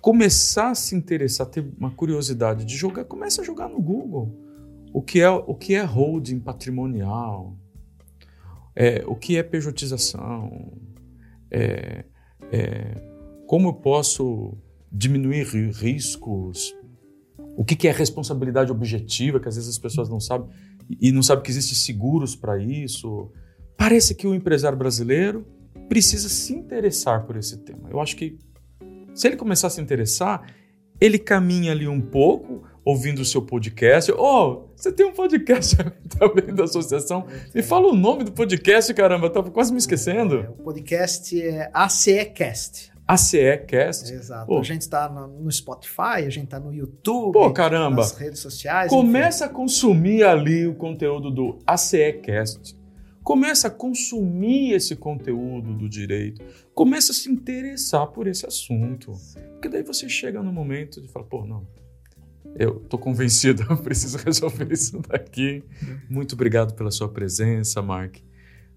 começar 0.00 0.70
a 0.70 0.74
se 0.74 0.96
interessar, 0.96 1.46
ter 1.46 1.62
uma 1.78 1.90
curiosidade 1.90 2.64
de 2.64 2.74
jogar, 2.74 3.04
começa 3.04 3.42
a 3.42 3.44
jogar 3.44 3.68
no 3.68 3.82
Google. 3.82 4.34
O 4.94 5.02
que 5.02 5.20
é, 5.20 5.28
o 5.28 5.54
que 5.54 5.74
é 5.74 5.82
holding 5.82 6.40
patrimonial? 6.40 7.54
É, 8.74 9.04
o 9.06 9.14
que 9.14 9.36
é 9.36 9.42
pejotização? 9.42 10.72
É, 11.50 12.04
é, 12.52 12.94
como 13.46 13.68
eu 13.68 13.74
posso 13.74 14.56
diminuir 14.90 15.46
ri- 15.46 15.70
riscos? 15.70 16.74
O 17.56 17.64
que, 17.64 17.74
que 17.74 17.88
é 17.88 17.92
responsabilidade 17.92 18.70
objetiva, 18.70 19.40
que 19.40 19.48
às 19.48 19.56
vezes 19.56 19.70
as 19.70 19.78
pessoas 19.78 20.08
não 20.08 20.20
sabem, 20.20 20.48
e 21.00 21.10
não 21.10 21.22
sabem 21.22 21.42
que 21.42 21.50
existem 21.50 21.74
seguros 21.74 22.36
para 22.36 22.58
isso. 22.62 23.30
Parece 23.76 24.14
que 24.14 24.26
o 24.26 24.34
empresário 24.34 24.78
brasileiro 24.78 25.46
precisa 25.88 26.28
se 26.28 26.52
interessar 26.52 27.24
por 27.26 27.36
esse 27.36 27.58
tema. 27.58 27.88
Eu 27.90 28.00
acho 28.00 28.16
que 28.16 28.38
se 29.14 29.26
ele 29.26 29.36
começar 29.36 29.66
a 29.66 29.70
se 29.70 29.80
interessar, 29.80 30.46
ele 31.00 31.18
caminha 31.18 31.72
ali 31.72 31.88
um 31.88 32.00
pouco, 32.00 32.62
ouvindo 32.88 33.20
o 33.20 33.24
seu 33.24 33.42
podcast. 33.42 34.10
Oh, 34.12 34.62
você 34.74 34.90
tem 34.90 35.04
um 35.04 35.12
podcast 35.12 35.76
também 36.18 36.54
da 36.54 36.64
associação? 36.64 37.26
Me 37.54 37.62
fala 37.62 37.88
o 37.88 37.94
nome 37.94 38.24
do 38.24 38.32
podcast, 38.32 38.92
caramba, 38.94 39.26
eu 39.26 39.30
tava 39.30 39.50
quase 39.50 39.70
me 39.72 39.76
É, 39.76 39.80
esquecendo. 39.80 40.40
o 40.58 40.62
podcast 40.62 41.38
é 41.38 41.70
ACEcast. 41.74 42.90
ACE 43.06 43.58
Cast. 43.66 44.12
Exato. 44.12 44.46
Pô. 44.46 44.58
A 44.58 44.62
gente 44.62 44.86
tá 44.88 45.08
no, 45.08 45.50
Spotify, 45.50 46.24
a 46.26 46.30
gente 46.30 46.46
tá 46.48 46.60
no 46.60 46.72
YouTube, 46.72 47.32
Pô, 47.32 47.50
caramba. 47.52 47.96
nas 47.96 48.12
redes 48.12 48.38
sociais. 48.40 48.90
Começa 48.90 49.46
a 49.46 49.48
consumir 49.48 50.24
ali 50.24 50.66
o 50.66 50.74
conteúdo 50.74 51.30
do 51.30 51.58
ACE 51.66 52.12
Cast. 52.22 52.74
Começa 53.22 53.68
a 53.68 53.70
consumir 53.70 54.72
esse 54.72 54.94
conteúdo 54.96 55.74
do 55.74 55.88
direito. 55.88 56.42
Começa 56.74 57.12
a 57.12 57.14
se 57.14 57.30
interessar 57.30 58.06
por 58.08 58.26
esse 58.26 58.46
assunto. 58.46 59.12
Porque 59.52 59.68
daí 59.68 59.82
você 59.82 60.06
chega 60.08 60.42
no 60.42 60.52
momento 60.52 61.00
de 61.00 61.08
falar, 61.08 61.26
pô, 61.26 61.44
não, 61.46 61.66
eu 62.56 62.80
tô 62.88 62.98
convencido, 62.98 63.64
eu 63.70 63.76
preciso 63.76 64.18
resolver 64.18 64.72
isso 64.72 65.00
daqui. 65.08 65.62
Muito 66.08 66.34
obrigado 66.34 66.74
pela 66.74 66.90
sua 66.90 67.08
presença, 67.08 67.80
Mark. 67.82 68.16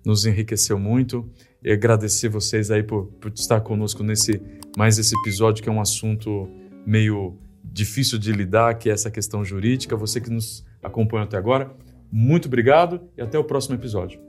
Nos 0.05 0.25
enriqueceu 0.25 0.79
muito. 0.79 1.29
E 1.63 1.71
agradecer 1.71 2.27
vocês 2.27 2.71
aí 2.71 2.81
por, 2.81 3.05
por 3.19 3.31
estar 3.31 3.61
conosco 3.61 4.03
nesse 4.03 4.41
mais 4.75 4.97
esse 4.97 5.15
episódio 5.15 5.61
que 5.61 5.69
é 5.69 5.71
um 5.71 5.81
assunto 5.81 6.49
meio 6.85 7.37
difícil 7.63 8.17
de 8.17 8.31
lidar, 8.31 8.77
que 8.77 8.89
é 8.89 8.93
essa 8.93 9.11
questão 9.11 9.45
jurídica. 9.45 9.95
Você 9.95 10.19
que 10.19 10.29
nos 10.29 10.65
acompanha 10.81 11.23
até 11.23 11.37
agora, 11.37 11.71
muito 12.11 12.47
obrigado 12.47 13.01
e 13.17 13.21
até 13.21 13.37
o 13.37 13.43
próximo 13.43 13.75
episódio. 13.75 14.19